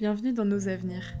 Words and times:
Bienvenue 0.00 0.32
dans 0.32 0.46
Nos 0.46 0.66
Avenirs, 0.66 1.12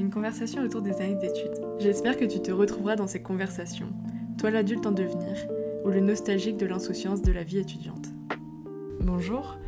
une 0.00 0.08
conversation 0.08 0.62
autour 0.62 0.80
des 0.80 0.94
années 0.94 1.14
d'études. 1.16 1.60
J'espère 1.78 2.16
que 2.16 2.24
tu 2.24 2.40
te 2.40 2.50
retrouveras 2.50 2.96
dans 2.96 3.06
ces 3.06 3.20
conversations, 3.20 3.92
toi 4.38 4.50
l'adulte 4.50 4.86
en 4.86 4.92
devenir, 4.92 5.36
ou 5.84 5.90
le 5.90 6.00
nostalgique 6.00 6.56
de 6.56 6.64
l'insouciance 6.64 7.20
de 7.20 7.32
la 7.32 7.42
vie 7.42 7.58
étudiante. 7.58 8.06
Bonjour, 9.02 9.58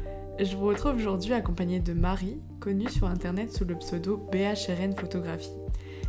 je 0.40 0.56
vous 0.56 0.64
retrouve 0.64 0.94
aujourd'hui 0.94 1.34
accompagnée 1.34 1.80
de 1.80 1.92
Marie, 1.92 2.40
connue 2.58 2.88
sur 2.88 3.08
internet 3.08 3.52
sous 3.52 3.66
le 3.66 3.74
pseudo 3.74 4.16
BHRN 4.32 4.96
Photographie. 4.96 5.52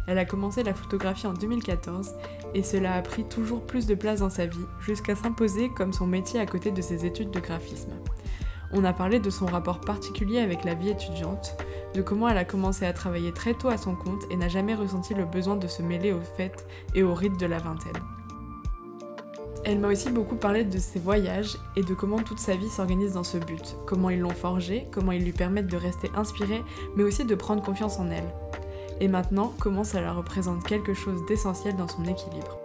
Elle 0.08 0.18
a 0.18 0.24
commencé 0.24 0.64
la 0.64 0.74
photographie 0.74 1.28
en 1.28 1.34
2014 1.34 2.14
et 2.56 2.64
cela 2.64 2.94
a 2.94 3.02
pris 3.02 3.26
toujours 3.26 3.66
plus 3.66 3.88
de 3.88 3.96
place 3.96 4.22
dans 4.22 4.30
sa 4.30 4.46
vie, 4.46 4.66
jusqu'à 4.80 5.18
s'imposer 5.18 5.68
comme 5.68 5.92
son 5.92 6.08
métier 6.08 6.40
à 6.40 6.46
côté 6.46 6.72
de 6.72 6.82
ses 6.82 7.06
études 7.06 7.32
de 7.32 7.42
graphisme. 7.42 7.92
On 8.74 8.84
a 8.84 8.94
parlé 8.94 9.20
de 9.20 9.30
son 9.30 9.46
rapport 9.46 9.80
particulier 9.80 10.40
avec 10.40 10.64
la 10.66 10.74
vie 10.74 10.90
étudiante, 10.90 11.58
de 11.94 12.02
comment 12.02 12.28
elle 12.28 12.38
a 12.38 12.46
commencé 12.46 12.86
à 12.86 12.94
travailler 12.94 13.32
très 13.32 13.54
tôt 13.54 13.70
à 13.70 13.78
son 13.78 13.96
compte 13.96 14.24
et 14.30 14.36
n'a 14.36 14.50
jamais 14.50 14.76
ressenti 14.76 15.14
le 15.14 15.26
besoin 15.26 15.56
de 15.56 15.68
se 15.68 15.82
mêler 15.82 16.12
aux 16.12 16.22
fêtes 16.22 16.68
et 16.94 17.04
aux 17.04 17.14
rites 17.14 17.40
de 17.40 17.46
la 17.46 17.60
vingtaine. 17.60 18.02
Elle 19.64 19.80
m'a 19.80 19.90
aussi 19.90 20.10
beaucoup 20.10 20.36
parlé 20.36 20.64
de 20.64 20.78
ses 20.78 21.00
voyages 21.00 21.58
et 21.76 21.82
de 21.82 21.94
comment 21.94 22.20
toute 22.20 22.40
sa 22.40 22.56
vie 22.56 22.70
s'organise 22.70 23.14
dans 23.14 23.24
ce 23.24 23.38
but, 23.38 23.76
comment 23.86 24.10
ils 24.10 24.20
l'ont 24.20 24.30
forgé, 24.30 24.88
comment 24.92 25.12
ils 25.12 25.24
lui 25.24 25.34
permettent 25.34 25.68
de 25.68 25.78
rester 25.78 26.10
inspirée, 26.16 26.64
mais 26.96 27.04
aussi 27.04 27.26
de 27.26 27.36
prendre 27.36 27.62
confiance 27.62 28.00
en 28.00 28.10
elle. 28.10 28.34
Et 29.00 29.08
maintenant, 29.08 29.54
comment 29.60 29.84
ça 29.84 30.02
la 30.02 30.14
représente 30.14 30.64
quelque 30.64 30.94
chose 30.94 31.26
d'essentiel 31.26 31.76
dans 31.76 31.88
son 31.88 32.06
équilibre. 32.06 32.60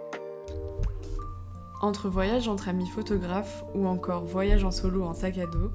Entre 1.83 2.07
voyage 2.07 2.47
entre 2.47 2.69
amis 2.69 2.87
photographes 2.87 3.65
ou 3.75 3.87
encore 3.87 4.23
voyage 4.23 4.63
en 4.63 4.71
solo 4.71 5.03
en 5.03 5.13
sac 5.13 5.37
à 5.37 5.45
dos, 5.45 5.69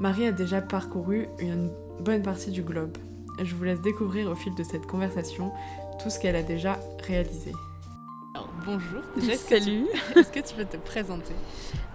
Marie 0.00 0.26
a 0.26 0.32
déjà 0.32 0.60
parcouru 0.60 1.28
une 1.38 1.70
bonne 2.00 2.20
partie 2.20 2.50
du 2.50 2.64
globe. 2.64 2.98
Je 3.40 3.54
vous 3.54 3.62
laisse 3.62 3.80
découvrir 3.80 4.28
au 4.28 4.34
fil 4.34 4.56
de 4.56 4.64
cette 4.64 4.88
conversation 4.88 5.52
tout 6.02 6.10
ce 6.10 6.18
qu'elle 6.18 6.34
a 6.34 6.42
déjà 6.42 6.80
réalisé. 7.06 7.52
Alors, 8.34 8.50
bonjour, 8.64 9.02
déjà, 9.16 9.36
Salut 9.36 9.86
Est-ce 10.16 10.32
que 10.32 10.40
tu 10.40 10.52
peux 10.52 10.64
te 10.64 10.78
présenter? 10.78 11.34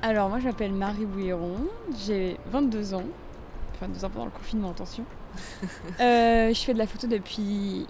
Alors 0.02 0.30
moi 0.30 0.40
je 0.40 0.46
m'appelle 0.46 0.72
Marie 0.72 1.06
Bouilleron, 1.06 1.58
j'ai 2.06 2.38
22 2.54 2.94
ans, 2.94 3.04
enfin 3.74 3.88
22 3.88 4.06
ans 4.06 4.10
pendant 4.12 4.26
le 4.26 4.32
confinement, 4.32 4.72
attention. 4.72 5.04
Euh, 6.00 6.54
je 6.54 6.60
fais 6.62 6.74
de 6.74 6.80
la 6.80 6.88
photo 6.88 7.06
depuis 7.06 7.86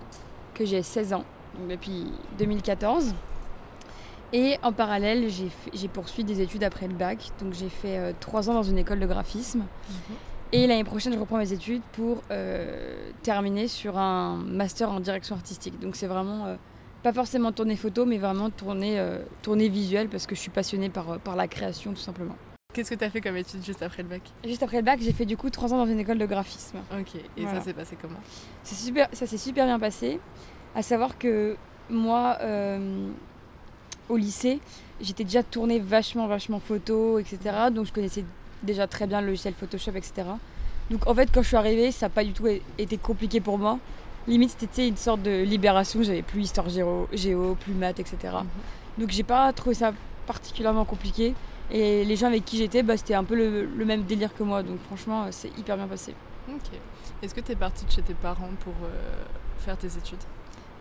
que 0.56 0.66
j'ai 0.66 0.82
16 0.82 1.14
ans, 1.14 1.24
donc 1.60 1.68
depuis 1.70 2.12
2014. 2.40 3.14
Et 4.34 4.58
en 4.64 4.72
parallèle, 4.72 5.28
j'ai 5.30 5.88
poursuivi 5.88 6.24
des 6.24 6.42
études 6.42 6.64
après 6.64 6.88
le 6.88 6.94
bac. 6.94 7.32
Donc 7.42 7.54
j'ai 7.54 7.70
fait 7.70 8.16
3 8.20 8.48
euh, 8.48 8.52
ans 8.52 8.56
dans 8.56 8.64
une 8.64 8.78
école 8.78 9.00
de 9.00 9.06
graphisme. 9.06 9.60
Mhm. 9.60 10.16
Et 10.54 10.68
l'année 10.68 10.84
prochaine, 10.84 11.14
je 11.14 11.20
reprends 11.20 11.38
mes 11.38 11.54
études 11.54 11.82
pour 11.94 12.24
euh, 12.30 13.10
terminer 13.24 13.68
sur 13.68 13.98
un 13.98 14.36
master 14.38 14.92
en 14.92 15.00
direction 15.00 15.36
artistique. 15.36 15.80
Donc 15.80 15.96
c'est 15.96 16.08
vraiment 16.08 16.46
euh, 16.46 16.56
pas 17.04 17.14
forcément 17.14 17.52
tourner 17.52 17.76
photo, 17.76 18.06
mais 18.06 18.18
vraiment 18.18 18.50
tourner, 18.50 19.04
tourner 19.42 19.70
visuel 19.70 20.08
parce 20.08 20.28
que 20.28 20.36
je 20.36 20.42
suis 20.42 20.52
passionnée 20.52 20.90
par, 20.90 21.20
par 21.20 21.36
la 21.36 21.48
création 21.48 21.92
tout 21.92 22.02
simplement. 22.02 22.36
Qu'est-ce 22.74 22.92
que 22.92 22.96
tu 22.96 23.04
as 23.04 23.10
fait 23.10 23.20
comme 23.20 23.36
études 23.36 23.66
juste 23.66 23.82
après 23.82 24.04
le 24.04 24.10
bac? 24.10 24.22
Juste 24.46 24.64
après 24.64 24.78
le 24.78 24.84
bac, 24.84 25.00
j'ai 25.02 25.12
fait 25.12 25.26
du 25.26 25.36
coup 25.36 25.50
3 25.50 25.74
ans 25.74 25.78
dans 25.78 25.92
une 25.92 26.00
école 26.00 26.18
de 26.18 26.26
graphisme. 26.26 26.78
Ok, 26.98 27.16
et 27.36 27.46
ça 27.46 27.60
s'est 27.60 27.74
passé 27.74 27.98
comment? 28.02 28.20
Super, 28.64 29.10
Ça 29.14 29.26
s'est 29.26 29.38
super 29.38 29.66
bien 29.66 29.80
passé. 29.80 30.20
À 30.76 30.82
savoir 30.84 31.18
que 31.18 31.58
moi 31.90 32.38
au 34.12 34.18
lycée, 34.18 34.60
j'étais 35.00 35.24
déjà 35.24 35.42
tournée 35.42 35.80
vachement, 35.80 36.28
vachement 36.28 36.60
photo, 36.60 37.18
etc. 37.18 37.40
Donc 37.72 37.86
je 37.86 37.94
connaissais 37.94 38.26
déjà 38.62 38.88
très 38.88 39.08
bien 39.08 39.22
le 39.22 39.28
logiciel 39.28 39.54
Photoshop, 39.54 39.94
etc. 39.96 40.24
Donc 40.90 41.08
en 41.08 41.16
fait, 41.16 41.30
quand 41.34 41.42
je 41.42 41.48
suis 41.48 41.58
arrivée, 41.58 41.92
ça 41.92 42.08
n'a 42.08 42.10
pas 42.10 42.24
du 42.24 42.34
tout 42.34 42.48
été 42.78 42.98
compliqué 42.98 43.40
pour 43.40 43.58
moi. 43.58 43.80
Limite, 44.28 44.56
c'était 44.58 44.88
une 44.88 44.98
sorte 44.98 45.24
de 45.24 45.42
libération. 45.44 46.04
J'avais 46.04 46.22
plus 46.22 46.42
histoire 46.42 46.70
géo, 46.70 47.08
géo 47.14 47.56
plus 47.56 47.74
maths, 47.74 48.00
etc. 48.00 48.18
Donc 48.32 48.46
Donc 49.00 49.10
j'ai 49.10 49.24
pas 49.24 49.52
trouvé 49.54 49.74
ça 49.74 49.94
particulièrement 50.28 50.86
compliqué. 50.86 51.34
Et 51.72 52.04
les 52.04 52.16
gens 52.18 52.28
avec 52.28 52.44
qui 52.44 52.58
j'étais, 52.58 52.84
bah, 52.84 52.98
c'était 52.98 53.14
un 53.14 53.24
peu 53.24 53.36
le, 53.36 53.86
même 53.86 54.04
délire 54.04 54.36
que 54.36 54.44
moi. 54.44 54.62
Donc 54.62 54.80
franchement, 54.82 55.28
c'est 55.32 55.58
hyper 55.58 55.78
bien 55.78 55.88
passé. 55.88 56.14
Ok. 56.50 56.78
Est-ce 57.24 57.34
que 57.34 57.40
tu 57.40 57.54
es 57.54 57.56
partie 57.56 57.86
de 57.86 57.92
chez 57.92 58.02
tes 58.02 58.14
parents 58.14 58.50
pour 58.60 58.74
euh, 58.84 59.24
faire 59.60 59.78
tes 59.78 59.88
études? 59.88 60.20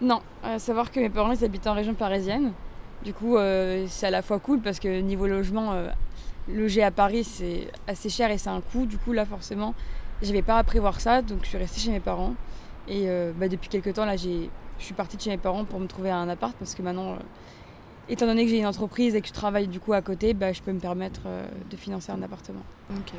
Non. 0.00 0.20
À 0.42 0.58
savoir 0.58 0.90
que 0.90 0.98
mes 0.98 1.10
parents, 1.10 1.32
ils 1.32 1.44
habitent 1.44 1.66
en 1.66 1.74
région 1.74 1.94
parisienne. 1.94 2.52
Du 3.04 3.14
coup, 3.14 3.36
euh, 3.36 3.86
c'est 3.88 4.06
à 4.06 4.10
la 4.10 4.20
fois 4.20 4.38
cool 4.38 4.60
parce 4.60 4.78
que 4.78 5.00
niveau 5.00 5.26
logement, 5.26 5.72
euh, 5.72 5.88
loger 6.48 6.82
à 6.82 6.90
Paris, 6.90 7.24
c'est 7.24 7.68
assez 7.86 8.10
cher 8.10 8.30
et 8.30 8.36
c'est 8.36 8.50
un 8.50 8.60
coût. 8.60 8.84
Du 8.84 8.98
coup, 8.98 9.12
là, 9.12 9.24
forcément, 9.24 9.74
je 10.20 10.28
n'avais 10.28 10.42
pas 10.42 10.58
à 10.58 10.64
prévoir 10.64 11.00
ça. 11.00 11.22
Donc, 11.22 11.38
je 11.42 11.48
suis 11.48 11.58
restée 11.58 11.80
chez 11.80 11.90
mes 11.90 12.00
parents. 12.00 12.34
Et 12.88 13.08
euh, 13.08 13.32
bah, 13.34 13.48
depuis 13.48 13.68
quelques 13.70 13.94
temps, 13.94 14.04
là, 14.04 14.16
je 14.16 14.48
suis 14.78 14.94
partie 14.94 15.16
de 15.16 15.22
chez 15.22 15.30
mes 15.30 15.38
parents 15.38 15.64
pour 15.64 15.80
me 15.80 15.86
trouver 15.86 16.10
un 16.10 16.28
appart 16.28 16.54
parce 16.58 16.74
que 16.74 16.82
maintenant, 16.82 17.16
étant 18.10 18.26
donné 18.26 18.44
que 18.44 18.50
j'ai 18.50 18.58
une 18.58 18.66
entreprise 18.66 19.14
et 19.14 19.20
que 19.20 19.28
je 19.28 19.32
travaille 19.32 19.68
du 19.68 19.78
coup 19.78 19.92
à 19.92 20.02
côté, 20.02 20.34
bah, 20.34 20.52
je 20.52 20.60
peux 20.60 20.72
me 20.72 20.80
permettre 20.80 21.22
euh, 21.26 21.46
de 21.70 21.76
financer 21.76 22.10
un 22.10 22.20
appartement. 22.22 22.62
Ok. 22.90 23.12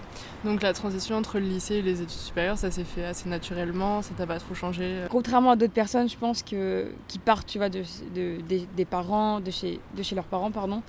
Donc 0.44 0.62
la 0.62 0.74
transition 0.74 1.16
entre 1.16 1.40
le 1.40 1.46
lycée 1.46 1.76
et 1.76 1.82
les 1.82 2.02
études 2.02 2.10
supérieures, 2.10 2.58
ça 2.58 2.72
s'est 2.72 2.84
fait 2.84 3.06
assez 3.06 3.30
naturellement, 3.30 4.02
ça 4.02 4.14
t'a 4.18 4.28
pas 4.28 4.38
trop 4.38 4.54
changé 4.54 4.84
euh? 4.84 5.08
Contrairement 5.10 5.52
à 5.52 5.56
d'autres 5.56 5.74
personnes, 5.74 6.10
je 6.10 6.18
pense 6.18 6.44
que 6.44 6.92
qui 7.08 7.20
partent, 7.20 7.48
tu 7.48 7.58
vois, 7.58 7.70
de, 7.70 7.84
des, 8.14 8.86
parents, 8.86 9.40
de 9.40 9.50
chez, 9.50 9.80
de 9.96 10.04
chez 10.04 10.14
leurs 10.14 10.26
parents, 10.26 10.52
pardon, 10.52 10.84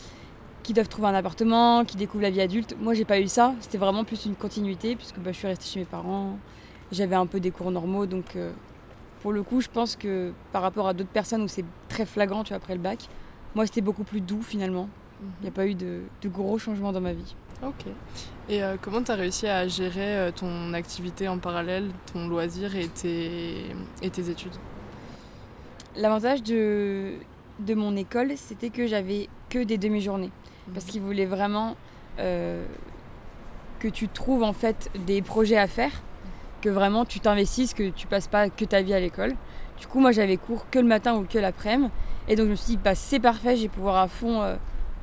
qui 0.65 0.73
doivent 0.73 0.89
trouver 0.89 1.09
un 1.09 1.15
appartement, 1.15 1.85
qui 1.85 1.97
découvrent 1.97 2.23
la 2.23 2.31
vie 2.31 2.41
adulte. 2.41 2.77
Moi, 2.81 2.95
j'ai 2.95 3.05
pas 3.05 3.21
eu 3.21 3.29
ça. 3.29 3.55
C'était 3.61 3.79
vraiment 3.79 4.05
plus 4.05 4.27
une 4.27 4.35
continuité 4.35 4.97
puisque 4.97 5.19
bah, 5.19 5.31
je 5.33 5.39
suis 5.39 5.47
restée 5.47 5.67
chez 5.67 5.81
mes 5.81 5.87
parents. 5.87 6.39
J'avais 6.91 7.17
un 7.17 7.27
peu 7.27 7.39
des 7.39 7.53
cours 7.53 7.71
normaux, 7.71 8.07
donc 8.07 8.37
euh, 8.37 8.53
pour 9.23 9.33
le 9.33 9.43
coup, 9.43 9.61
je 9.61 9.69
pense 9.69 9.95
que 9.95 10.33
par 10.51 10.63
rapport 10.63 10.89
à 10.89 10.93
d'autres 10.93 11.09
personnes 11.09 11.43
où 11.43 11.49
c'est 11.49 11.65
très 11.89 12.05
flagrant, 12.05 12.43
tu 12.43 12.49
vois, 12.49 12.59
après 12.59 12.75
le 12.75 12.81
bac, 12.81 13.09
moi, 13.55 13.67
c'était 13.67 13.81
beaucoup 13.81 14.05
plus 14.05 14.21
doux 14.21 14.43
finalement. 14.43 14.89
Il 15.21 15.43
n'y 15.43 15.47
a 15.47 15.51
mhm. 15.51 15.55
pas 15.55 15.67
eu 15.67 15.75
de, 15.75 16.03
gros 16.27 16.59
changements 16.59 16.93
dans 16.93 17.01
ma 17.01 17.13
vie. 17.13 17.35
Ok. 17.63 17.87
Et 18.49 18.63
euh, 18.63 18.77
comment 18.81 19.03
tu 19.03 19.13
as 19.13 19.15
réussi 19.15 19.47
à 19.47 19.69
gérer 19.69 20.17
euh, 20.17 20.31
ton 20.33 20.75
activité 20.75 21.29
en 21.29 21.39
parallèle, 21.39 21.91
ton 22.13 22.27
loisir 22.27 22.75
et 22.75 22.89
tes, 22.89 23.67
et 24.03 24.11
tes 24.11 24.31
études? 24.31 24.55
L'avantage 25.95 26.43
de, 26.43 27.13
de 27.61 27.75
mon 27.75 27.95
école, 27.97 28.33
c'était 28.37 28.71
que 28.71 28.87
j'avais 28.87 29.29
que 29.49 29.63
des 29.63 29.79
demi-journées. 29.79 30.33
Parce 30.73 30.87
mhm. 30.87 30.93
qu'ils 30.93 31.03
voulaient 31.03 31.27
vraiment 31.27 31.77
euh, 32.19 32.65
que 33.79 33.89
tu 33.89 34.09
trouves 34.09 34.43
en 34.43 34.53
fait 34.53 34.91
des 35.07 35.23
projets 35.23 35.59
à 35.59 35.67
faire, 35.67 35.93
que 36.63 36.69
vraiment 36.69 37.05
tu 37.05 37.21
t'investisses, 37.21 37.75
que 37.75 37.91
tu 37.91 38.07
passes 38.07 38.29
pas 38.29 38.49
que 38.49 38.65
ta 38.65 38.83
vie 38.83 38.95
à 38.95 39.01
l'école. 39.01 39.35
Du 39.83 39.89
coup, 39.89 39.99
moi 39.99 40.13
j'avais 40.13 40.37
cours 40.37 40.71
que 40.71 40.79
le 40.79 40.87
matin 40.87 41.17
ou 41.17 41.25
que 41.25 41.39
l'après-midi. 41.39 41.91
Et 42.29 42.37
donc 42.37 42.47
je 42.47 42.51
me 42.53 42.55
suis 42.55 42.67
dit, 42.69 42.77
bah, 42.77 42.95
c'est 42.95 43.19
parfait, 43.19 43.57
je 43.57 43.63
vais 43.63 43.69
pouvoir 43.69 43.97
à 43.97 44.07
fond 44.07 44.41
euh, 44.41 44.55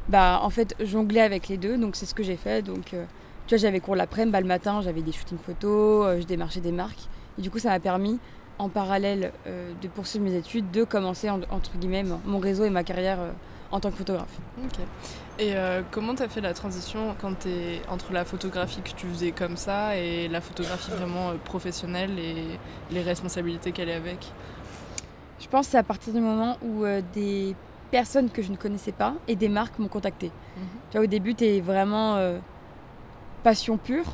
bah, 0.07 0.39
en 0.41 0.49
fait, 0.49 0.73
jongler 0.79 1.19
avec 1.19 1.49
les 1.49 1.57
deux. 1.57 1.77
Donc 1.77 1.97
c'est 1.97 2.05
ce 2.05 2.15
que 2.15 2.23
j'ai 2.23 2.37
fait. 2.37 2.61
Donc 2.61 2.93
euh, 2.93 3.03
tu 3.45 3.55
vois, 3.55 3.61
j'avais 3.61 3.81
cours 3.81 3.97
l'après-midi, 3.97 4.31
bah, 4.31 4.39
le 4.39 4.47
matin, 4.47 4.79
j'avais 4.81 5.01
des 5.01 5.11
shootings 5.11 5.37
photos, 5.37 6.05
euh, 6.05 6.21
je 6.21 6.25
démarchais 6.25 6.61
des 6.61 6.71
marques. 6.71 7.09
Et 7.37 7.41
du 7.41 7.51
coup, 7.51 7.59
ça 7.59 7.71
m'a 7.71 7.81
permis, 7.81 8.19
en 8.57 8.69
parallèle 8.69 9.33
de 9.45 9.87
poursuivre 9.89 10.23
mes 10.25 10.35
études, 10.35 10.71
de 10.71 10.85
commencer, 10.85 11.29
entre 11.29 11.77
guillemets, 11.77 12.03
mon 12.25 12.39
réseau 12.39 12.63
et 12.65 12.69
ma 12.69 12.83
carrière 12.83 13.19
en 13.71 13.79
tant 13.79 13.89
que 13.91 13.95
photographe. 13.95 14.37
Ok. 14.61 14.79
Et 15.39 15.53
comment 15.91 16.13
tu 16.13 16.23
as 16.23 16.27
fait 16.27 16.41
la 16.41 16.53
transition 16.53 17.15
quand 17.21 17.45
es 17.45 17.81
entre 17.87 18.11
la 18.11 18.25
photographie 18.25 18.81
que 18.81 18.89
tu 18.89 19.07
faisais 19.07 19.31
comme 19.31 19.55
ça 19.55 19.95
et 19.95 20.27
la 20.27 20.41
photographie 20.41 20.91
vraiment 20.91 21.31
professionnelle 21.45 22.19
et 22.19 22.59
les 22.91 23.01
responsabilités 23.01 23.71
qu'elle 23.71 23.87
est 23.87 23.93
avec? 23.93 24.33
Je 25.39 25.47
pense 25.47 25.67
que 25.67 25.71
c'est 25.71 25.77
à 25.77 25.83
partir 25.83 26.13
du 26.13 26.19
moment 26.19 26.57
où 26.61 26.83
euh, 26.83 27.01
des 27.13 27.55
personnes 27.91 28.29
que 28.29 28.41
je 28.41 28.51
ne 28.51 28.57
connaissais 28.57 28.91
pas 28.91 29.15
et 29.27 29.35
des 29.35 29.49
marques 29.49 29.79
m'ont 29.79 29.87
contacté. 29.87 30.27
Mhm. 30.27 30.63
Tu 30.91 30.97
vois, 30.97 31.03
au 31.05 31.07
début, 31.07 31.33
tu 31.33 31.45
es 31.45 31.61
vraiment 31.61 32.15
euh, 32.17 32.39
passion 33.43 33.77
pure, 33.77 34.13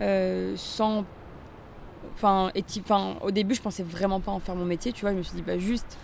euh, 0.00 0.54
sans. 0.56 1.04
Enfin, 2.14 2.50
au 3.22 3.30
début, 3.30 3.54
je 3.54 3.62
pensais 3.62 3.82
vraiment 3.82 4.20
pas 4.20 4.32
en 4.32 4.40
faire 4.40 4.56
mon 4.56 4.64
métier, 4.64 4.92
tu 4.92 5.02
vois. 5.02 5.12
Je 5.12 5.18
me 5.18 5.22
suis 5.22 5.36
dit, 5.36 5.42
bah, 5.42 5.58
juste, 5.58 5.98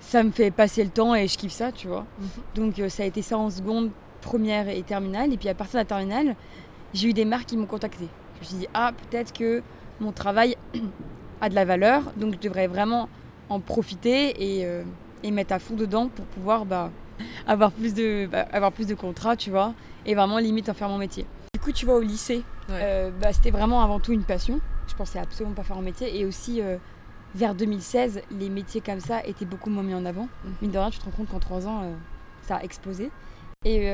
ça 0.00 0.22
me 0.22 0.30
fait 0.30 0.50
passer 0.50 0.84
le 0.84 0.90
temps 0.90 1.14
et 1.14 1.26
je 1.26 1.36
kiffe 1.36 1.52
ça, 1.52 1.72
tu 1.72 1.88
vois. 1.88 2.06
Mhm. 2.18 2.28
Donc, 2.54 2.90
ça 2.90 3.02
a 3.02 3.06
été 3.06 3.22
ça 3.22 3.36
en 3.38 3.50
seconde, 3.50 3.90
première 4.20 4.68
et 4.68 4.82
terminale. 4.82 5.32
Et 5.32 5.36
puis, 5.36 5.48
à 5.48 5.54
partir 5.54 5.74
de 5.74 5.78
la 5.78 5.84
terminale, 5.84 6.36
j'ai 6.94 7.08
eu 7.08 7.12
des 7.12 7.24
marques 7.24 7.46
qui 7.46 7.56
m'ont 7.56 7.66
contacté. 7.66 8.08
Je 8.36 8.40
me 8.40 8.44
suis 8.44 8.56
dit, 8.56 8.68
ah, 8.74 8.92
peut-être 9.10 9.32
que 9.32 9.62
mon 10.00 10.12
travail 10.12 10.56
a 11.40 11.48
de 11.48 11.54
la 11.54 11.64
valeur, 11.64 12.02
donc 12.16 12.34
je 12.34 12.38
devrais 12.38 12.66
vraiment 12.66 13.08
en 13.48 13.60
profiter 13.60 14.58
et, 14.58 14.66
euh, 14.66 14.82
et, 15.22 15.30
mettre 15.30 15.52
à 15.52 15.58
fond 15.58 15.74
dedans 15.74 16.08
pour 16.08 16.24
pouvoir 16.26 16.64
bah, 16.64 16.90
avoir, 17.46 17.72
plus 17.72 17.94
de, 17.94 18.26
bah, 18.30 18.46
avoir 18.52 18.72
plus 18.72 18.86
de 18.86 18.94
contrats, 18.94 19.36
tu 19.36 19.50
vois, 19.50 19.74
et 20.06 20.14
vraiment 20.14 20.38
limite 20.38 20.68
en 20.68 20.74
faire 20.74 20.88
mon 20.88 20.98
métier. 20.98 21.26
Du 21.54 21.60
coup, 21.60 21.72
tu 21.72 21.86
vois, 21.86 21.96
au 21.96 22.00
lycée, 22.00 22.42
euh, 22.70 23.10
bah, 23.20 23.32
c'était 23.32 23.50
vraiment 23.50 23.82
avant 23.82 24.00
tout 24.00 24.12
une 24.12 24.24
passion. 24.24 24.60
Je 24.88 24.94
pensais 24.94 25.18
absolument 25.18 25.54
pas 25.54 25.62
faire 25.62 25.76
mon 25.76 25.82
métier. 25.82 26.18
Et 26.18 26.24
aussi, 26.24 26.60
euh, 26.60 26.76
vers 27.34 27.54
2016, 27.54 28.22
les 28.30 28.48
métiers 28.48 28.80
comme 28.80 29.00
ça 29.00 29.24
étaient 29.24 29.44
beaucoup 29.44 29.70
moins 29.70 29.82
mis 29.82 29.94
en 29.94 30.04
avant. 30.04 30.28
Mhm. 30.44 30.54
Mine 30.62 30.70
de 30.70 30.78
rien, 30.78 30.90
tu 30.90 30.98
te 30.98 31.04
rends 31.04 31.10
compte 31.12 31.28
qu'en 31.28 31.38
trois 31.38 31.66
ans, 31.66 31.84
ça 32.42 32.56
a 32.56 32.62
explosé. 32.62 33.10
Et 33.64 33.86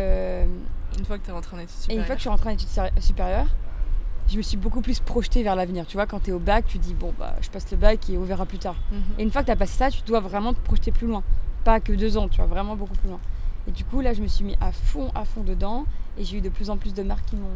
une 0.98 1.04
fois 1.04 1.18
que 1.18 1.24
tu 1.24 1.30
es 1.30 1.32
en 1.32 1.40
études 1.40 1.68
supérieures 1.68 1.90
Et 1.90 1.94
une 1.94 2.04
fois 2.04 2.14
que 2.14 2.18
je 2.18 2.22
suis 2.22 2.30
rentrée 2.30 2.48
en 2.48 2.52
études 2.52 2.68
supérieures, 3.00 3.48
je 4.28 4.36
me 4.36 4.42
suis 4.42 4.56
beaucoup 4.56 4.80
plus 4.80 5.00
projetée 5.00 5.42
vers 5.42 5.56
l'avenir. 5.56 5.86
Tu 5.86 5.96
vois, 5.96 6.06
quand 6.06 6.20
tu 6.20 6.30
es 6.30 6.32
au 6.32 6.38
bac, 6.38 6.66
tu 6.66 6.78
dis, 6.78 6.94
bon, 6.94 7.14
bah, 7.18 7.34
je 7.40 7.48
passe 7.48 7.70
le 7.70 7.76
bac 7.76 8.10
et 8.10 8.18
on 8.18 8.24
verra 8.24 8.46
plus 8.46 8.58
tard. 8.58 8.76
Mhm. 8.92 9.00
Et 9.18 9.22
une 9.22 9.30
fois 9.30 9.40
que 9.42 9.46
tu 9.46 9.52
as 9.52 9.56
passé 9.56 9.76
ça, 9.76 9.90
tu 9.90 10.02
dois 10.02 10.20
vraiment 10.20 10.52
te 10.52 10.60
projeter 10.60 10.92
plus 10.92 11.06
loin. 11.06 11.22
Pas 11.64 11.80
que 11.80 11.92
deux 11.92 12.16
ans, 12.18 12.28
tu 12.28 12.36
vois, 12.36 12.46
vraiment 12.46 12.76
beaucoup 12.76 12.94
plus 12.94 13.08
loin. 13.08 13.20
Et 13.66 13.70
du 13.70 13.84
coup, 13.84 14.00
là, 14.00 14.12
je 14.12 14.22
me 14.22 14.28
suis 14.28 14.44
mis 14.44 14.56
à 14.60 14.72
fond, 14.72 15.10
à 15.14 15.24
fond 15.24 15.42
dedans. 15.42 15.86
Et 16.18 16.24
j'ai 16.24 16.38
eu 16.38 16.40
de 16.40 16.48
plus 16.48 16.68
en 16.70 16.76
plus 16.76 16.94
de 16.94 17.02
marques 17.02 17.26
qui 17.26 17.36
m'ont, 17.36 17.48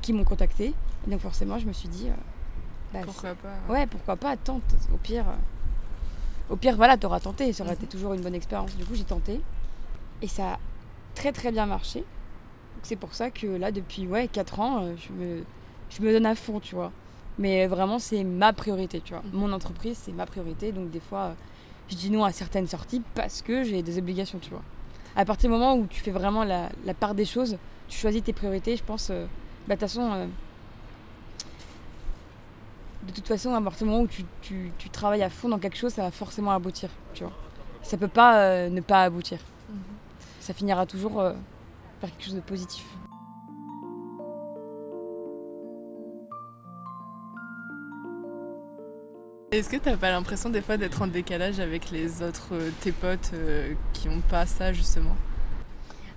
qui 0.00 0.12
m'ont 0.12 0.24
contacté. 0.24 0.74
Et 1.06 1.10
donc, 1.10 1.20
forcément, 1.20 1.58
je 1.58 1.66
me 1.66 1.72
suis 1.72 1.88
dit, 1.88 2.08
euh, 2.08 2.14
bah, 2.92 3.00
Pourquoi 3.04 3.34
pas 3.34 3.72
ouais, 3.72 3.86
pourquoi 3.86 4.16
pas, 4.16 4.36
tente. 4.36 4.62
Au 4.92 4.96
pire, 4.96 5.28
euh, 5.28 6.52
au 6.52 6.56
pire, 6.56 6.76
voilà, 6.76 6.96
t'auras 6.96 7.20
tenté. 7.20 7.52
Ça 7.52 7.64
aurait 7.64 7.74
été 7.74 7.86
toujours 7.86 8.14
une 8.14 8.22
bonne 8.22 8.34
expérience. 8.34 8.74
Du 8.76 8.84
coup, 8.84 8.94
j'ai 8.94 9.04
tenté. 9.04 9.40
Et 10.22 10.28
ça 10.28 10.54
a 10.54 10.58
très, 11.14 11.32
très 11.32 11.52
bien 11.52 11.66
marché. 11.66 12.04
C'est 12.82 12.96
pour 12.96 13.14
ça 13.14 13.30
que 13.30 13.46
là, 13.46 13.72
depuis 13.72 14.06
ouais, 14.06 14.28
4 14.28 14.60
ans, 14.60 14.82
euh, 14.82 14.94
je 14.96 15.12
me, 15.12 15.44
je 15.96 16.02
me 16.02 16.12
donne 16.12 16.26
à 16.26 16.34
fond, 16.34 16.60
tu 16.60 16.74
vois. 16.74 16.92
Mais 17.38 17.66
vraiment, 17.66 17.98
c'est 17.98 18.22
ma 18.24 18.52
priorité, 18.52 19.00
tu 19.00 19.12
vois. 19.12 19.22
Mon 19.32 19.52
entreprise, 19.52 19.98
c'est 20.02 20.12
ma 20.12 20.26
priorité. 20.26 20.70
Donc, 20.72 20.90
des 20.90 21.00
fois, 21.00 21.18
euh, 21.20 21.32
je 21.88 21.96
dis 21.96 22.10
non 22.10 22.24
à 22.24 22.32
certaines 22.32 22.66
sorties 22.68 23.02
parce 23.14 23.42
que 23.42 23.64
j'ai 23.64 23.82
des 23.82 23.98
obligations, 23.98 24.38
tu 24.38 24.50
vois. 24.50 24.62
À 25.16 25.24
partir 25.24 25.48
du 25.50 25.54
moment 25.56 25.74
où 25.76 25.86
tu 25.86 26.00
fais 26.00 26.10
vraiment 26.12 26.44
la, 26.44 26.68
la 26.84 26.94
part 26.94 27.14
des 27.14 27.24
choses, 27.24 27.56
tu 27.88 27.98
choisis 27.98 28.22
tes 28.22 28.32
priorités, 28.32 28.76
je 28.76 28.84
pense. 28.84 29.08
euh, 29.10 29.26
bah, 29.68 29.74
de 29.76 29.80
toute 29.80 29.88
façon, 29.88 30.12
euh, 30.12 30.26
de 33.06 33.12
toute 33.12 33.26
façon, 33.28 33.54
à 33.54 33.60
partir 33.60 33.86
du 33.86 33.90
moment 33.92 34.02
où 34.04 34.08
tu, 34.08 34.24
tu- 34.42 34.70
tu 34.78 34.88
travailles 34.90 35.22
à 35.22 35.30
fond 35.30 35.48
dans 35.48 35.58
quelque 35.58 35.76
chose, 35.76 35.92
ça 35.92 36.02
va 36.02 36.10
forcément 36.10 36.52
aboutir, 36.52 36.88
tu 37.12 37.24
vois. 37.24 37.32
Ça 37.82 37.96
peut 37.96 38.08
pas 38.08 38.38
euh, 38.40 38.68
ne 38.70 38.80
pas 38.80 39.02
aboutir. 39.04 39.38
Mhm. 39.68 39.76
Ça 40.40 40.54
finira 40.54 40.86
toujours 40.86 41.22
par 42.00 42.10
quelque 42.10 42.24
chose 42.24 42.34
de 42.34 42.40
positif. 42.40 42.84
Est-ce 49.54 49.70
que 49.70 49.76
t'as 49.76 49.96
pas 49.96 50.10
l'impression 50.10 50.50
des 50.50 50.60
fois 50.60 50.76
d'être 50.76 51.00
en 51.00 51.06
décalage 51.06 51.60
avec 51.60 51.92
les 51.92 52.22
autres, 52.22 52.48
euh, 52.54 52.70
tes 52.80 52.90
potes 52.90 53.30
euh, 53.34 53.72
qui 53.92 54.08
ont 54.08 54.20
pas 54.28 54.46
ça 54.46 54.72
justement? 54.72 55.14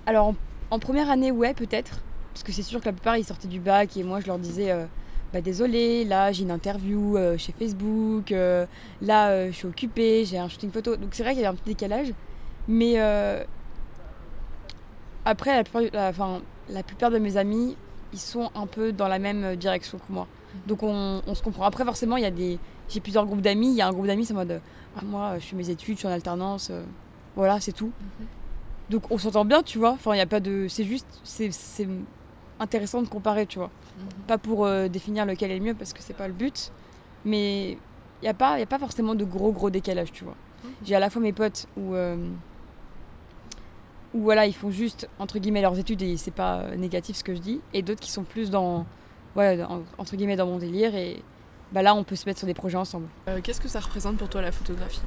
Alors, 0.06 0.34
en, 0.72 0.78
première 0.80 1.08
année, 1.08 1.30
ouais, 1.30 1.54
peut-être. 1.54 2.00
Parce 2.32 2.42
que 2.42 2.50
c'est 2.50 2.64
sûr 2.64 2.80
que 2.80 2.86
la 2.86 2.92
plupart, 2.92 3.16
ils 3.16 3.24
sortaient 3.24 3.46
du 3.46 3.60
bac 3.60 3.96
et 3.96 4.02
moi, 4.02 4.18
je 4.18 4.26
leur 4.26 4.40
disais 4.40 4.72
euh, 4.72 4.86
bah, 5.32 5.40
désolé, 5.40 6.04
là, 6.04 6.32
j'ai 6.32 6.42
une 6.42 6.50
interview 6.50 7.16
chez 7.36 7.52
Facebook, 7.52 8.30
là, 8.30 9.46
je 9.50 9.54
suis 9.54 9.68
occupée, 9.68 10.24
j'ai 10.24 10.38
un 10.38 10.48
shooting 10.48 10.72
photo. 10.72 10.96
Donc, 10.96 11.10
c'est 11.12 11.22
vrai 11.22 11.34
qu'il 11.34 11.42
y 11.42 11.46
a 11.46 11.50
un 11.50 11.54
petit 11.54 11.74
décalage. 11.74 12.12
Mais 12.66 12.98
après, 15.24 15.54
la 15.54 15.62
plupart, 15.62 16.08
enfin, 16.08 16.40
la 16.70 16.82
plupart 16.82 17.12
de 17.12 17.18
mes 17.18 17.36
amis, 17.36 17.76
ils 18.12 18.18
sont 18.18 18.50
un 18.56 18.66
peu 18.66 18.90
dans 18.90 19.06
la 19.06 19.20
même 19.20 19.54
direction 19.54 19.98
que 19.98 20.12
moi. 20.12 20.26
Donc, 20.66 20.82
on, 20.82 21.22
on 21.26 21.34
se 21.34 21.42
comprend. 21.42 21.64
Après, 21.64 21.84
forcément, 21.84 22.16
il 22.16 22.22
y 22.22 22.26
a 22.26 22.30
des. 22.30 22.58
J'ai 22.88 23.00
plusieurs 23.00 23.26
groupes 23.26 23.40
d'amis. 23.42 23.68
Il 23.70 23.76
y 23.76 23.82
a 23.82 23.86
un 23.88 23.92
groupe 23.92 24.06
d'amis, 24.06 24.24
c'est 24.24 24.32
en 24.32 24.36
mode 24.36 24.60
ah, 24.96 25.00
moi, 25.04 25.38
je 25.38 25.44
fais 25.46 25.56
mes 25.56 25.68
études, 25.70 25.94
je 25.94 25.98
suis 26.00 26.08
en 26.08 26.10
alternance. 26.12 26.68
euh, 26.70 26.82
voilà, 27.36 27.60
c'est 27.60 27.72
tout. 27.72 27.92
Donc 28.90 29.10
on 29.10 29.18
s'entend 29.18 29.44
bien, 29.44 29.62
tu 29.62 29.78
vois. 29.78 29.92
Enfin, 29.92 30.14
il 30.14 30.18
y 30.18 30.22
a 30.22 30.26
pas 30.26 30.40
de. 30.40 30.66
C'est 30.68 30.84
juste. 30.84 31.06
C'est 31.22 31.52
c'est 31.52 31.86
intéressant 32.58 33.02
de 33.02 33.08
comparer, 33.08 33.46
tu 33.46 33.58
vois. 33.58 33.70
Pas 34.26 34.38
pour 34.38 34.64
euh, 34.64 34.88
définir 34.88 35.26
lequel 35.26 35.50
est 35.50 35.58
le 35.58 35.64
mieux, 35.64 35.74
parce 35.74 35.92
que 35.92 36.02
c'est 36.02 36.14
pas 36.16 36.26
le 36.26 36.34
but. 36.34 36.72
Mais 37.24 37.72
il 37.72 37.78
n'y 38.22 38.28
a, 38.28 38.34
pas- 38.34 38.58
y 38.58 38.62
a 38.62 38.66
pas 38.66 38.78
forcément 38.78 39.14
de 39.14 39.24
gros, 39.24 39.52
gros 39.52 39.70
décalage, 39.70 40.10
tu 40.12 40.24
vois. 40.24 40.34
J'ai 40.84 40.94
à 40.94 41.00
la 41.00 41.10
fois 41.10 41.20
mes 41.22 41.32
potes 41.32 41.66
où. 41.76 41.94
euh, 41.94 42.16
où 44.14 44.20
voilà, 44.22 44.46
ils 44.46 44.54
font 44.54 44.70
juste, 44.70 45.08
entre 45.18 45.38
guillemets, 45.38 45.60
leurs 45.60 45.78
études 45.78 46.00
et 46.02 46.16
c'est 46.16 46.30
pas 46.30 46.74
négatif 46.76 47.16
ce 47.16 47.24
que 47.24 47.34
je 47.34 47.40
dis. 47.40 47.60
Et 47.74 47.82
d'autres 47.82 48.00
qui 48.00 48.10
sont 48.10 48.24
plus 48.24 48.50
dans. 48.50 48.86
Ouais, 49.36 49.58
entre 49.98 50.16
guillemets, 50.16 50.36
dans 50.36 50.46
mon 50.46 50.58
délire. 50.58 50.94
Et 50.94 51.22
bah 51.72 51.82
là, 51.82 51.94
on 51.94 52.02
peut 52.04 52.16
se 52.16 52.26
mettre 52.26 52.38
sur 52.38 52.46
des 52.46 52.54
projets 52.54 52.78
ensemble. 52.78 53.06
Euh, 53.28 53.40
Qu'est-ce 53.42 53.60
que 53.60 53.68
ça 53.68 53.80
représente 53.80 54.16
pour 54.16 54.28
toi 54.28 54.42
la 54.42 54.52
photographie? 54.52 55.02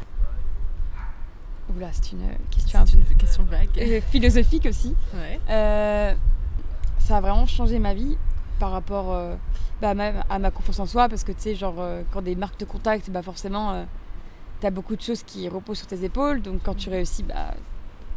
Oula, 1.75 1.87
c'est 1.93 2.11
une 2.13 2.23
euh, 2.23 2.33
question 2.49 2.79
un 2.79 2.85
C'est 2.85 2.97
une 2.97 3.03
question 3.17 3.43
vague. 3.43 3.69
euh, 3.79 4.01
philosophique 4.01 4.65
aussi. 4.65 4.95
Ouais. 5.13 5.39
Euh, 5.49 6.13
ça 6.99 7.17
a 7.17 7.21
vraiment 7.21 7.45
changé 7.45 7.79
ma 7.79 7.93
vie 7.93 8.17
par 8.59 8.71
rapport 8.71 9.11
euh, 9.13 9.35
bah, 9.81 9.93
même 9.93 10.23
à 10.29 10.37
ma 10.37 10.51
confiance 10.51 10.79
en 10.79 10.85
soi 10.85 11.09
parce 11.09 11.23
que 11.23 11.31
tu 11.31 11.39
sais 11.41 11.55
genre 11.55 11.75
euh, 11.79 12.03
quand 12.11 12.21
des 12.21 12.35
marques 12.35 12.57
te 12.57 12.65
contactent 12.65 13.09
bah 13.09 13.23
forcément 13.23 13.71
euh, 13.71 13.83
t'as 14.59 14.69
beaucoup 14.69 14.95
de 14.95 15.01
choses 15.01 15.23
qui 15.23 15.49
reposent 15.49 15.79
sur 15.79 15.87
tes 15.87 16.03
épaules 16.03 16.41
donc 16.43 16.61
quand 16.63 16.75
tu 16.75 16.89
réussis 16.91 17.23
bah 17.23 17.55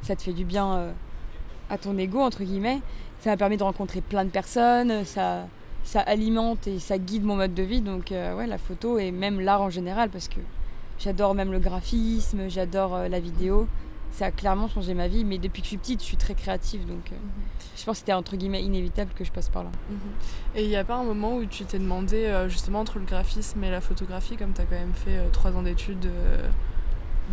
ça 0.03 0.15
te 0.17 0.23
fait 0.23 0.35
du 0.35 0.45
bien 0.45 0.75
euh, 0.77 0.93
à 1.71 1.79
ton 1.79 1.97
ego 1.97 2.21
entre 2.21 2.43
guillemets 2.45 2.81
ça 3.21 3.31
m'a 3.31 3.39
permis 3.39 3.57
de 3.57 3.63
rencontrer 3.63 4.03
plein 4.03 4.27
de 4.27 4.31
personnes 4.31 5.05
ça 5.07 5.47
ça 5.85 6.01
alimente 6.01 6.67
et 6.67 6.79
ça 6.79 6.99
guide 6.99 7.25
mon 7.25 7.37
mode 7.37 7.55
de 7.55 7.63
vie 7.63 7.81
donc 7.83 8.11
euh, 8.11 8.35
ouais 8.35 8.47
la 8.47 8.59
photo 8.59 8.99
et 8.99 9.13
même 9.13 9.41
l'art 9.41 9.61
en 9.63 9.71
général 9.71 10.09
parce 10.11 10.29
que 10.29 10.41
j'adore 10.99 11.35
même 11.35 11.53
le 11.53 11.59
graphisme 11.59 12.49
j'adore 12.49 12.95
euh, 12.95 13.09
la 13.09 13.21
vidéo 13.21 13.69
ça 14.11 14.27
a 14.27 14.31
clairement 14.31 14.69
changé 14.69 14.95
ma 14.95 15.09
vie 15.09 15.25
mais 15.25 15.39
depuis 15.39 15.61
que 15.61 15.67
je 15.67 15.71
suis 15.71 15.77
petite 15.77 16.01
je 16.01 16.07
suis 16.07 16.17
très 16.17 16.35
créative 16.35 16.87
donc 16.87 17.13
euh, 17.13 17.17
je 17.77 17.85
pense 17.85 17.97
que 17.97 17.99
c'était 18.01 18.13
entre 18.15 18.37
guillemets 18.37 18.63
inévitable 18.63 19.11
que 19.15 19.25
je 19.25 19.33
passe 19.33 19.49
par 19.49 19.65
là. 19.65 19.71
Mhm. 19.91 19.99
Et 20.55 20.63
il 20.63 20.69
n'y 20.69 20.77
a 20.77 20.85
pas 20.85 20.95
un 20.95 21.05
moment 21.05 21.37
où 21.37 21.45
tu 21.45 21.65
t'es 21.65 21.79
demandé 21.79 22.33
justement 22.49 22.81
entre 22.81 22.99
le 23.01 23.05
graphisme 23.05 23.63
et 23.65 23.71
la 23.71 23.81
photographie, 23.81 24.37
comme 24.37 24.53
tu 24.53 24.61
as 24.61 24.65
quand 24.65 24.77
même 24.77 24.95
fait 24.95 25.19
trois 25.33 25.51
ans 25.51 25.63
d'études 25.63 26.09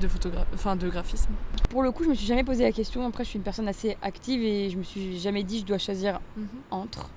de, 0.01 0.07
photogra- 0.07 0.45
enfin, 0.55 0.75
de 0.75 0.89
graphisme? 0.89 1.29
Pour 1.69 1.83
le 1.83 1.91
coup, 1.91 2.03
je 2.03 2.09
me 2.09 2.15
suis 2.15 2.25
jamais 2.25 2.43
posé 2.43 2.63
la 2.63 2.71
question. 2.71 3.05
Après, 3.05 3.23
je 3.23 3.29
suis 3.29 3.37
une 3.37 3.43
personne 3.43 3.67
assez 3.67 3.97
active 4.01 4.41
et 4.41 4.71
je 4.71 4.77
me 4.77 4.83
suis 4.83 5.19
jamais 5.19 5.43
dit 5.43 5.59
je 5.59 5.65
dois 5.65 5.77
choisir 5.77 6.19
entre. 6.71 7.09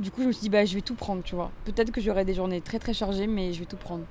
Du 0.00 0.12
coup, 0.12 0.22
je 0.22 0.28
me 0.28 0.32
suis 0.32 0.42
dit 0.42 0.48
bah 0.48 0.64
je 0.64 0.74
vais 0.74 0.80
tout 0.80 0.94
prendre, 0.94 1.22
tu 1.24 1.34
vois. 1.34 1.50
Peut-être 1.64 1.90
que 1.90 2.00
j'aurai 2.00 2.24
des 2.24 2.34
journées 2.34 2.60
très 2.60 2.78
très 2.78 2.94
chargées, 2.94 3.26
mais 3.26 3.52
je 3.52 3.58
vais 3.58 3.66
tout 3.66 3.76
prendre. 3.76 4.04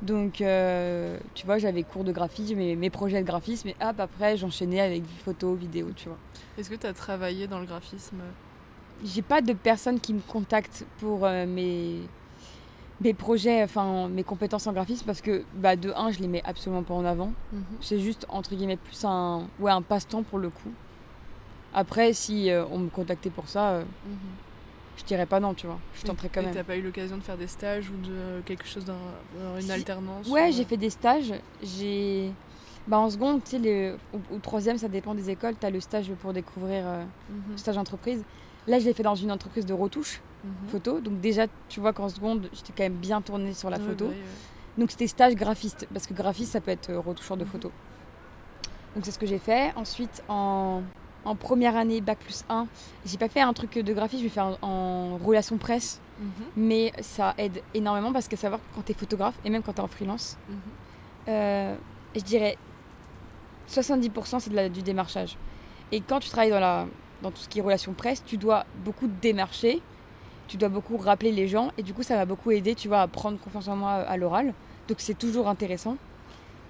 Donc, 0.00 0.40
euh, 0.40 1.18
tu 1.34 1.46
vois, 1.46 1.58
j'avais 1.58 1.82
cours 1.82 2.04
de 2.04 2.12
graphisme, 2.12 2.56
mes, 2.56 2.76
mes 2.76 2.90
projets 2.90 3.20
de 3.20 3.26
graphisme, 3.26 3.68
et 3.68 3.76
hop 3.82 3.98
après 3.98 4.36
j'enchaînais 4.36 4.80
avec 4.80 5.02
photos, 5.24 5.58
vidéos, 5.58 5.90
tu 5.96 6.08
vois. 6.08 6.18
Est-ce 6.56 6.70
que 6.70 6.76
tu 6.76 6.86
as 6.86 6.92
travaillé 6.92 7.48
dans 7.48 7.58
le 7.58 7.66
graphisme? 7.66 8.18
J'ai 9.04 9.22
pas 9.22 9.40
de 9.40 9.52
personnes 9.52 9.98
qui 9.98 10.14
me 10.14 10.20
contactent 10.20 10.86
pour 10.98 11.26
euh, 11.26 11.44
mes, 11.44 11.96
mes 13.00 13.14
projets, 13.14 13.64
enfin 13.64 14.08
mes 14.08 14.22
compétences 14.22 14.68
en 14.68 14.72
graphisme 14.72 15.04
parce 15.06 15.20
que 15.20 15.42
bah, 15.56 15.74
de 15.74 15.92
un, 15.96 16.12
je 16.12 16.20
les 16.20 16.28
mets 16.28 16.42
absolument 16.44 16.84
pas 16.84 16.94
en 16.94 17.04
avant. 17.04 17.32
C'est 17.80 17.98
juste 17.98 18.26
entre 18.28 18.54
guillemets 18.54 18.76
plus 18.76 19.04
un, 19.04 19.48
ouais, 19.58 19.72
un 19.72 19.82
passe-temps 19.82 20.22
pour 20.22 20.38
le 20.38 20.50
coup. 20.50 20.70
Après, 21.74 22.12
si 22.12 22.48
euh, 22.50 22.64
on 22.70 22.78
me 22.78 22.90
contactait 22.90 23.30
pour 23.30 23.48
ça, 23.48 23.70
euh, 23.70 23.84
je 24.96 25.04
dirais 25.04 25.26
pas 25.26 25.40
non, 25.40 25.54
tu 25.54 25.66
vois. 25.66 25.78
Je 25.94 26.02
tenterais 26.04 26.28
quand 26.28 26.40
Et 26.40 26.44
même. 26.44 26.54
t'as 26.54 26.64
pas 26.64 26.76
eu 26.76 26.82
l'occasion 26.82 27.16
de 27.16 27.22
faire 27.22 27.36
des 27.38 27.46
stages 27.46 27.88
ou 27.90 27.96
de 28.06 28.40
quelque 28.44 28.66
chose 28.66 28.84
dans 28.84 28.98
dans 29.38 29.58
une 29.60 29.70
alternance 29.70 30.28
Ouais, 30.28 30.48
ou- 30.48 30.52
j'ai 30.52 30.64
fait 30.64 30.76
des 30.76 30.90
stages. 30.90 31.32
J'ai. 31.62 32.32
Bah, 32.86 32.98
en 32.98 33.08
seconde, 33.10 33.44
tu 33.44 33.62
sais, 33.62 33.94
au 34.32 34.38
troisième, 34.38 34.76
ça 34.76 34.88
dépend 34.88 35.14
des 35.14 35.30
écoles, 35.30 35.54
tu 35.58 35.64
as 35.64 35.70
le 35.70 35.78
stage 35.80 36.10
pour 36.20 36.32
découvrir, 36.32 36.82
euh, 36.86 37.04
Mhm. 37.30 37.52
le 37.52 37.56
stage 37.56 37.78
entreprise. 37.78 38.24
Là, 38.66 38.78
je 38.80 38.84
l'ai 38.86 38.92
fait 38.92 39.04
dans 39.04 39.14
une 39.14 39.30
entreprise 39.30 39.64
de 39.66 39.72
retouche 39.72 40.20
Mhm. 40.44 40.68
photo. 40.68 41.00
Donc, 41.00 41.20
déjà, 41.20 41.46
tu 41.68 41.78
vois 41.78 41.92
qu'en 41.92 42.08
seconde, 42.08 42.48
j'étais 42.52 42.72
quand 42.76 42.82
même 42.82 42.94
bien 42.94 43.20
tournée 43.22 43.52
sur 43.54 43.70
la 43.70 43.78
Ouais, 43.78 43.84
photo. 43.84 44.06
bah 44.06 44.10
ouais. 44.12 44.18
Donc 44.78 44.90
c'était 44.90 45.06
stage 45.06 45.34
graphiste, 45.34 45.86
parce 45.92 46.06
que 46.06 46.14
graphiste, 46.14 46.52
ça 46.52 46.60
peut 46.60 46.70
être 46.70 46.90
euh, 46.90 46.98
retoucheur 46.98 47.36
de 47.36 47.44
Mhm. 47.44 47.50
photos. 47.50 47.70
Donc 48.96 49.04
c'est 49.04 49.10
ce 49.12 49.18
que 49.18 49.26
j'ai 49.26 49.38
fait. 49.38 49.72
Ensuite, 49.76 50.22
en, 50.28 50.82
en 51.24 51.34
première 51.36 51.76
année, 51.76 52.00
bac 52.00 52.18
plus 52.18 52.44
1, 52.48 52.66
j'ai 53.06 53.16
pas 53.18 53.28
fait 53.28 53.40
un 53.40 53.52
truc 53.52 53.74
de 53.78 53.92
graphisme, 53.94 54.22
j'ai 54.22 54.28
fait 54.28 54.40
en, 54.40 54.56
en 54.62 55.16
relation 55.18 55.56
presse. 55.58 56.00
Mhm. 56.20 56.28
Mais 56.56 56.92
ça 57.00 57.34
aide 57.38 57.62
énormément 57.74 58.12
parce 58.12 58.28
que 58.28 58.36
savoir 58.36 58.60
que 58.60 58.74
quand 58.74 58.82
tu 58.82 58.92
es 58.92 58.94
photographe, 58.94 59.34
et 59.44 59.50
même 59.50 59.62
quand 59.62 59.72
tu 59.72 59.78
es 59.80 59.84
en 59.84 59.88
freelance, 59.88 60.36
Mhm. 60.48 60.56
euh, 61.28 61.74
je 62.16 62.20
dirais 62.20 62.56
70% 63.68 64.40
c'est 64.40 64.70
du 64.72 64.82
démarchage. 64.82 65.36
Et 65.92 66.00
quand 66.00 66.20
tu 66.20 66.28
travailles 66.28 66.50
dans, 66.50 66.60
la, 66.60 66.86
dans 67.22 67.30
tout 67.30 67.38
ce 67.42 67.48
qui 67.48 67.58
est 67.58 67.62
relation 67.62 67.92
presse, 67.92 68.22
tu 68.24 68.36
dois 68.36 68.64
beaucoup 68.84 69.06
démarcher, 69.20 69.80
tu 70.48 70.56
dois 70.56 70.68
beaucoup 70.68 70.96
rappeler 70.96 71.32
les 71.32 71.48
gens, 71.48 71.70
et 71.78 71.82
du 71.82 71.94
coup 71.94 72.02
ça 72.02 72.16
m'a 72.16 72.24
beaucoup 72.24 72.50
aidé, 72.50 72.74
tu 72.74 72.88
vois, 72.88 73.00
à 73.02 73.08
prendre 73.08 73.38
confiance 73.38 73.68
en 73.68 73.76
moi 73.76 73.92
à 73.92 74.16
l'oral. 74.16 74.52
Donc 74.88 74.98
c'est 75.00 75.16
toujours 75.18 75.48
intéressant. 75.48 75.96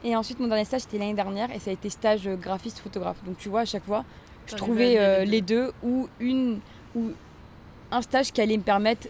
Et 0.04 0.14
ensuite 0.16 0.40
mon 0.40 0.48
dernier 0.48 0.64
stage 0.64 0.82
c'était 0.82 0.98
l'année 0.98 1.14
dernière, 1.14 1.50
et 1.54 1.58
ça 1.58 1.70
a 1.70 1.72
été 1.72 1.88
stage 1.90 2.26
euh, 2.26 2.36
graphiste-photographe. 2.36 3.22
Donc 3.24 3.38
tu 3.38 3.48
vois, 3.48 3.60
à 3.60 3.64
chaque 3.64 3.84
fois, 3.84 4.04
je 4.46 4.56
trouvais 4.56 4.98
allier 4.98 5.22
euh, 5.22 5.24
les 5.24 5.40
deux. 5.40 5.72
ou, 5.82 6.08
une, 6.20 6.60
ou 6.94 7.10
un 7.90 8.02
stage 8.02 8.32
qui 8.32 8.40
allait 8.40 8.56
me 8.56 8.62
permettre 8.62 9.08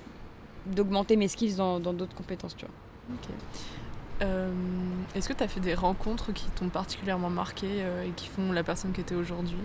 d'augmenter 0.67 1.17
mes 1.17 1.29
skills 1.29 1.57
dans 1.57 1.81
d'autres 1.81 2.15
compétences, 2.15 2.57
tu 2.57 2.67
vois. 2.67 3.17
Euh, 4.23 4.51
Est-ce 5.15 5.29
que 5.29 5.33
tu 5.33 5.43
as 5.43 5.49
fait 5.49 5.61
des 5.61 5.75
rencontres 5.75 6.33
qui 6.33 6.47
t'ont 6.51 6.69
particulièrement 6.69 7.31
marqué 7.31 7.67
euh, 7.71 8.05
et 8.05 8.11
qui 8.11 8.29
font 8.29 8.53
la 8.53 8.63
personne 8.63 8.93
que 8.93 9.03
tu 9.03 9.15
es 9.15 9.17
aujourd'hui? 9.17 9.59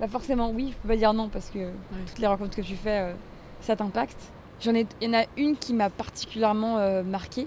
Bah 0.00 0.08
forcément 0.08 0.50
oui, 0.50 0.70
je 0.72 0.76
peux 0.82 0.88
pas 0.88 0.96
dire 0.96 1.12
non 1.12 1.28
parce 1.28 1.50
que 1.50 1.70
toutes 2.06 2.18
les 2.18 2.26
rencontres 2.26 2.56
que 2.56 2.62
tu 2.62 2.76
fais, 2.76 3.00
euh, 3.00 3.14
ça 3.60 3.76
t'impacte. 3.76 4.32
J'en 4.60 4.74
ai, 4.74 4.86
il 5.00 5.08
y 5.08 5.16
en 5.16 5.20
a 5.20 5.24
une 5.36 5.56
qui 5.56 5.74
m'a 5.74 5.90
particulièrement 5.90 6.78
euh, 6.78 7.02
marquée. 7.02 7.46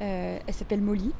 Euh, 0.00 0.38
elle 0.46 0.54
s'appelle 0.54 0.80
Molly. 0.80 1.12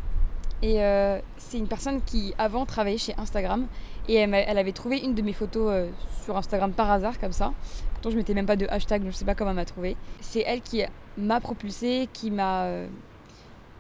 Et 0.62 0.82
euh, 0.82 1.20
c'est 1.36 1.58
une 1.58 1.68
personne 1.68 2.00
qui 2.02 2.34
avant 2.38 2.66
travaillait 2.66 2.98
chez 2.98 3.14
Instagram 3.18 3.66
et 4.08 4.14
elle, 4.14 4.58
avait 4.58 4.72
trouvé 4.72 4.98
une 4.98 5.14
de 5.14 5.22
mes 5.22 5.32
photos 5.32 5.70
euh, 5.70 5.90
sur 6.24 6.36
Instagram 6.36 6.72
par 6.72 6.90
hasard 6.90 7.18
comme 7.18 7.32
ça. 7.32 7.52
Pourtant 7.92 8.10
je 8.10 8.16
mettais 8.16 8.34
même 8.34 8.46
pas 8.46 8.56
de 8.56 8.66
hashtag, 8.68 9.02
donc 9.02 9.12
je 9.12 9.16
sais 9.16 9.24
pas 9.24 9.34
comment 9.34 9.50
elle 9.50 9.56
m'a 9.56 9.64
trouvé. 9.64 9.96
C'est 10.20 10.42
elle 10.46 10.62
qui 10.62 10.82
m'a 11.18 11.40
propulsée, 11.40 12.08
qui 12.12 12.30
m'a 12.30 12.64
euh, 12.64 12.86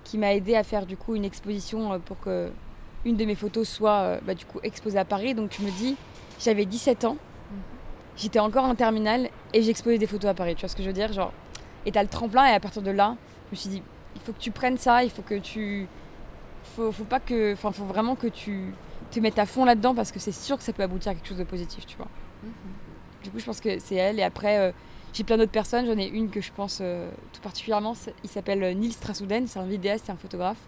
qui 0.04 0.18
m'a 0.18 0.34
aidé 0.34 0.54
à 0.54 0.62
faire 0.62 0.86
du 0.86 0.96
coup 0.96 1.14
une 1.14 1.24
exposition 1.24 1.94
euh, 1.94 1.98
pour 1.98 2.20
que 2.20 2.50
une 3.04 3.16
de 3.16 3.24
mes 3.24 3.34
photos 3.34 3.68
soit 3.68 4.18
bah, 4.22 4.34
du 4.34 4.44
coup 4.44 4.58
exposée 4.62 4.98
à 4.98 5.04
Paris. 5.04 5.34
Donc 5.34 5.56
je 5.58 5.64
me 5.64 5.70
dis, 5.70 5.96
j'avais 6.40 6.66
17 6.66 7.04
ans, 7.04 7.16
j'étais 8.16 8.40
encore 8.40 8.64
en 8.64 8.74
terminale 8.74 9.30
et 9.54 9.62
j'exposais 9.62 9.98
des 9.98 10.06
photos 10.06 10.30
à 10.30 10.34
Paris. 10.34 10.56
Tu 10.56 10.62
vois 10.62 10.68
ce 10.68 10.76
que 10.76 10.82
je 10.82 10.88
veux 10.88 10.94
dire? 10.94 11.12
Genre, 11.12 11.32
et 11.86 11.92
t'as 11.92 12.02
le 12.02 12.08
tremplin 12.08 12.44
et 12.46 12.52
à 12.52 12.60
partir 12.60 12.82
de 12.82 12.90
là, 12.90 13.16
je 13.46 13.52
me 13.52 13.56
suis 13.56 13.70
dit, 13.70 13.82
il 14.16 14.20
faut 14.20 14.32
que 14.32 14.40
tu 14.40 14.50
prennes 14.50 14.76
ça, 14.76 15.04
il 15.04 15.10
faut 15.10 15.22
que 15.22 15.36
tu, 15.36 15.86
faut, 16.78 16.92
faut 16.92 17.04
pas 17.04 17.20
que, 17.20 17.52
enfin, 17.52 17.72
faut 17.72 17.84
vraiment 17.84 18.14
que 18.14 18.26
tu 18.28 18.72
te 19.10 19.20
mettes 19.20 19.38
à 19.38 19.46
fond 19.46 19.64
là-dedans 19.64 19.94
parce 19.94 20.12
que 20.12 20.18
c'est 20.20 20.32
sûr 20.32 20.56
que 20.56 20.62
ça 20.62 20.72
peut 20.72 20.82
aboutir 20.82 21.12
à 21.12 21.14
quelque 21.14 21.26
chose 21.28 21.38
de 21.38 21.44
positif, 21.44 21.86
tu 21.86 21.96
vois. 21.96 22.08
Du 23.24 23.30
coup, 23.30 23.38
je 23.38 23.44
pense 23.44 23.60
que 23.60 23.78
c'est 23.80 23.96
elle. 23.96 24.18
Et 24.18 24.22
après, 24.22 24.58
euh, 24.58 24.72
j'ai 25.12 25.24
plein 25.24 25.36
d'autres 25.36 25.50
personnes. 25.50 25.86
J'en 25.86 25.98
ai 25.98 26.06
une 26.06 26.30
que 26.30 26.40
je 26.40 26.52
pense 26.52 26.78
euh, 26.80 27.10
tout 27.32 27.40
particulièrement. 27.40 27.94
Il 28.22 28.30
s'appelle 28.30 28.62
euh, 28.62 28.72
Nils 28.74 28.92
Strassouden. 28.92 29.46
C'est 29.48 29.58
un 29.58 29.64
vidéaste, 29.66 30.04
c'est 30.06 30.12
un 30.12 30.16
photographe. 30.16 30.60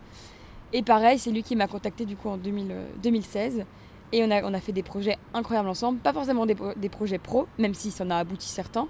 Et 0.72 0.82
pareil, 0.82 1.18
c'est 1.18 1.30
lui 1.30 1.42
qui 1.42 1.54
m'a 1.56 1.66
contacté 1.68 2.04
du 2.04 2.16
coup 2.16 2.28
en 2.28 2.36
2000, 2.36 2.66
euh, 2.72 2.84
2016. 3.02 3.64
Et 4.12 4.24
on 4.24 4.30
a, 4.32 4.42
on 4.42 4.52
a 4.52 4.60
fait 4.60 4.72
des 4.72 4.82
projets 4.82 5.16
incroyables 5.32 5.68
ensemble. 5.68 5.98
Pas 6.00 6.12
forcément 6.12 6.44
des, 6.46 6.56
pro- 6.56 6.74
des 6.74 6.88
projets 6.88 7.18
pro, 7.18 7.46
même 7.58 7.74
si 7.74 7.92
ça 7.92 8.04
en 8.04 8.10
a 8.10 8.16
abouti 8.16 8.48
certains. 8.48 8.88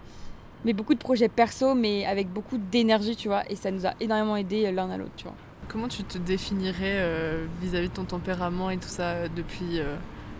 Mais 0.64 0.72
beaucoup 0.72 0.94
de 0.94 0.98
projets 0.98 1.28
perso, 1.28 1.74
mais 1.74 2.06
avec 2.06 2.28
beaucoup 2.32 2.56
d'énergie, 2.56 3.16
tu 3.16 3.28
vois. 3.28 3.42
Et 3.50 3.56
ça 3.56 3.70
nous 3.70 3.86
a 3.86 3.92
énormément 4.00 4.36
aidé 4.36 4.64
euh, 4.66 4.72
l'un 4.72 4.88
à 4.90 4.96
l'autre, 4.96 5.12
tu 5.16 5.24
vois. 5.24 5.34
Comment 5.70 5.88
tu 5.88 6.02
te 6.02 6.18
définirais 6.18 6.96
euh, 6.98 7.46
vis-à-vis 7.62 7.88
de 7.88 7.94
ton 7.94 8.04
tempérament 8.04 8.70
et 8.70 8.76
tout 8.78 8.88
ça 8.88 9.10
euh, 9.10 9.28
depuis 9.34 9.78
euh, 9.78 9.96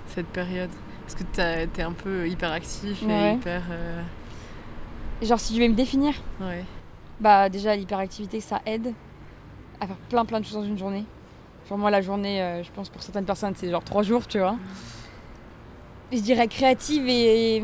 cette 0.06 0.26
période? 0.26 0.70
Parce 1.02 1.14
que 1.14 1.22
t'as- 1.32 1.66
t'es 1.68 1.82
un 1.82 1.92
peu 1.92 2.28
hyperactif 2.28 3.02
et 3.02 3.30
hyper. 3.32 3.62
Genre, 5.22 5.38
si 5.40 5.54
je 5.54 5.60
vais 5.60 5.68
me 5.68 5.75
définir, 5.75 6.14
Ouais. 6.40 6.64
Bah 7.20 7.50
déjà 7.50 7.76
l'hyperactivité 7.76 8.40
ça 8.40 8.62
aide 8.64 8.94
à 9.78 9.87
faire 9.87 9.96
plein 10.08 10.25
plein 10.25 10.40
de 10.40 10.44
choses 10.46 10.54
dans 10.54 10.64
une 10.64 10.78
journée. 10.78 11.04
Genre 11.68 11.76
moi 11.76 11.90
la 11.90 12.00
journée, 12.00 12.62
je 12.64 12.70
pense 12.70 12.88
pour 12.88 13.02
certaines 13.02 13.26
personnes 13.26 13.52
c'est 13.54 13.70
genre 13.70 13.84
trois 13.84 14.02
jours, 14.02 14.26
tu 14.26 14.38
vois. 14.38 14.56
Je 16.10 16.20
dirais 16.20 16.49
créative 16.49 17.06
et, 17.08 17.56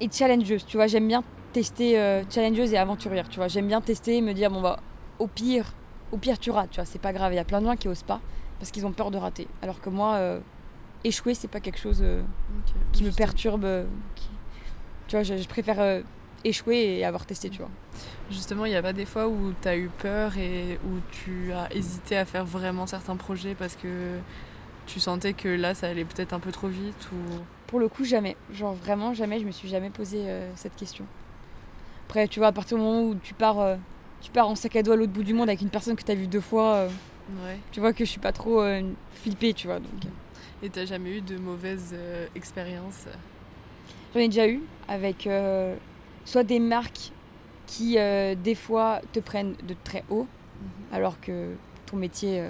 et 0.00 0.10
challengeuse, 0.10 0.66
tu 0.66 0.76
vois. 0.76 0.88
J'aime 0.88 1.06
bien 1.06 1.22
tester 1.52 1.96
euh, 1.96 2.24
challengeuse 2.28 2.72
et 2.72 2.76
aventurière, 2.76 3.28
tu 3.28 3.36
vois. 3.36 3.46
J'aime 3.46 3.68
bien 3.68 3.80
tester, 3.80 4.20
me 4.20 4.32
dire 4.32 4.50
bon 4.50 4.60
bah 4.60 4.80
au 5.20 5.28
pire, 5.28 5.72
au 6.12 6.16
pire 6.18 6.38
tu 6.38 6.50
rates, 6.50 6.70
tu 6.70 6.76
vois. 6.76 6.84
C'est 6.84 7.00
pas 7.00 7.12
grave. 7.12 7.32
Il 7.32 7.36
y 7.36 7.40
a 7.40 7.44
plein 7.44 7.60
de 7.60 7.66
gens 7.66 7.76
qui 7.76 7.88
osent 7.88 8.02
pas 8.04 8.20
parce 8.58 8.70
qu'ils 8.70 8.86
ont 8.86 8.92
peur 8.92 9.10
de 9.10 9.18
rater. 9.18 9.48
Alors 9.62 9.80
que 9.80 9.90
moi, 9.90 10.14
euh, 10.16 10.40
échouer 11.04 11.34
c'est 11.34 11.48
pas 11.48 11.60
quelque 11.60 11.78
chose 11.80 12.00
euh, 12.02 12.22
qui 12.92 13.02
me 13.04 13.10
perturbe. 13.10 13.64
euh, 13.64 13.84
qui- 14.14 14.28
Tu 15.08 15.16
vois, 15.16 15.22
je, 15.24 15.36
je 15.36 15.48
préfère 15.48 15.80
euh, 15.80 16.00
échouer 16.44 16.98
et 16.98 17.04
avoir 17.04 17.26
testé, 17.26 17.50
tu 17.50 17.58
vois. 17.58 17.70
Justement, 18.30 18.64
il 18.66 18.70
n'y 18.70 18.76
a 18.76 18.82
pas 18.82 18.92
des 18.92 19.04
fois 19.04 19.28
où 19.28 19.52
tu 19.60 19.68
as 19.68 19.76
eu 19.76 19.88
peur 19.98 20.36
et 20.38 20.78
où 20.86 20.98
tu 21.10 21.52
as 21.52 21.72
hésité 21.74 22.16
à 22.16 22.24
faire 22.24 22.44
vraiment 22.44 22.86
certains 22.86 23.16
projets 23.16 23.54
parce 23.54 23.74
que 23.76 24.18
tu 24.86 25.00
sentais 25.00 25.32
que 25.34 25.48
là, 25.48 25.74
ça 25.74 25.88
allait 25.88 26.04
peut-être 26.04 26.32
un 26.32 26.40
peu 26.40 26.50
trop 26.52 26.68
vite 26.68 27.08
ou... 27.12 27.16
Pour 27.66 27.78
le 27.80 27.88
coup, 27.88 28.04
jamais. 28.04 28.36
Genre 28.52 28.74
vraiment 28.74 29.14
jamais, 29.14 29.38
je 29.40 29.44
me 29.46 29.50
suis 29.50 29.68
jamais 29.68 29.90
posé 29.90 30.24
euh, 30.28 30.50
cette 30.56 30.76
question. 30.76 31.04
Après, 32.06 32.28
tu 32.28 32.38
vois, 32.40 32.48
à 32.48 32.52
partir 32.52 32.76
du 32.76 32.82
moment 32.82 33.02
où 33.02 33.14
tu 33.14 33.32
pars, 33.34 33.60
euh, 33.60 33.76
tu 34.22 34.30
pars 34.30 34.48
en 34.48 34.54
sac 34.54 34.76
à 34.76 34.82
dos 34.82 34.92
à 34.92 34.96
l'autre 34.96 35.12
bout 35.12 35.22
du 35.24 35.34
monde 35.34 35.48
avec 35.48 35.60
une 35.60 35.68
personne 35.70 35.96
que 35.96 36.02
tu 36.04 36.10
as 36.12 36.14
vue 36.14 36.26
deux 36.28 36.40
fois, 36.40 36.74
euh, 36.74 36.88
Ouais. 37.44 37.58
tu 37.70 37.80
vois 37.80 37.92
que 37.92 38.04
je 38.04 38.10
suis 38.10 38.20
pas 38.20 38.32
trop 38.32 38.60
euh, 38.60 38.82
flippée, 39.12 39.52
tu 39.54 39.66
vois. 39.66 39.78
Donc, 39.78 40.04
euh. 40.04 40.08
Et 40.66 40.70
t'as 40.70 40.84
jamais 40.84 41.18
eu 41.18 41.20
de 41.20 41.36
mauvaises 41.38 41.90
euh, 41.92 42.26
expériences? 42.34 43.06
J'en 44.14 44.20
ai 44.20 44.28
déjà 44.28 44.46
eu 44.48 44.60
avec 44.88 45.28
soit 46.24 46.44
des 46.44 46.60
marques 46.60 47.10
qui, 47.66 47.94
des 47.94 48.54
fois, 48.54 49.00
te 49.12 49.20
prennent 49.20 49.54
de 49.66 49.74
très 49.84 50.04
haut, 50.10 50.26
alors 50.92 51.18
que 51.18 51.54
ton 51.86 51.96
métier 51.96 52.46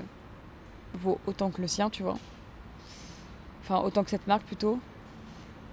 vaut 0.94 1.18
autant 1.26 1.50
que 1.50 1.60
le 1.60 1.68
sien, 1.68 1.88
tu 1.88 2.02
vois. 2.02 2.18
Enfin, 3.62 3.78
autant 3.86 4.02
que 4.02 4.10
cette 4.10 4.26
marque 4.26 4.42
plutôt. 4.42 4.80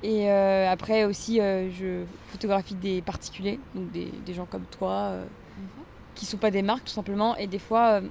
Et 0.03 0.29
euh, 0.29 0.69
après 0.69 1.03
aussi, 1.05 1.41
euh, 1.41 1.69
je 1.71 2.03
photographie 2.31 2.75
des 2.75 3.01
particuliers, 3.01 3.59
donc 3.73 3.91
des, 3.91 4.11
des 4.25 4.33
gens 4.35 4.45
comme 4.45 4.65
toi, 4.65 4.91
euh, 4.91 5.25
qui 6.19 6.25
sont 6.25 6.37
pas 6.37 6.51
des 6.51 6.61
marques 6.61 6.85
tout 6.85 6.93
simplement. 6.93 7.35
Et 7.37 7.47
des 7.47 7.59
fois, 7.59 7.93
euh, 7.93 8.01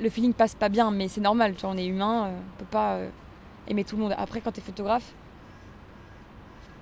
le 0.00 0.10
feeling 0.10 0.34
passe 0.34 0.54
pas 0.54 0.68
bien, 0.68 0.90
mais 0.90 1.08
c'est 1.08 1.20
normal, 1.20 1.54
tu 1.54 1.62
vois, 1.62 1.70
on 1.70 1.76
est 1.76 1.86
humain, 1.86 2.26
euh, 2.26 2.36
on 2.36 2.58
peut 2.58 2.70
pas 2.70 2.94
euh, 2.94 3.08
aimer 3.66 3.84
tout 3.84 3.96
le 3.96 4.02
monde. 4.02 4.14
Après, 4.16 4.40
quand 4.40 4.52
tu 4.52 4.60
es 4.60 4.62
photographe, 4.62 5.12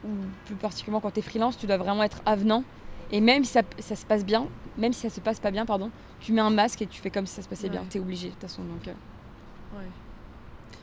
ou 0.04 0.08
plus 0.46 0.54
particulièrement 0.56 1.00
quand 1.00 1.10
tu 1.10 1.20
es 1.20 1.22
freelance, 1.22 1.56
tu 1.56 1.66
dois 1.66 1.76
vraiment 1.76 2.02
être 2.02 2.20
avenant. 2.26 2.64
Et 3.10 3.20
même 3.20 3.44
si 3.44 3.52
ça, 3.52 3.62
ça 3.78 3.96
se 3.96 4.04
passe 4.04 4.24
bien, 4.24 4.46
même 4.76 4.92
si 4.92 5.00
ça 5.00 5.10
se 5.10 5.20
passe 5.20 5.40
pas 5.40 5.50
bien, 5.50 5.64
pardon, 5.64 5.90
tu 6.20 6.32
mets 6.32 6.40
un 6.40 6.50
masque 6.50 6.82
et 6.82 6.86
tu 6.86 7.00
fais 7.00 7.10
comme 7.10 7.26
si 7.26 7.34
ça 7.34 7.42
se 7.42 7.48
passait 7.48 7.68
bien. 7.68 7.80
Ouais. 7.80 7.86
Tu 7.90 7.98
es 7.98 8.00
obligé 8.00 8.28
de 8.28 8.32
toute 8.32 8.42
façon. 8.42 8.62
Donc, 8.62 8.86
euh. 8.86 8.92
Ouais. 9.78 9.86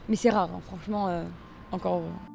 Mais 0.10 0.16
c'est 0.16 0.30
rare, 0.30 0.50
hein, 0.54 0.62
franchement, 0.66 1.08
euh, 1.08 1.24
encore. 1.72 1.96
heureux. 1.96 2.35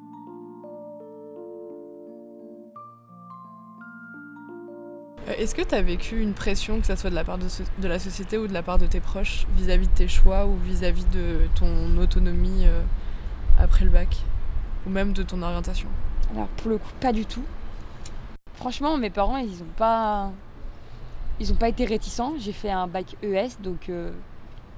Est-ce 5.28 5.54
que 5.54 5.62
tu 5.62 5.74
as 5.74 5.82
vécu 5.82 6.20
une 6.20 6.32
pression, 6.34 6.80
que 6.80 6.86
ce 6.86 6.96
soit 6.96 7.10
de 7.10 7.14
la 7.14 7.24
part 7.24 7.38
de, 7.38 7.88
la 7.88 7.98
société 7.98 8.38
ou 8.38 8.46
de 8.46 8.52
la 8.52 8.62
part 8.62 8.78
de 8.78 8.86
tes 8.86 9.00
proches, 9.00 9.46
vis-à-vis 9.56 9.86
de 9.86 9.92
tes 9.92 10.08
choix 10.08 10.46
ou 10.46 10.56
vis-à-vis 10.56 11.04
de 11.06 11.40
ton 11.54 11.96
autonomie 11.98 12.64
euh, 12.66 12.82
après 13.58 13.84
le 13.84 13.90
bac 13.90 14.16
Ou 14.86 14.90
même 14.90 15.12
de 15.12 15.22
ton 15.22 15.42
orientation? 15.42 15.88
Alors 16.34 16.48
pour 16.48 16.70
le 16.70 16.78
coup, 16.78 16.90
pas 17.00 17.12
du 17.12 17.26
tout. 17.26 17.42
Franchement, 18.54 18.96
mes 18.98 19.10
parents, 19.10 19.36
ils 19.36 19.62
ont 19.62 19.72
pas, 19.76 20.30
pas 21.58 21.68
été 21.68 21.84
réticents. 21.84 22.34
J'ai 22.38 22.52
fait 22.52 22.70
un 22.70 22.86
bac 22.86 23.16
ES, 23.22 23.60
donc 23.62 23.88
euh, 23.88 24.12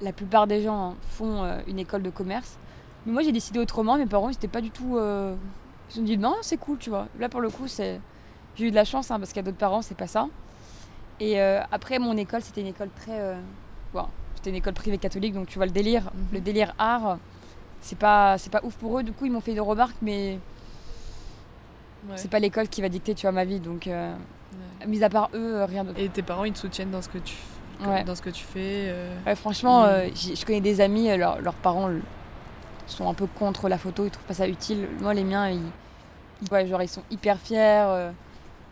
la 0.01 0.13
plupart 0.13 0.47
des 0.47 0.63
gens 0.63 0.97
font 1.11 1.45
euh, 1.45 1.61
une 1.67 1.79
école 1.79 2.03
de 2.03 2.11
commerce. 2.11 2.59
Mais 3.07 3.13
moi, 3.13 3.23
j'ai 3.23 3.33
décidé 3.33 3.59
autrement. 3.59 3.97
Mes 3.97 4.07
parents, 4.07 4.29
ils 4.29 4.35
étaient 4.35 4.49
pas 4.49 4.61
du 4.61 4.71
tout. 4.71 4.97
euh, 4.99 5.35
Ils 5.95 6.01
ont 6.01 6.05
dit 6.05 6.19
non, 6.19 6.35
c'est 6.43 6.57
cool, 6.59 6.79
tu 6.79 6.91
vois. 6.91 7.07
Là, 7.19 7.29
pour 7.29 7.41
le 7.41 7.51
coup, 7.51 7.67
c'est, 7.69 8.01
j'ai 8.57 8.67
eu 8.67 8.71
de 8.71 8.77
la 8.77 8.85
chance 8.85 9.11
hein, 9.11 9.19
parce 9.19 9.31
qu'il 9.31 9.39
y 9.39 9.41
a 9.41 9.43
d'autres 9.45 9.57
parents, 9.59 9.83
c'est 9.83 9.97
pas 9.97 10.07
ça. 10.07 10.29
Et 11.21 11.41
euh, 11.41 11.61
après, 11.71 11.99
mon 11.99 12.17
école, 12.17 12.43
c'était 12.43 12.61
une 12.63 12.67
école 12.69 12.89
très, 12.97 13.19
euh, 13.21 13.35
bon, 13.95 14.07
c'était 14.37 14.51
une 14.51 14.57
école 14.57 14.75
privée 14.75 14.99
catholique, 14.99 15.35
donc 15.35 15.47
tu 15.47 15.59
vois 15.59 15.67
le 15.67 15.73
délire, 15.73 16.05
Mhm. 16.15 16.27
le 16.33 16.41
délire 16.41 16.75
art, 16.79 17.19
c'est 17.81 17.99
pas, 17.99 18.39
c'est 18.39 18.51
pas 18.51 18.61
ouf 18.65 18.75
pour 18.77 18.99
eux. 18.99 19.03
Du 19.03 19.13
coup, 19.13 19.27
ils 19.27 19.33
m'ont 19.33 19.41
fait 19.41 19.55
des 19.55 19.61
remarques, 19.61 19.97
mais 20.03 20.39
Ouais. 22.09 22.17
c'est 22.17 22.31
pas 22.31 22.39
l'école 22.41 22.69
qui 22.69 22.83
va 22.83 22.89
dicter, 22.89 23.15
tu 23.15 23.23
vois, 23.23 23.33
ma 23.33 23.45
vie. 23.45 23.61
Donc, 23.61 23.87
euh, 23.87 24.13
Ouais. 24.81 24.87
mis 24.87 25.03
à 25.05 25.09
part 25.09 25.31
eux, 25.35 25.57
euh, 25.61 25.65
rien 25.67 25.85
d'autre. 25.85 25.99
Et 26.01 26.09
tes 26.09 26.23
parents, 26.23 26.45
ils 26.45 26.53
te 26.53 26.59
soutiennent 26.59 26.91
dans 26.91 27.03
ce 27.03 27.09
que 27.09 27.19
tu, 27.19 27.37
Ouais. 27.87 28.05
dans 28.05 28.15
ce 28.15 28.23
que 28.23 28.31
tu 28.31 28.45
fais 28.45 28.89
euh, 28.91 29.35
franchement, 29.37 29.85
euh, 29.85 30.09
je 30.15 30.45
connais 30.45 30.61
des 30.61 30.81
amis, 30.81 31.11
euh, 31.11 31.17
leurs 31.17 31.55
parents 31.55 31.89
euh, 31.89 32.01
sont 32.87 33.09
un 33.09 33.15
peu 33.15 33.27
contre 33.27 33.69
la 33.69 33.79
photo, 33.79 34.05
ils 34.05 34.11
trouvent 34.11 34.27
pas 34.27 34.35
ça 34.35 34.47
utile. 34.49 34.89
Moi, 35.01 35.15
les 35.15 35.25
miens, 35.25 35.49
ils, 35.49 35.61
ils- 36.43 36.53
ouais, 36.53 36.67
genre, 36.67 36.83
ils 36.83 36.89
sont 36.89 37.03
hyper 37.11 37.39
fiers. 37.39 37.87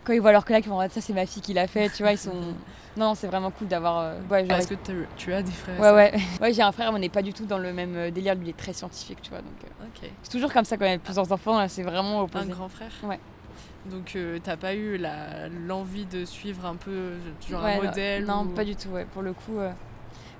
Quand 0.03 0.13
ils 0.13 0.21
voient 0.21 0.31
leur 0.31 0.45
collègue, 0.45 0.63
ils 0.65 0.69
vont 0.69 0.79
dire 0.81 0.91
ça, 0.91 1.01
c'est 1.01 1.13
ma 1.13 1.25
fille 1.25 1.41
qui 1.41 1.53
l'a 1.53 1.67
fait, 1.67 1.89
tu 1.89 2.03
vois, 2.03 2.11
ils 2.13 2.17
sont. 2.17 2.31
Non, 2.97 3.05
non, 3.07 3.15
c'est 3.15 3.27
vraiment 3.27 3.51
cool 3.51 3.69
d'avoir. 3.69 3.99
euh, 3.99 4.19
ouais, 4.29 4.45
Est-ce 4.45 4.67
que 4.67 4.75
tu 5.15 5.33
as 5.33 5.41
des 5.41 5.51
frères 5.53 5.79
Ouais, 5.79 5.91
ouais. 5.91 6.13
Ouais, 6.41 6.51
j'ai 6.51 6.61
un 6.61 6.73
frère, 6.73 6.91
mais 6.91 6.97
on 6.97 6.99
n'est 6.99 7.07
pas 7.07 7.21
du 7.21 7.31
tout 7.31 7.45
dans 7.45 7.57
le 7.57 7.71
même 7.71 7.95
euh, 7.95 8.11
délire. 8.11 8.35
Lui, 8.35 8.47
il 8.47 8.49
est 8.49 8.57
très 8.57 8.73
scientifique, 8.73 9.21
tu 9.21 9.29
vois. 9.29 9.39
Donc, 9.39 9.53
euh, 9.63 10.07
c'est 10.23 10.29
toujours 10.31 10.51
comme 10.51 10.65
ça 10.65 10.75
quand 10.75 10.83
il 10.83 10.91
y 10.91 10.95
a 10.95 10.97
plusieurs 10.99 11.31
enfants, 11.31 11.57
là, 11.57 11.69
c'est 11.69 11.83
vraiment 11.83 12.19
Un 12.19 12.23
opposé. 12.23 12.51
grand 12.51 12.67
frère? 12.67 12.91
Ouais. 13.03 13.17
Donc 13.85 14.11
euh, 14.17 14.39
t'as 14.43 14.57
pas 14.57 14.75
eu 14.75 15.01
l'envie 15.67 16.05
de 16.05 16.25
suivre 16.25 16.65
un 16.65 16.75
peu 16.75 17.13
genre 17.49 17.63
Ouais, 17.63 17.75
un 17.79 17.81
modèle 17.83 18.25
Non, 18.25 18.41
ou... 18.43 18.47
pas 18.49 18.65
du 18.65 18.75
tout, 18.75 18.89
ouais. 18.89 19.05
Pour 19.13 19.21
le 19.21 19.31
coup, 19.31 19.57
euh, 19.57 19.71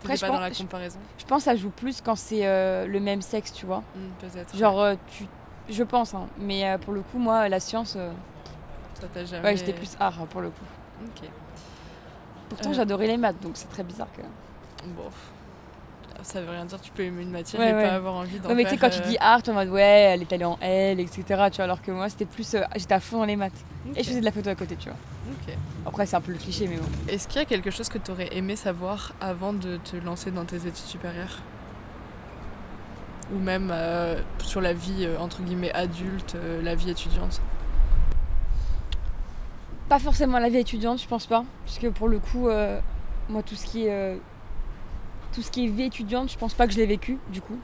Après, 0.02 0.16
je 0.18 0.22
pas 0.22 0.28
dans 0.28 0.34
pense- 0.34 0.42
la 0.42 0.52
comparaison? 0.66 1.00
je 1.18 1.24
pense 1.26 1.38
que 1.40 1.46
ça 1.46 1.56
joue 1.56 1.70
plus 1.72 2.02
quand 2.02 2.16
c'est 2.18 2.46
euh, 2.46 2.86
le 2.86 3.00
même 3.00 3.22
sexe, 3.22 3.54
tu 3.54 3.66
vois. 3.66 3.82
Hmm, 3.96 4.10
Peut-être. 4.20 4.58
Genre, 4.58 4.92
tu. 5.08 5.26
Je 5.70 5.84
pense, 5.84 6.14
hein. 6.14 6.28
Mais 6.38 6.66
pour 6.82 6.94
le 6.94 7.02
coup, 7.02 7.18
moi, 7.18 7.48
la 7.48 7.62
science, 7.62 7.98
jamais... 9.26 9.44
ouais, 9.44 9.58
j'étais 9.58 9.74
plus 9.74 9.96
art, 10.00 10.26
pour 10.28 10.42
le 10.42 10.50
coup. 10.50 10.66
Ok. 11.06 11.28
Pourtant, 12.50 12.70
Euh. 12.70 12.74
j'adorais 12.74 13.08
les 13.08 13.18
maths, 13.18 13.40
donc 13.42 13.54
c'est 13.56 13.70
très 13.70 13.84
bizarre 13.84 14.08
que. 14.16 14.22
Bon. 14.88 15.10
Ça 16.24 16.40
veut 16.40 16.52
rien 16.52 16.66
dire, 16.66 16.80
tu 16.80 16.92
peux 16.92 17.02
aimer 17.04 17.24
une 17.24 17.32
matière 17.32 17.60
Ouais, 17.60 17.72
et 17.72 17.74
ouais. 17.74 17.82
pas 17.88 17.96
avoir 17.96 18.14
envie 18.14 18.40
d'en 18.40 18.50
Ouais, 18.50 18.56
mais 18.56 18.64
tu 18.66 18.70
sais, 18.72 18.78
quand 18.78 18.92
tu 18.92 19.00
euh, 19.00 19.08
dis 19.08 19.18
art, 19.20 19.42
en 19.48 19.54
mode 19.54 19.70
ouais, 19.70 19.82
elle 20.14 20.22
est 20.22 20.32
allée 20.34 20.46
en 20.46 20.58
L, 20.62 21.00
etc. 21.00 21.24
Tu 21.50 21.56
vois, 21.56 21.64
alors 21.64 21.82
que 21.82 21.90
moi, 21.92 22.10
c'était 22.10 22.26
plus. 22.26 22.54
euh, 22.54 22.62
J'étais 22.76 22.94
à 22.94 23.00
fond 23.00 23.18
dans 23.20 23.26
les 23.26 23.36
maths. 23.36 23.54
Et 23.96 24.04
je 24.04 24.08
faisais 24.10 24.20
de 24.20 24.26
la 24.26 24.32
photo 24.32 24.50
à 24.52 24.56
côté, 24.56 24.76
tu 24.76 24.90
vois. 24.90 24.98
ok. 25.32 25.56
Après, 25.88 26.06
c'est 26.06 26.16
un 26.16 26.22
peu 26.22 26.32
le 26.32 26.38
cliché, 26.38 26.68
mais 26.68 26.76
bon. 26.78 26.86
Est-ce 27.08 27.28
qu'il 27.28 27.40
y 27.40 27.42
a 27.42 27.46
quelque 27.46 27.72
chose 27.72 27.90
que 27.90 27.98
tu 27.98 28.12
aurais 28.12 28.30
aimé 28.36 28.56
savoir 28.56 29.14
avant 29.20 29.52
de 29.54 29.78
te 29.78 29.96
lancer 29.96 30.30
dans 30.30 30.46
tes 30.46 30.58
études 30.58 30.76
supérieures? 30.76 31.40
Ou 33.34 33.40
même 33.40 33.74
sur 34.44 34.62
la 34.62 34.74
vie, 34.74 35.08
entre 35.20 35.42
guillemets, 35.42 35.72
adulte, 35.72 36.36
la 36.62 36.76
vie 36.76 36.92
étudiante? 36.92 37.42
Pas 39.92 40.00
forcément 40.00 40.40
la 40.40 40.48
vie 40.48 40.60
étudiante, 40.60 41.02
je 41.02 41.06
pense 41.06 41.26
pas. 41.26 41.44
Parce 41.66 41.78
que 41.78 41.88
pour 41.88 42.08
le 42.08 42.20
coup, 42.20 42.48
euh, 42.48 42.80
moi, 43.28 43.44
tout 43.44 43.56
ce 43.56 43.66
qui 43.66 43.88
est 43.88 43.92
euh, 43.92 44.16
tout 45.34 45.42
ce 45.42 45.52
qui 45.52 45.66
est 45.66 45.68
vie 45.68 45.84
étudiante, 45.84 46.32
je 46.32 46.38
pense 46.38 46.54
pas 46.54 46.66
que 46.66 46.72
je 46.72 46.78
l'ai 46.78 46.86
vécu 46.86 47.18
du 47.28 47.42
coup. 47.42 47.58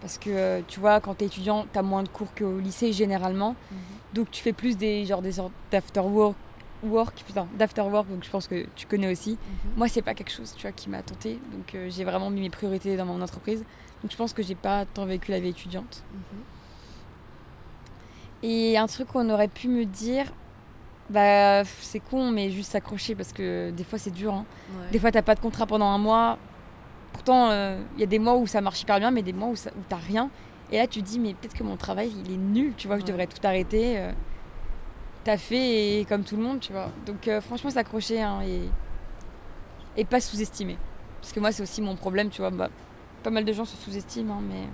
Parce 0.00 0.16
que 0.16 0.30
euh, 0.30 0.60
tu 0.68 0.78
vois, 0.78 1.00
quand 1.00 1.14
t'es 1.14 1.24
étudiant, 1.24 1.66
t'as 1.72 1.82
moins 1.82 2.04
de 2.04 2.08
cours 2.08 2.32
qu'au 2.38 2.60
lycée 2.60 2.92
généralement. 2.92 3.56
Donc 4.12 4.30
tu 4.30 4.44
fais 4.44 4.52
plus 4.52 4.76
des 4.76 5.06
genre 5.06 5.22
des 5.22 5.32
sortes 5.32 5.50
d'after 5.72 5.98
work, 5.98 6.36
work 6.84 7.24
putain, 7.26 7.48
d'after 7.58 7.82
work, 7.82 8.08
donc 8.08 8.22
je 8.22 8.30
pense 8.30 8.46
que 8.46 8.68
tu 8.76 8.86
connais 8.86 9.10
aussi. 9.10 9.36
Moi, 9.76 9.88
c'est 9.88 10.02
pas 10.02 10.14
quelque 10.14 10.30
chose, 10.30 10.54
tu 10.56 10.62
vois, 10.62 10.70
qui 10.70 10.88
m'a 10.88 11.02
tenté. 11.02 11.40
Donc 11.52 11.74
euh, 11.74 11.90
j'ai 11.90 12.04
vraiment 12.04 12.30
mis 12.30 12.42
mes 12.42 12.50
priorités 12.50 12.96
dans 12.96 13.06
mon 13.06 13.20
entreprise. 13.20 13.64
Donc 14.02 14.12
je 14.12 14.16
pense 14.16 14.32
que 14.32 14.44
j'ai 14.44 14.54
pas 14.54 14.84
tant 14.84 15.04
vécu 15.04 15.32
la 15.32 15.40
vie 15.40 15.48
étudiante. 15.48 16.04
Et 18.44 18.78
un 18.78 18.86
truc 18.86 19.08
qu'on 19.08 19.28
aurait 19.30 19.48
pu 19.48 19.66
me 19.66 19.84
dire, 19.84 20.26
bah 21.10 21.64
c'est 21.64 22.00
con, 22.00 22.30
mais 22.30 22.50
juste 22.50 22.72
s'accrocher 22.72 23.14
parce 23.14 23.32
que 23.32 23.70
des 23.70 23.84
fois 23.84 23.98
c'est 23.98 24.10
dur. 24.10 24.32
hein. 24.32 24.44
Ouais. 24.70 24.90
Des 24.92 24.98
fois 24.98 25.10
t'as 25.12 25.22
pas 25.22 25.34
de 25.34 25.40
contrat 25.40 25.66
pendant 25.66 25.86
un 25.86 25.98
mois. 25.98 26.38
Pourtant, 27.12 27.50
il 27.94 28.00
y 28.00 28.02
a 28.02 28.06
des 28.06 28.18
mois 28.18 28.34
où 28.36 28.46
ça 28.46 28.60
marche 28.60 28.82
hyper 28.82 28.98
bien, 28.98 29.10
mais 29.12 29.22
des 29.22 29.32
mois 29.32 29.48
où, 29.48 29.56
ça- 29.56 29.70
où 29.70 29.82
t'as 29.88 29.96
rien. 29.96 30.30
Et 30.72 30.78
là 30.78 30.86
tu 30.86 31.00
te 31.02 31.06
dis, 31.06 31.18
mais 31.20 31.34
peut-être 31.34 31.54
que 31.54 31.62
mon 31.62 31.76
travail 31.76 32.12
il 32.24 32.32
est 32.32 32.36
nul, 32.36 32.72
tu 32.76 32.86
vois, 32.88 32.98
je 32.98 33.04
devrais 33.04 33.26
tout 33.26 33.38
arrêter. 33.46 33.98
euh, 33.98 34.12
T'as 35.24 35.38
fait 35.38 36.00
et 36.00 36.04
comme 36.04 36.22
tout 36.24 36.36
le 36.36 36.42
monde, 36.42 36.60
tu 36.60 36.72
vois. 36.72 36.90
Donc 37.06 37.28
euh, 37.28 37.40
franchement 37.40 37.70
s'accrocher 37.70 38.20
hein, 38.20 38.40
et, 38.42 38.62
et 39.96 40.04
pas 40.04 40.20
sous-estimer. 40.20 40.76
Parce 41.20 41.32
que 41.32 41.40
moi 41.40 41.52
c'est 41.52 41.62
aussi 41.62 41.80
mon 41.80 41.96
problème, 41.96 42.28
tu 42.30 42.40
vois. 42.42 42.50
Bah, 42.50 42.68
pas 43.22 43.30
mal 43.30 43.44
de 43.44 43.52
gens 43.52 43.64
se 43.64 43.76
sous-estiment, 43.76 44.34
hein, 44.38 44.42
mais 44.48 44.66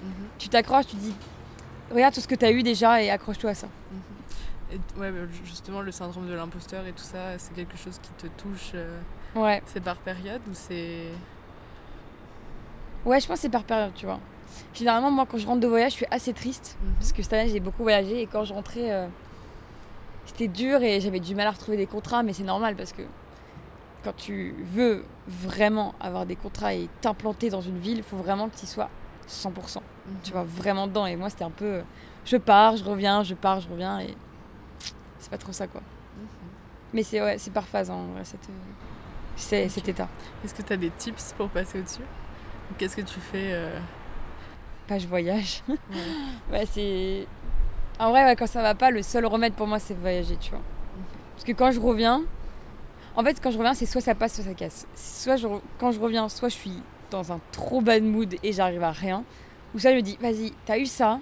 Mhm. 0.00 0.12
tu 0.38 0.48
t'accroches, 0.48 0.86
tu 0.86 0.94
dis, 0.96 1.12
regarde 1.90 2.14
tout 2.14 2.20
ce 2.20 2.28
que 2.28 2.36
t'as 2.36 2.52
eu 2.52 2.62
déjà 2.62 3.02
et 3.02 3.10
accroche-toi 3.10 3.50
à 3.50 3.54
ça. 3.54 3.66
Et 4.70 4.78
ouais, 5.00 5.12
justement, 5.44 5.80
le 5.80 5.90
syndrome 5.92 6.28
de 6.28 6.34
l'imposteur 6.34 6.86
et 6.86 6.92
tout 6.92 7.02
ça, 7.02 7.38
c'est 7.38 7.54
quelque 7.54 7.76
chose 7.76 7.98
qui 8.02 8.10
te 8.10 8.26
touche. 8.42 8.72
euh, 8.74 8.98
Ouais. 9.34 9.62
C'est 9.66 9.82
par 9.82 9.96
période 9.96 10.40
ou 10.48 10.54
c'est. 10.54 11.06
Ouais, 13.04 13.20
je 13.20 13.26
pense 13.26 13.36
que 13.36 13.42
c'est 13.42 13.48
par 13.48 13.64
période, 13.64 13.92
tu 13.94 14.06
vois. 14.06 14.18
Généralement, 14.74 15.10
moi, 15.10 15.26
quand 15.30 15.38
je 15.38 15.46
rentre 15.46 15.60
de 15.60 15.66
voyage, 15.66 15.92
je 15.92 15.96
suis 15.98 16.06
assez 16.10 16.32
triste. 16.32 16.76
Parce 16.98 17.12
que 17.12 17.22
cette 17.22 17.32
année, 17.32 17.48
j'ai 17.48 17.60
beaucoup 17.60 17.82
voyagé. 17.82 18.22
Et 18.22 18.26
quand 18.26 18.44
je 18.44 18.52
rentrais, 18.52 18.90
euh, 18.92 19.06
c'était 20.26 20.48
dur 20.48 20.82
et 20.82 21.00
j'avais 21.00 21.20
du 21.20 21.34
mal 21.34 21.46
à 21.46 21.50
retrouver 21.52 21.76
des 21.76 21.86
contrats. 21.86 22.22
Mais 22.22 22.32
c'est 22.32 22.42
normal 22.44 22.74
parce 22.76 22.92
que 22.92 23.02
quand 24.04 24.14
tu 24.16 24.54
veux 24.74 25.04
vraiment 25.26 25.94
avoir 26.00 26.26
des 26.26 26.36
contrats 26.36 26.74
et 26.74 26.88
t'implanter 27.00 27.50
dans 27.50 27.60
une 27.60 27.78
ville, 27.78 27.98
il 27.98 28.02
faut 28.02 28.16
vraiment 28.16 28.48
que 28.48 28.56
tu 28.56 28.64
y 28.64 28.68
sois 28.68 28.88
100%. 29.28 29.82
Tu 30.24 30.32
vois, 30.32 30.44
vraiment 30.44 30.86
dedans. 30.86 31.06
Et 31.06 31.16
moi, 31.16 31.30
c'était 31.30 31.44
un 31.44 31.50
peu. 31.50 31.64
euh, 31.66 31.82
Je 32.24 32.36
pars, 32.36 32.76
je 32.76 32.84
reviens, 32.84 33.22
je 33.22 33.34
pars, 33.34 33.60
je 33.60 33.68
reviens. 33.68 34.00
Et 34.00 34.14
c'est 35.18 35.30
pas 35.30 35.38
trop 35.38 35.52
ça, 35.52 35.66
quoi. 35.66 35.80
Mais 36.92 37.02
c'est 37.02 37.20
ouais, 37.20 37.38
c'est 37.38 37.52
par 37.52 37.66
phase, 37.68 37.90
hein, 37.90 37.94
en 37.94 38.06
vrai, 38.12 38.24
cette, 38.24 38.48
euh, 39.52 39.68
cet 39.68 39.88
état. 39.88 40.08
Est-ce 40.44 40.54
que 40.54 40.62
tu 40.62 40.72
as 40.72 40.76
des 40.76 40.90
tips 40.90 41.34
pour 41.36 41.48
passer 41.48 41.80
au-dessus? 41.80 42.02
Ou 42.70 42.74
Qu'est-ce 42.78 42.96
que 42.96 43.02
tu 43.02 43.20
fais 43.20 43.52
euh, 43.52 43.78
Pas 44.86 44.98
je 44.98 45.06
voyage. 45.06 45.62
ouais. 45.68 45.76
Ouais, 46.50 46.66
c'est. 46.66 47.26
En 47.98 48.10
vrai, 48.10 48.24
ouais, 48.24 48.36
quand 48.36 48.46
ça 48.46 48.62
va 48.62 48.74
pas, 48.74 48.90
le 48.90 49.02
seul 49.02 49.26
remède 49.26 49.52
pour 49.54 49.66
moi, 49.66 49.78
c'est 49.78 49.94
voyager, 49.94 50.36
tu 50.36 50.50
vois. 50.50 50.62
Parce 51.34 51.44
que 51.44 51.52
quand 51.52 51.70
je 51.70 51.80
reviens. 51.80 52.22
En 53.16 53.24
fait, 53.24 53.40
quand 53.42 53.50
je 53.50 53.58
reviens, 53.58 53.74
c'est 53.74 53.86
soit 53.86 54.00
ça 54.00 54.14
passe, 54.14 54.34
soit 54.36 54.44
ça 54.44 54.54
casse. 54.54 54.86
Soit 54.94 55.36
je 55.36 55.48
quand 55.78 55.90
je 55.92 55.98
reviens, 55.98 56.28
soit 56.28 56.48
je 56.48 56.54
suis 56.54 56.82
dans 57.10 57.32
un 57.32 57.40
trop 57.52 57.80
bad 57.80 58.02
mood 58.04 58.36
et 58.42 58.52
j'arrive 58.52 58.82
à 58.84 58.92
rien. 58.92 59.24
Ou 59.74 59.78
soit 59.80 59.90
je 59.90 59.96
me 59.96 60.02
dis, 60.02 60.16
vas-y, 60.20 60.52
t'as 60.64 60.78
eu 60.78 60.86
ça? 60.86 61.18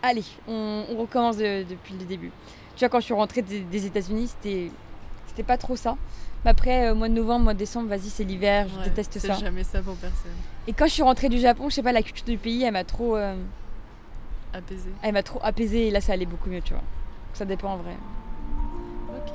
Allez, 0.00 0.24
on, 0.46 0.84
on 0.90 0.96
recommence 0.96 1.36
de- 1.36 1.64
depuis 1.68 1.94
le 1.98 2.04
début. 2.04 2.30
Tu 2.78 2.84
vois, 2.84 2.90
quand 2.90 3.00
je 3.00 3.06
suis 3.06 3.14
rentrée 3.14 3.42
des, 3.42 3.60
des 3.60 3.86
États-Unis, 3.86 4.28
c'était. 4.28 4.70
C'était 5.26 5.42
pas 5.42 5.56
trop 5.58 5.74
ça. 5.74 5.96
Mais 6.44 6.50
après, 6.52 6.86
euh, 6.88 6.94
mois 6.94 7.08
de 7.08 7.14
novembre, 7.14 7.42
mois 7.44 7.54
de 7.54 7.58
décembre, 7.58 7.88
vas-y, 7.88 8.08
c'est 8.08 8.22
l'hiver, 8.22 8.68
je 8.68 8.78
Ouais, 8.78 8.84
déteste 8.84 9.18
ça. 9.18 9.34
jamais 9.34 9.64
ça 9.64 9.82
pour 9.82 9.96
personne. 9.96 10.30
Et 10.68 10.72
quand 10.72 10.86
je 10.86 10.92
suis 10.92 11.02
rentrée 11.02 11.28
du 11.28 11.38
Japon, 11.38 11.68
je 11.68 11.74
sais 11.74 11.82
pas, 11.82 11.90
la 11.92 12.02
culture 12.02 12.24
du 12.26 12.38
pays, 12.38 12.62
elle 12.62 12.72
m'a 12.72 12.84
trop. 12.84 13.16
euh, 13.16 13.34
Apaisé. 14.52 14.90
elle 15.02 15.12
m'a 15.12 15.22
trop 15.24 15.40
apaisée 15.42 15.88
et 15.88 15.90
là 15.90 16.00
ça 16.00 16.12
allait 16.12 16.24
beaucoup 16.26 16.48
mieux, 16.48 16.60
tu 16.62 16.72
vois. 16.72 16.82
Ça 17.34 17.44
dépend 17.44 17.72
en 17.72 17.76
vrai. 17.78 17.96
Ok. 19.08 19.32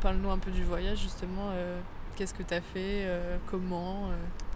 Parle-nous 0.00 0.30
un 0.30 0.38
peu 0.38 0.50
du 0.50 0.64
voyage, 0.64 0.98
justement. 0.98 1.50
euh, 1.52 1.80
Qu'est-ce 2.16 2.34
que 2.34 2.42
tu 2.42 2.52
as 2.54 2.60
fait 2.60 3.06
Comment 3.50 4.08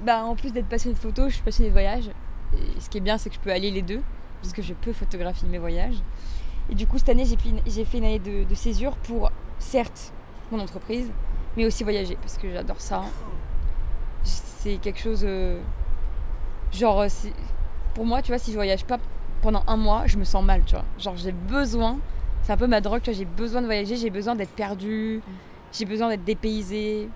Bah 0.03 0.25
en 0.25 0.37
plus 0.37 0.53
d'être 0.53 0.69
passionnée 0.69 0.95
de 0.95 1.01
photo, 1.01 1.29
je 1.29 1.35
suis 1.35 1.43
passionnée 1.43 1.71
de 1.71 1.73
voyage. 1.75 2.11
Ce 2.79 2.89
qui 2.89 2.99
est 2.99 3.01
bien, 3.01 3.19
c'est 3.19 3.29
que 3.31 3.37
je 3.37 3.41
peux 3.41 3.53
allier 3.53 3.71
les 3.71 3.83
deux, 3.83 4.03
parce 4.41 4.53
que 4.53 4.63
je 4.63 4.75
peux 4.75 4.93
photographier 4.93 5.49
mes 5.49 5.59
voyages. 5.59 5.97
Et 6.71 6.75
du 6.75 6.87
coup, 6.87 6.99
cette 6.99 7.09
année, 7.09 7.25
j'ai 7.25 7.85
fait 7.85 7.99
une, 7.99 8.05
année 8.05 8.19
de, 8.19 8.55
césure 8.55 8.97
pour, 8.97 9.31
certes, 9.59 10.13
mon 10.51 10.61
entreprise, 10.61 11.11
mais 11.57 11.65
aussi 11.65 11.85
voyager, 11.85 12.17
parce 12.17 12.39
que 12.39 12.51
j'adore 12.53 12.81
ça. 12.81 13.05
C'est 14.23 14.77
quelque 14.79 14.99
chose. 14.99 15.23
euh, 15.25 15.61
genre, 16.73 17.01
euh, 17.01 17.09
pour 17.95 18.05
moi, 18.05 18.21
tu 18.23 18.33
vois, 18.33 18.39
si 18.39 18.51
je 18.51 18.57
voyage 18.57 18.85
pas 18.85 18.99
pendant 19.43 19.63
un 19.69 19.77
mois, 19.77 20.07
je 20.07 20.17
me 20.17 20.25
sens 20.25 20.45
mal, 20.45 20.63
tu 20.65 20.75
vois. 20.75 20.85
Genre, 20.99 21.17
j'ai 21.17 21.33
besoin, 21.33 21.99
c'est 22.43 22.53
un 22.53 22.57
peu 22.57 22.67
ma 22.67 22.81
drogue, 22.81 23.01
tu 23.03 23.11
vois, 23.11 23.19
j'ai 23.19 23.25
besoin 23.25 23.61
de 23.61 23.67
voyager, 23.67 23.97
j'ai 23.97 24.11
besoin 24.11 24.35
d'être 24.35 24.51
perdue, 24.51 25.23
j'ai 25.73 25.85
besoin 25.85 26.09
d'être 26.09 26.25
dépaysée. 26.25 27.09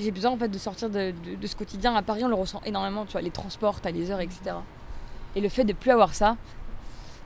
J'ai 0.00 0.10
besoin 0.10 0.30
en 0.30 0.36
fait 0.36 0.48
de 0.48 0.58
sortir 0.58 0.88
de, 0.90 1.12
ce 1.44 1.56
quotidien. 1.56 1.94
À 1.94 2.02
Paris, 2.02 2.24
on 2.24 2.28
le 2.28 2.34
ressent 2.34 2.60
énormément, 2.64 3.04
tu 3.04 3.12
vois, 3.12 3.20
les 3.20 3.30
transports, 3.30 3.80
les 3.84 4.10
heures, 4.10 4.20
etc. 4.20 4.56
Et 5.36 5.40
le 5.40 5.48
fait 5.48 5.64
de 5.64 5.72
plus 5.72 5.90
avoir 5.90 6.14
ça, 6.14 6.36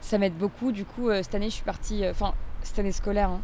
ça 0.01 0.19
m'aide 0.19 0.37
beaucoup. 0.37 0.73
Du 0.73 0.85
coup, 0.85 1.09
euh, 1.09 1.23
cette 1.23 1.35
année, 1.35 1.49
je 1.49 1.55
suis 1.55 1.65
partie, 1.65 2.05
euh, 2.05 2.11
enfin, 2.11 2.35
cette 2.63 2.79
année 2.79 2.93
scolaire, 2.93 3.31
hein, 3.31 3.41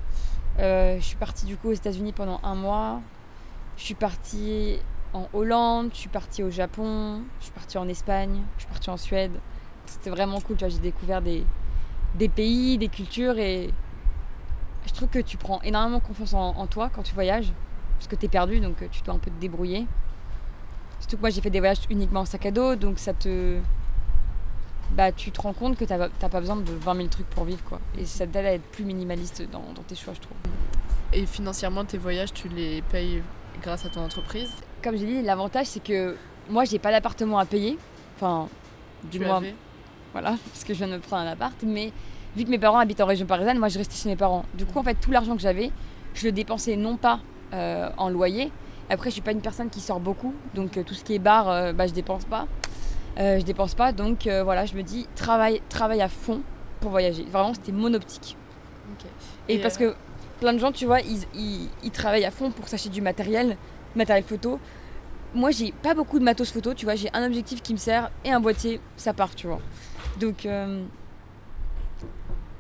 euh, 0.58 0.96
je 0.98 1.04
suis 1.04 1.16
partie 1.16 1.46
du 1.46 1.56
coup 1.56 1.68
aux 1.68 1.72
États-Unis 1.72 2.12
pendant 2.12 2.40
un 2.42 2.54
mois. 2.54 3.00
Je 3.76 3.84
suis 3.84 3.94
partie 3.94 4.78
en 5.14 5.28
Hollande, 5.32 5.90
je 5.92 5.98
suis 5.98 6.08
partie 6.08 6.42
au 6.42 6.50
Japon, 6.50 7.22
je 7.38 7.44
suis 7.44 7.52
partie 7.52 7.78
en 7.78 7.88
Espagne, 7.88 8.40
je 8.56 8.62
suis 8.62 8.70
partie 8.70 8.90
en 8.90 8.96
Suède. 8.96 9.32
C'était 9.86 10.10
vraiment 10.10 10.40
cool, 10.40 10.56
tu 10.56 10.64
vois, 10.64 10.68
j'ai 10.68 10.78
découvert 10.78 11.22
des, 11.22 11.44
pays, 12.28 12.76
des 12.76 12.88
cultures 12.88 13.38
et 13.38 13.70
je 14.86 14.92
trouve 14.92 15.08
que 15.08 15.18
tu 15.20 15.36
prends 15.36 15.60
énormément 15.62 16.00
confiance 16.00 16.34
en 16.34 16.66
toi 16.66 16.90
quand 16.92 17.02
tu 17.02 17.14
voyages 17.14 17.52
parce 18.02 18.08
que 18.10 18.16
tu 18.16 18.26
es 18.26 18.28
perdu 18.28 18.58
donc 18.58 18.82
euh, 18.82 18.88
tu 18.90 19.00
dois 19.02 19.14
un 19.14 19.18
peu 19.18 19.30
te 19.30 19.40
débrouiller. 19.40 19.86
Surtout 20.98 21.16
que 21.16 21.20
moi 21.20 21.30
j'ai 21.30 21.40
fait 21.40 21.50
des 21.50 21.60
voyages 21.60 21.78
uniquement 21.88 22.20
en 22.20 22.24
sac 22.24 22.46
à 22.46 22.50
dos 22.50 22.74
donc 22.74 22.98
ça 22.98 23.12
te. 23.12 23.58
Bah 24.90 25.12
tu 25.12 25.30
te 25.30 25.40
rends 25.40 25.52
compte 25.52 25.76
que 25.78 25.84
t'as 25.84 26.08
pas 26.08 26.40
besoin 26.40 26.56
de 26.56 26.72
20 26.72 26.96
000 26.96 27.08
trucs 27.08 27.28
pour 27.30 27.44
vivre 27.44 27.62
quoi. 27.64 27.80
Et 27.96 28.04
ça 28.04 28.26
t'aide 28.26 28.44
à 28.44 28.52
être 28.54 28.62
plus 28.72 28.84
minimaliste 28.84 29.42
dans, 29.50 29.62
dans 29.74 29.82
tes 29.82 29.94
choix 29.94 30.14
je 30.14 30.20
trouve. 30.20 30.36
Et 31.14 31.26
financièrement, 31.26 31.84
tes 31.84 31.98
voyages, 31.98 32.32
tu 32.32 32.48
les 32.48 32.82
payes 32.82 33.22
grâce 33.62 33.84
à 33.84 33.90
ton 33.90 34.00
entreprise? 34.02 34.50
Comme 34.82 34.96
j'ai 34.96 35.06
dit, 35.06 35.22
l'avantage 35.22 35.66
c'est 35.66 35.82
que 35.82 36.16
moi 36.50 36.64
j'ai 36.64 36.78
pas 36.80 36.90
d'appartement 36.90 37.38
à 37.38 37.44
payer. 37.46 37.78
Enfin, 38.16 38.48
du 39.04 39.18
Tu 39.18 39.24
moins, 39.24 39.36
avais? 39.36 39.54
voilà, 40.12 40.30
parce 40.52 40.64
que 40.64 40.74
je 40.74 40.78
viens 40.78 40.88
de 40.88 40.94
me 40.94 40.98
prendre 40.98 41.22
un 41.28 41.32
appart, 41.32 41.54
mais 41.62 41.92
vu 42.36 42.44
que 42.44 42.50
mes 42.50 42.58
parents 42.58 42.78
habitent 42.78 43.00
en 43.00 43.06
région 43.06 43.26
parisienne, 43.26 43.58
moi 43.58 43.68
je 43.68 43.78
restais 43.78 43.94
chez 43.94 44.08
mes 44.08 44.16
parents. 44.16 44.44
Du 44.54 44.66
coup, 44.66 44.78
en 44.78 44.82
fait, 44.82 44.94
tout 44.96 45.10
l'argent 45.12 45.36
que 45.36 45.42
j'avais, 45.42 45.70
je 46.14 46.26
le 46.26 46.32
dépensais 46.32 46.76
non 46.76 46.96
pas 46.96 47.20
en 47.98 48.08
loyer. 48.08 48.50
Après, 48.90 49.10
je 49.10 49.14
suis 49.14 49.22
pas 49.22 49.32
une 49.32 49.40
personne 49.40 49.70
qui 49.70 49.80
sort 49.80 50.00
beaucoup, 50.00 50.34
donc 50.54 50.76
euh, 50.76 50.82
tout 50.82 50.94
ce 50.94 51.02
qui 51.04 51.14
est 51.14 51.18
bar, 51.18 51.48
euh, 51.48 51.72
bah, 51.72 51.86
je 51.86 51.92
dépense 51.92 52.24
pas. 52.24 52.46
Euh, 53.18 53.38
je 53.38 53.44
dépense 53.44 53.74
pas, 53.74 53.92
donc 53.92 54.26
euh, 54.26 54.42
voilà, 54.42 54.64
je 54.66 54.74
me 54.74 54.82
dis 54.82 55.06
travaille, 55.14 55.60
travaille 55.68 56.00
à 56.02 56.08
fond 56.08 56.40
pour 56.80 56.90
voyager. 56.90 57.24
Vraiment, 57.24 57.52
c'était 57.54 57.72
mon 57.72 57.92
optique. 57.94 58.36
Et, 59.48 59.54
Et, 59.54 59.58
parce 59.58 59.76
euh, 59.80 59.90
que 59.92 59.96
plein 60.40 60.52
de 60.52 60.58
gens, 60.58 60.72
tu 60.72 60.86
vois, 60.86 61.00
ils, 61.00 61.24
ils- 61.34 61.68
ils 61.84 61.90
travaillent 61.90 62.24
à 62.24 62.30
fond 62.30 62.50
pour 62.50 62.68
s'acheter 62.68 62.88
du 62.88 63.00
matériel, 63.02 63.56
matériel 63.94 64.24
photo. 64.24 64.58
Moi, 65.34 65.50
j'ai 65.50 65.72
pas 65.72 65.94
beaucoup 65.94 66.18
de 66.18 66.24
matos 66.24 66.50
photo, 66.52 66.74
tu 66.74 66.84
vois, 66.84 66.94
j'ai 66.94 67.08
un 67.14 67.24
objectif 67.26 67.62
qui 67.62 67.72
me 67.72 67.78
sert 67.78 68.10
et 68.24 68.30
un 68.32 68.40
boîtier, 68.40 68.80
ça 68.96 69.12
part, 69.14 69.34
tu 69.34 69.46
vois. 69.46 69.60
Donc, 70.20 70.44
euh, 70.46 70.82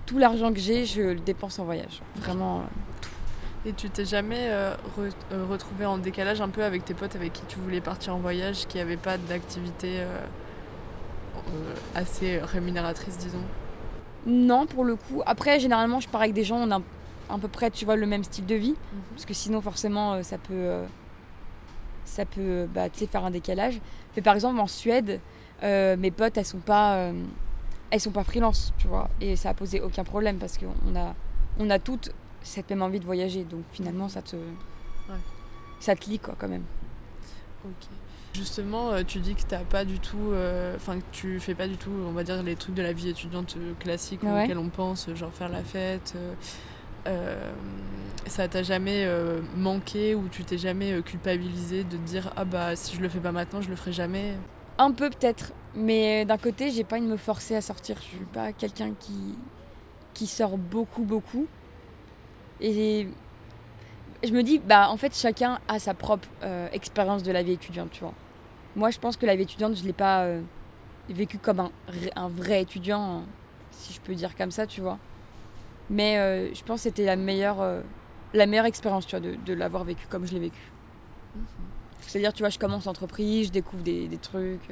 tout 0.06 0.18
l'argent 0.18 0.52
que 0.52 0.58
j'ai, 0.60 0.84
je 0.84 1.00
le 1.02 1.14
dépense 1.20 1.58
en 1.58 1.64
voyage. 1.64 2.00
Vraiment. 2.16 2.62
Et 3.64 3.72
tu 3.72 3.90
t'es 3.90 4.04
jamais 4.04 4.48
euh, 4.48 4.74
re- 4.98 5.12
euh, 5.32 5.46
retrouvé 5.48 5.86
en 5.86 5.96
décalage 5.96 6.40
un 6.40 6.48
peu 6.48 6.64
avec 6.64 6.84
tes 6.84 6.94
potes 6.94 7.14
avec 7.14 7.32
qui 7.32 7.42
tu 7.46 7.58
voulais 7.60 7.80
partir 7.80 8.14
en 8.14 8.18
voyage, 8.18 8.66
qui 8.66 8.78
n'avaient 8.78 8.96
pas 8.96 9.18
d'activité 9.18 10.00
euh, 10.00 10.18
euh, 11.36 11.74
assez 11.94 12.40
rémunératrice, 12.40 13.16
disons? 13.18 13.44
Non, 14.26 14.66
pour 14.66 14.84
le 14.84 14.96
coup. 14.96 15.22
Après, 15.26 15.60
généralement, 15.60 16.00
je 16.00 16.08
pars 16.08 16.22
avec 16.22 16.32
des 16.32 16.42
gens, 16.42 16.56
on 16.56 16.70
a 16.72 16.80
à 17.30 17.38
peu 17.38 17.48
près, 17.48 17.70
tu 17.70 17.84
vois, 17.84 17.94
le 17.94 18.06
même 18.06 18.24
style 18.24 18.46
de 18.46 18.56
vie. 18.56 18.74
Parce 19.12 19.26
que 19.26 19.34
sinon, 19.34 19.60
forcément, 19.60 20.22
ça 20.24 20.38
peut, 20.38 20.82
ça 22.04 22.24
peut 22.24 22.66
bah, 22.72 22.88
faire 22.90 23.24
un 23.24 23.30
décalage. 23.30 23.80
Mais 24.16 24.22
par 24.22 24.34
exemple, 24.34 24.58
en 24.58 24.66
Suède, 24.66 25.20
mes 25.62 26.10
potes, 26.10 26.36
elles 26.36 26.44
sont 26.44 26.58
pas, 26.58 27.10
elles 27.90 28.00
sont 28.00 28.10
pas 28.10 28.24
freelance, 28.24 28.74
tu 28.78 28.88
vois. 28.88 29.08
Et 29.20 29.36
ça 29.36 29.50
a 29.50 29.54
posé 29.54 29.80
aucun 29.80 30.04
problème 30.04 30.38
parce 30.38 30.58
qu'on 30.58 30.96
a, 30.96 31.14
on 31.58 31.70
a 31.70 31.78
toutes 31.78 32.10
cette 32.42 32.70
même 32.70 32.82
envie 32.82 33.00
de 33.00 33.04
voyager. 33.04 33.44
Donc 33.44 33.62
finalement, 33.72 34.08
ça 34.08 34.22
te, 34.22 34.36
ça 35.80 35.96
te 35.96 36.08
lie 36.08 36.18
quoi, 36.18 36.34
quand 36.38 36.48
même. 36.48 36.64
Ok. 37.64 37.88
Justement, 38.34 38.90
euh, 38.92 39.02
tu 39.06 39.18
dis 39.18 39.34
que 39.34 39.42
t'as 39.46 39.58
pas 39.58 39.84
du 39.84 39.98
tout, 39.98 40.30
euh, 40.30 40.74
enfin 40.76 40.98
que 40.98 41.04
tu 41.12 41.38
fais 41.38 41.54
pas 41.54 41.68
du 41.68 41.76
tout, 41.76 41.90
on 42.08 42.12
va 42.12 42.24
dire 42.24 42.42
les 42.42 42.56
trucs 42.56 42.74
de 42.74 42.80
la 42.82 42.94
vie 42.94 43.10
étudiante 43.10 43.56
euh, 43.58 43.74
classique 43.78 44.22
Ouais. 44.22 44.44
auxquels 44.44 44.56
on 44.58 44.70
pense, 44.70 45.12
genre 45.14 45.30
faire 45.32 45.50
la 45.50 45.62
fête, 45.62 46.14
euh, 47.06 47.52
ça 48.26 48.48
t'a 48.48 48.62
jamais 48.62 49.06
manqué 49.56 50.14
ou 50.14 50.28
tu 50.28 50.44
t'es 50.44 50.56
jamais 50.56 51.02
culpabilisé 51.02 51.84
de 51.84 51.90
te 51.90 51.96
dire 51.96 52.32
ah 52.36 52.44
bah 52.46 52.74
si 52.74 52.96
je 52.96 53.02
le 53.02 53.08
fais 53.08 53.18
pas 53.18 53.32
maintenant 53.32 53.60
je 53.60 53.68
le 53.68 53.76
ferai 53.76 53.92
jamais? 53.92 54.34
Un 54.78 54.92
peu 54.92 55.10
peut-être, 55.10 55.52
mais 55.74 56.24
d'un 56.24 56.38
côté 56.38 56.70
j'ai 56.70 56.84
pas 56.84 56.96
envie 56.96 57.06
de 57.06 57.10
me 57.12 57.16
forcer 57.18 57.54
à 57.56 57.60
sortir. 57.60 57.96
Je 57.98 58.16
suis 58.16 58.24
pas 58.32 58.52
quelqu'un 58.52 58.92
qui 58.98 59.34
qui 60.14 60.26
sort 60.26 60.56
beaucoup 60.56 61.02
beaucoup 61.02 61.46
et 62.62 63.08
je 64.24 64.32
me 64.32 64.42
dis 64.42 64.58
bah 64.58 64.88
en 64.88 64.96
fait 64.96 65.14
chacun 65.14 65.58
a 65.68 65.78
sa 65.78 65.94
propre 65.94 66.28
expérience 66.72 67.22
de 67.22 67.32
la 67.32 67.42
vie 67.42 67.52
étudiante 67.52 67.90
tu 67.90 68.00
vois. 68.00 68.14
Moi 68.76 68.90
je 68.90 68.98
pense 68.98 69.16
que 69.16 69.26
la 69.26 69.36
vie 69.36 69.42
étudiante 69.42 69.76
je 69.76 69.84
l'ai 69.84 69.92
pas 69.92 70.26
vécu 71.08 71.38
comme 71.38 71.60
un, 71.60 71.70
un, 72.16 72.28
vrai 72.28 72.62
étudiant, 72.62 73.24
si 73.70 73.92
je 73.92 74.00
peux 74.00 74.14
dire 74.14 74.36
comme 74.36 74.50
ça, 74.50 74.66
tu 74.66 74.80
vois. 74.80 74.98
Mais 75.90 76.18
euh, 76.18 76.54
je 76.54 76.62
pense 76.62 76.80
que 76.80 76.82
c'était 76.84 77.04
la 77.04 77.16
meilleure, 77.16 77.60
euh, 77.60 77.80
la 78.34 78.46
meilleure 78.46 78.66
expérience, 78.66 79.06
tu 79.06 79.16
vois, 79.16 79.26
de, 79.26 79.36
de 79.44 79.52
l'avoir 79.52 79.84
vécu 79.84 80.06
comme 80.08 80.26
je 80.26 80.32
l'ai 80.34 80.40
vécu. 80.40 80.60
Mhm. 81.34 81.44
C'est-à-dire, 82.00 82.32
tu 82.32 82.42
vois, 82.42 82.50
je 82.50 82.58
commence 82.58 82.86
l'entreprise, 82.86 83.48
je 83.48 83.52
découvre 83.52 83.82
des, 83.82 84.08
des 84.08 84.18
trucs. 84.18 84.70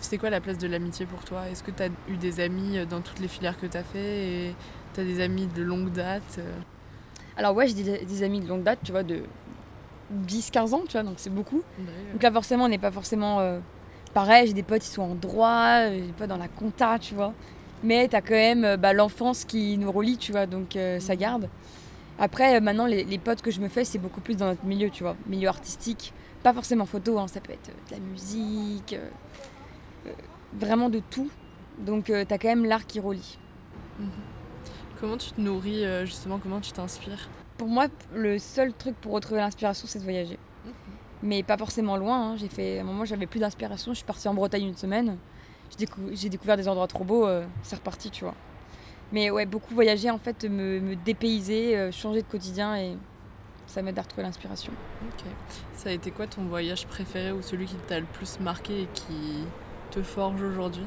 C'est 0.00 0.18
quoi 0.18 0.30
la 0.30 0.40
place 0.40 0.58
de 0.58 0.66
l'amitié 0.66 1.06
pour 1.06 1.22
toi? 1.24 1.48
Est-ce 1.48 1.62
que 1.62 1.70
tu 1.70 1.82
as 1.82 1.88
eu 2.08 2.16
des 2.16 2.40
amis 2.40 2.78
euh, 2.78 2.86
dans 2.86 3.00
toutes 3.00 3.20
les 3.20 3.28
filières 3.28 3.58
que 3.58 3.66
tu 3.66 3.76
as 3.76 3.84
fait? 3.84 4.48
Et 4.48 4.54
tu 4.94 5.00
as 5.00 5.04
des 5.04 5.20
amis 5.20 5.46
de 5.46 5.62
longue 5.62 5.92
date? 5.92 6.40
Alors 7.36 7.54
ouais, 7.54 7.68
j'ai 7.68 7.74
des, 7.74 8.04
des, 8.04 8.22
amis 8.22 8.40
de 8.40 8.48
longue 8.48 8.62
date, 8.62 8.78
tu 8.82 8.92
vois, 8.92 9.02
de 9.02 9.22
10-15 10.26 10.74
ans, 10.74 10.82
tu 10.86 10.92
vois, 10.92 11.02
donc 11.02 11.14
c'est 11.16 11.32
beaucoup. 11.32 11.62
Donc 12.12 12.22
là, 12.22 12.32
forcément, 12.32 12.64
on 12.64 12.68
n'est 12.68 12.78
pas 12.78 12.90
forcément 12.90 13.60
pareil, 14.16 14.46
j'ai 14.46 14.54
des 14.54 14.62
potes 14.62 14.80
qui 14.80 14.88
sont 14.88 15.02
en 15.02 15.14
droit, 15.14 15.90
j'ai 15.90 16.00
des 16.00 16.12
potes 16.12 16.28
dans 16.28 16.38
la 16.38 16.48
compta, 16.48 16.98
tu 16.98 17.14
vois. 17.14 17.34
Mais 17.82 18.08
t'as 18.08 18.22
quand 18.22 18.30
même 18.30 18.64
euh, 18.64 18.76
bah, 18.78 18.94
l'enfance 18.94 19.44
qui 19.44 19.76
nous 19.76 19.92
relie, 19.92 20.16
tu 20.16 20.32
vois, 20.32 20.46
donc 20.46 20.74
euh, 20.74 20.98
ça 21.00 21.16
garde. 21.16 21.50
Après, 22.18 22.56
euh, 22.56 22.60
maintenant, 22.60 22.86
les, 22.86 23.18
potes 23.18 23.42
que 23.42 23.50
je 23.50 23.60
me 23.60 23.68
fais, 23.68 23.84
c'est 23.84 23.98
beaucoup 23.98 24.22
plus 24.22 24.38
dans 24.38 24.46
notre 24.46 24.64
milieu, 24.64 24.88
tu 24.88 25.02
vois, 25.02 25.16
milieu 25.26 25.48
artistique. 25.48 26.14
Pas 26.42 26.54
forcément 26.54 26.86
photo, 26.86 27.18
hein, 27.18 27.28
ça 27.28 27.40
peut 27.40 27.52
être 27.52 27.70
de 27.90 27.94
la 27.94 28.00
musique, 28.00 28.96
vraiment 30.58 30.88
de 30.88 31.00
tout. 31.10 31.28
Donc 31.78 32.06
t'as 32.06 32.38
quand 32.38 32.48
même 32.48 32.64
l'art 32.64 32.86
qui 32.86 33.00
relie. 33.00 33.38
Mhm. 33.98 34.08
Comment 35.00 35.16
tu 35.16 35.30
te 35.32 35.40
nourris, 35.40 35.84
justement, 36.04 36.38
comment 36.38 36.60
tu 36.60 36.72
t'inspires? 36.72 37.28
Pour 37.58 37.68
moi, 37.68 37.86
le 38.14 38.38
seul 38.38 38.72
truc 38.72 38.96
pour 38.96 39.12
retrouver 39.12 39.40
l'inspiration, 39.40 39.86
c'est 39.86 39.98
de 39.98 40.04
voyager 40.04 40.38
mais 41.22 41.42
pas 41.42 41.56
forcément 41.56 41.96
loin. 41.96 42.30
Hein. 42.30 42.36
J'ai 42.36 42.48
fait, 42.48 42.78
à 42.78 42.82
un 42.82 42.84
moment, 42.84 43.04
j'avais 43.04 43.26
plus 43.26 43.40
d'inspiration. 43.40 43.92
Je 43.92 43.98
suis 43.98 44.06
partie 44.06 44.28
en 44.28 44.34
Bretagne 44.34 44.66
une 44.66 44.76
semaine. 44.76 45.16
J'ai, 46.12 46.28
découvert 46.28 46.56
des 46.56 46.68
endroits 46.68 46.86
trop 46.86 47.04
beaux. 47.04 47.26
Euh, 47.26 47.44
c'est 47.62 47.76
reparti, 47.76 48.10
tu 48.10 48.24
vois. 48.24 48.34
Mais 49.12 49.30
ouais, 49.30 49.46
beaucoup 49.46 49.74
voyager, 49.74 50.10
en 50.10 50.18
fait, 50.18 50.44
me, 50.44 50.80
me 50.80 50.96
dépayser, 50.96 51.76
euh, 51.76 51.92
changer 51.92 52.22
de 52.22 52.26
quotidien 52.26 52.76
et 52.76 52.96
ça 53.66 53.82
m'aide 53.82 53.98
à 53.98 54.02
retrouver 54.02 54.22
l'inspiration. 54.22 54.72
Ok. 55.08 55.24
Ça 55.74 55.90
a 55.90 55.92
été 55.92 56.10
quoi 56.10 56.26
ton 56.26 56.42
voyage 56.42 56.86
préféré 56.86 57.32
ou 57.32 57.42
celui 57.42 57.66
qui 57.66 57.76
t'a 57.88 57.98
le 57.98 58.06
plus 58.06 58.38
marqué 58.40 58.82
et 58.82 58.88
qui 58.94 59.44
te 59.90 60.02
forge 60.02 60.42
aujourd'hui? 60.42 60.86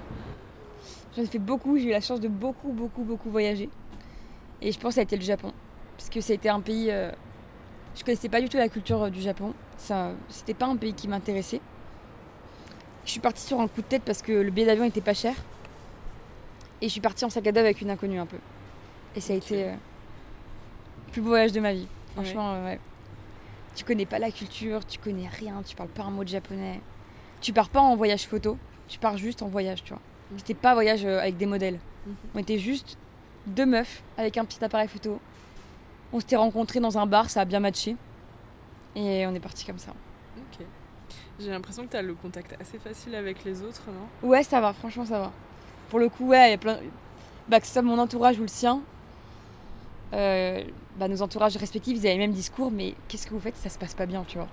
J'en 1.15 1.23
ai 1.23 1.25
fait 1.25 1.39
beaucoup. 1.39 1.77
J'ai 1.77 1.85
eu 1.85 1.91
la 1.91 2.01
chance 2.01 2.19
de 2.19 2.27
beaucoup, 2.27 2.71
beaucoup, 2.71 3.03
beaucoup 3.03 3.29
voyager. 3.29 3.69
Et 4.61 4.71
je 4.71 4.79
pense 4.79 4.89
que 4.89 4.95
ça 4.95 5.01
a 5.01 5.03
été 5.03 5.15
le 5.15 5.23
Japon. 5.23 5.53
Parce 5.97 6.09
que 6.09 6.21
ça 6.21 6.33
a 6.33 6.35
été 6.35 6.49
un 6.49 6.61
pays. 6.61 6.91
Euh, 6.91 7.11
je 7.95 8.03
connaissais 8.03 8.29
pas 8.29 8.41
du 8.41 8.49
tout 8.49 8.57
la 8.57 8.69
culture 8.69 9.09
du 9.09 9.21
Japon. 9.21 9.53
Ça, 9.77 10.11
c'était 10.29 10.53
pas 10.53 10.67
un 10.67 10.75
pays 10.75 10.93
qui 10.93 11.07
m'intéressait. 11.07 11.61
Je 13.05 13.11
suis 13.11 13.19
partie 13.19 13.41
sur 13.41 13.59
un 13.59 13.67
coup 13.67 13.81
de 13.81 13.87
tête 13.87 14.03
parce 14.05 14.21
que 14.21 14.31
le 14.31 14.51
billet 14.51 14.67
d'avion 14.67 14.83
était 14.83 15.01
pas 15.01 15.13
cher. 15.13 15.33
Et 16.81 16.87
je 16.87 16.91
suis 16.91 17.01
partie 17.01 17.25
en 17.25 17.29
sac 17.29 17.45
à 17.47 17.51
dos 17.51 17.59
avec 17.59 17.81
une 17.81 17.89
inconnue 17.89 18.19
un 18.19 18.25
peu. 18.25 18.37
Et 19.15 19.21
ça 19.21 19.33
a 19.33 19.35
été 19.35 19.63
euh, 19.65 19.73
le 21.07 21.11
plus 21.11 21.21
beau 21.21 21.29
voyage 21.29 21.51
de 21.51 21.59
ma 21.59 21.73
vie. 21.73 21.87
Franchement, 22.13 22.53
euh, 22.53 22.65
ouais. 22.65 22.79
Tu 23.75 23.83
connais 23.83 24.05
pas 24.05 24.19
la 24.19 24.31
culture, 24.31 24.85
tu 24.85 24.99
connais 24.99 25.27
rien, 25.27 25.61
tu 25.65 25.75
parles 25.75 25.89
pas 25.89 26.03
un 26.03 26.11
mot 26.11 26.23
de 26.23 26.29
japonais. 26.29 26.81
Tu 27.41 27.53
pars 27.53 27.69
pas 27.69 27.79
en 27.79 27.95
voyage 27.95 28.27
photo, 28.27 28.57
tu 28.87 28.99
pars 28.99 29.17
juste 29.17 29.41
en 29.41 29.47
voyage, 29.47 29.83
tu 29.83 29.93
vois. 29.93 30.01
Mm. 30.31 30.37
C'était 30.37 30.53
pas 30.53 30.71
un 30.71 30.73
voyage 30.75 31.05
euh, 31.05 31.19
avec 31.19 31.37
des 31.37 31.45
modèles. 31.45 31.79
Mm-hmm. 32.07 32.13
On 32.35 32.39
était 32.39 32.59
juste 32.59 32.97
deux 33.47 33.65
meufs 33.65 34.03
avec 34.17 34.37
un 34.37 34.45
petit 34.45 34.63
appareil 34.63 34.87
photo. 34.87 35.19
On 36.11 36.19
s'était 36.19 36.35
rencontrés 36.35 36.79
dans 36.79 36.97
un 36.97 37.05
bar, 37.05 37.29
ça 37.29 37.41
a 37.41 37.45
bien 37.45 37.59
matché. 37.59 37.95
Et 38.95 39.25
on 39.27 39.33
est 39.35 39.39
parti 39.39 39.65
comme 39.65 39.77
ça. 39.77 39.91
Ok. 40.37 40.65
J'ai 41.39 41.51
l'impression 41.51 41.85
que 41.85 41.91
tu 41.91 41.97
as 41.97 42.01
le 42.01 42.15
contact 42.15 42.55
assez 42.59 42.79
facile 42.79 43.15
avec 43.15 43.43
les 43.43 43.61
autres, 43.61 43.83
non? 43.87 44.27
Ouais, 44.27 44.43
ça 44.43 44.59
va, 44.59 44.73
franchement, 44.73 45.05
ça 45.05 45.19
va. 45.19 45.31
Pour 45.89 45.99
le 45.99 46.09
coup, 46.09 46.27
ouais, 46.27 46.49
il 46.49 46.51
y 46.51 46.53
a 46.53 46.57
plein. 46.57 46.79
Bah, 47.47 47.59
que 47.59 47.67
ce 47.67 47.73
soit 47.73 47.81
mon 47.81 47.97
entourage 47.97 48.37
ou 48.39 48.43
le 48.43 48.47
sien, 48.47 48.81
euh, 50.13 50.63
bah, 50.97 51.07
nos 51.07 51.21
entourages 51.21 51.55
respectifs, 51.57 51.97
ils 51.97 52.05
avaient 52.05 52.15
le 52.15 52.21
même 52.21 52.33
discours, 52.33 52.71
mais 52.71 52.95
qu'est-ce 53.07 53.27
que 53.27 53.33
vous 53.33 53.39
faites? 53.39 53.57
Ça 53.57 53.69
se 53.69 53.77
passe 53.77 53.93
pas 53.93 54.05
bien, 54.05 54.23
tu 54.27 54.37
vois. 54.37 54.47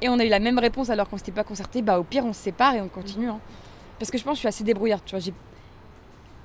Et 0.00 0.08
on 0.08 0.18
a 0.18 0.24
eu 0.24 0.28
la 0.28 0.38
même 0.38 0.58
réponse 0.58 0.90
alors 0.90 1.08
qu'on 1.08 1.18
s'était 1.18 1.32
pas 1.32 1.44
concerté, 1.44 1.82
bah 1.82 1.98
au 1.98 2.04
pire, 2.04 2.24
on 2.24 2.32
se 2.32 2.40
sépare 2.40 2.74
et 2.74 2.80
on 2.80 2.88
continue. 2.88 3.28
Hein. 3.28 3.40
Parce 3.98 4.10
que 4.10 4.18
je 4.18 4.22
pense 4.22 4.32
que 4.32 4.36
je 4.36 4.40
suis 4.40 4.48
assez 4.48 4.64
débrouillarde, 4.64 5.02
tu 5.04 5.10
vois. 5.10 5.20
J'ai, 5.20 5.34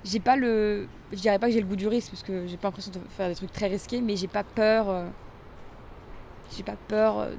j'ai 0.04 0.20
pas 0.20 0.36
le. 0.36 0.88
Je 1.12 1.18
dirais 1.20 1.39
pas 1.39 1.48
que 1.48 1.54
j'ai 1.54 1.62
le 1.62 1.68
goût 1.68 1.76
du 1.76 1.88
risque, 1.88 2.12
parce 2.12 2.24
que 2.24 2.48
j'ai 2.48 2.58
pas 2.58 2.68
l'impression 2.68 2.92
de 2.92 3.00
faire 3.10 3.30
des 3.30 3.36
trucs 3.36 3.52
très 3.52 3.68
risqués, 3.68 4.02
mais 4.02 4.16
j'ai 4.16 4.28
pas 4.28 4.44
peur. 4.44 4.89
Euh, 4.89 5.08
j'ai 6.56 6.63
pas 6.63 6.76
peur 6.88 7.20
euh, 7.20 7.32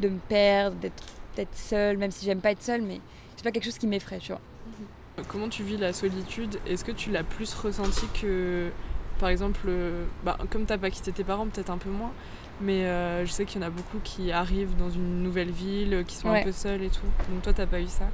de, 0.00 0.06
de 0.06 0.12
me 0.12 0.18
perdre, 0.18 0.76
d'être 0.76 1.02
peut-être 1.34 1.54
seule, 1.56 1.96
même 1.98 2.10
si 2.10 2.24
j'aime 2.24 2.40
pas 2.40 2.52
être 2.52 2.62
seule, 2.62 2.82
mais 2.82 3.00
c'est 3.36 3.44
pas 3.44 3.50
quelque 3.50 3.64
chose 3.64 3.78
qui 3.78 3.86
m'effraie, 3.86 4.18
tu 4.18 4.32
vois. 4.32 4.40
Mhm. 4.66 5.24
Comment 5.28 5.48
tu 5.48 5.62
vis 5.62 5.76
la 5.76 5.92
solitude? 5.92 6.58
Est-ce 6.66 6.84
que 6.84 6.92
tu 6.92 7.10
l'as 7.10 7.24
plus 7.24 7.54
ressenti 7.54 8.06
que, 8.20 8.70
par 9.18 9.30
exemple, 9.30 9.60
euh, 9.66 10.04
bah, 10.24 10.36
comme 10.50 10.66
t'as 10.66 10.78
pas 10.78 10.90
quitté 10.90 11.12
tes 11.12 11.24
parents, 11.24 11.46
peut-être 11.46 11.70
un 11.70 11.78
peu 11.78 11.90
moins, 11.90 12.12
mais 12.60 12.84
euh, 12.84 13.24
je 13.24 13.30
sais 13.32 13.44
qu'il 13.46 13.60
y 13.60 13.64
en 13.64 13.66
a 13.66 13.70
beaucoup 13.70 13.98
qui 14.04 14.30
arrivent 14.30 14.76
dans 14.76 14.90
une 14.90 15.22
nouvelle 15.22 15.50
ville, 15.50 16.04
qui 16.06 16.16
sont 16.16 16.28
un 16.28 16.42
peu 16.42 16.52
seuls 16.52 16.82
et 16.82 16.90
tout. 16.90 17.06
Donc 17.30 17.42
toi, 17.42 17.52
t'as 17.54 17.66
pas 17.66 17.80
eu 17.80 17.86
ça? 17.86 18.08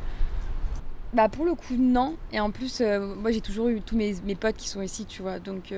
Bah 1.12 1.28
pour 1.28 1.44
le 1.44 1.54
coup, 1.54 1.74
non. 1.78 2.16
Et 2.32 2.40
en 2.40 2.50
plus, 2.50 2.80
moi 2.80 3.30
j'ai 3.30 3.40
toujours 3.40 3.68
eu 3.68 3.80
tous 3.80 3.96
mes, 3.96 4.14
mes, 4.24 4.34
potes 4.34 4.56
qui 4.56 4.68
sont 4.68 4.80
ici, 4.80 5.04
tu 5.04 5.22
vois. 5.22 5.38
Donc 5.38 5.72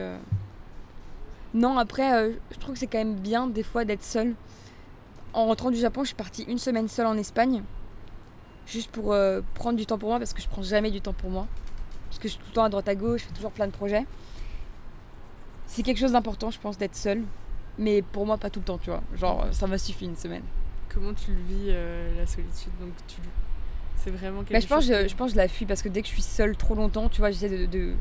non, 1.55 1.79
après, 1.79 2.13
euh, 2.13 2.33
je 2.51 2.59
trouve 2.59 2.75
que 2.75 2.81
c'est 2.81 2.89
quand 2.89 2.99
même 2.99 3.15
bien 3.15 3.47
des 3.47 3.63
fois 3.63 3.85
d'être 3.85 4.03
seule. 4.03 4.35
En 5.33 5.47
rentrant 5.47 5.71
du 5.71 5.77
Japon, 5.77 6.03
je 6.03 6.09
suis 6.09 6.17
partie 6.17 6.43
une 6.43 6.59
semaine 6.59 6.89
seule 6.89 7.07
en 7.07 7.17
Espagne. 7.17 7.63
Juste 8.67 8.91
pour 8.91 9.13
euh, 9.13 9.41
prendre 9.55 9.79
du 9.79 9.87
temps 9.87 9.97
pour 9.97 10.09
moi, 10.09 10.19
parce 10.19 10.33
que 10.35 10.43
je 10.43 10.49
prends 10.49 10.63
jamais 10.63 10.91
du 10.91 11.01
temps 11.01 11.13
pour 11.13 11.31
moi. 11.31 11.47
Parce 12.09 12.19
que 12.19 12.27
je 12.27 12.35
suis 12.35 12.41
tout 12.41 12.49
le 12.49 12.55
temps 12.55 12.65
à 12.65 12.69
droite 12.69 12.89
à 12.89 12.97
gauche, 12.97 13.23
je 13.23 13.27
fais 13.27 13.35
toujours 13.35 13.53
plein 13.53 13.67
de 13.69 13.73
projets. 13.73 14.05
C'est 15.67 15.85
quelque 15.85 15.99
chose 15.99 16.13
d'important, 16.13 16.51
je 16.51 16.59
pense, 16.59 16.77
d'être 16.77 16.97
seule. 16.97 17.23
Mais 17.79 18.03
pour 18.03 18.27
moi, 18.27 18.37
pas 18.37 18.51
tout 18.51 18.59
le 18.59 18.65
temps, 18.65 18.79
tu 18.79 18.91
vois. 18.91 19.03
Genre, 19.15 19.47
ça 19.53 19.69
m'a 19.69 19.79
suffi 19.79 20.07
une 20.07 20.17
semaine. 20.17 20.43
Comment 20.93 21.15
tu 21.15 21.31
le 21.31 21.43
vis, 21.43 21.67
euh, 21.69 22.17
la 22.19 22.27
solitude? 22.27 22.73
Donc, 22.81 22.93
tu... 23.07 23.17
C'est 23.97 24.11
vraiment 24.11 24.43
quelque 24.43 24.53
bah, 24.53 24.61
je 24.61 24.67
pense, 24.67 24.85
je, 24.85 25.09
je 25.09 25.15
pense 25.17 25.29
que 25.31 25.35
je 25.35 25.39
la 25.39 25.49
fuis 25.49 25.67
parce 25.67 25.83
que 25.83 25.89
dès 25.89 26.03
que 26.03 26.09
je 26.09 26.13
suis 26.13 26.23
seule 26.23 26.57
trop 26.57 26.75
longtemps, 26.75 27.09
tu 27.09 27.21
vois, 27.21 27.31
j'essaie 27.31 27.67
de 27.67 27.95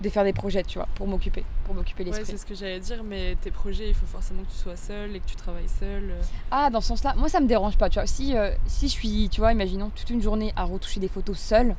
de 0.00 0.10
faire 0.10 0.24
des 0.24 0.32
projets, 0.32 0.62
tu 0.62 0.78
vois, 0.78 0.88
pour 0.94 1.06
m'occuper, 1.06 1.44
pour 1.64 1.74
m'occuper 1.74 2.04
l'esprit. 2.04 2.24
Ouais, 2.24 2.30
c'est 2.30 2.36
ce 2.36 2.44
que 2.44 2.54
j'allais 2.54 2.80
dire, 2.80 3.02
mais 3.02 3.36
tes 3.40 3.50
projets, 3.50 3.88
il 3.88 3.94
faut 3.94 4.06
forcément 4.06 4.42
que 4.42 4.50
tu 4.50 4.58
sois 4.58 4.76
seule 4.76 5.16
et 5.16 5.20
que 5.20 5.26
tu 5.26 5.36
travailles 5.36 5.68
seule. 5.68 6.10
Euh. 6.10 6.22
Ah, 6.50 6.70
dans 6.70 6.80
ce 6.80 6.88
sens-là, 6.88 7.14
moi 7.16 7.28
ça 7.28 7.40
me 7.40 7.46
dérange 7.46 7.78
pas, 7.78 7.88
tu 7.88 7.98
vois. 7.98 8.06
Si, 8.06 8.36
euh, 8.36 8.50
si 8.66 8.88
je 8.88 8.92
suis, 8.92 9.28
tu 9.30 9.40
vois, 9.40 9.52
imaginons 9.52 9.90
toute 9.90 10.10
une 10.10 10.20
journée 10.20 10.52
à 10.56 10.64
retoucher 10.64 11.00
des 11.00 11.08
photos 11.08 11.38
seule, 11.38 11.74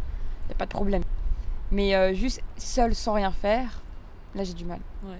y 0.50 0.52
a 0.52 0.56
pas 0.56 0.66
de 0.66 0.72
problème. 0.72 1.04
Mais 1.72 1.96
euh, 1.96 2.14
juste 2.14 2.42
seule 2.58 2.96
sans 2.96 3.14
rien 3.14 3.32
faire, 3.32 3.82
là 4.34 4.44
j'ai 4.44 4.54
du 4.54 4.66
mal. 4.66 4.80
Ouais. 5.04 5.20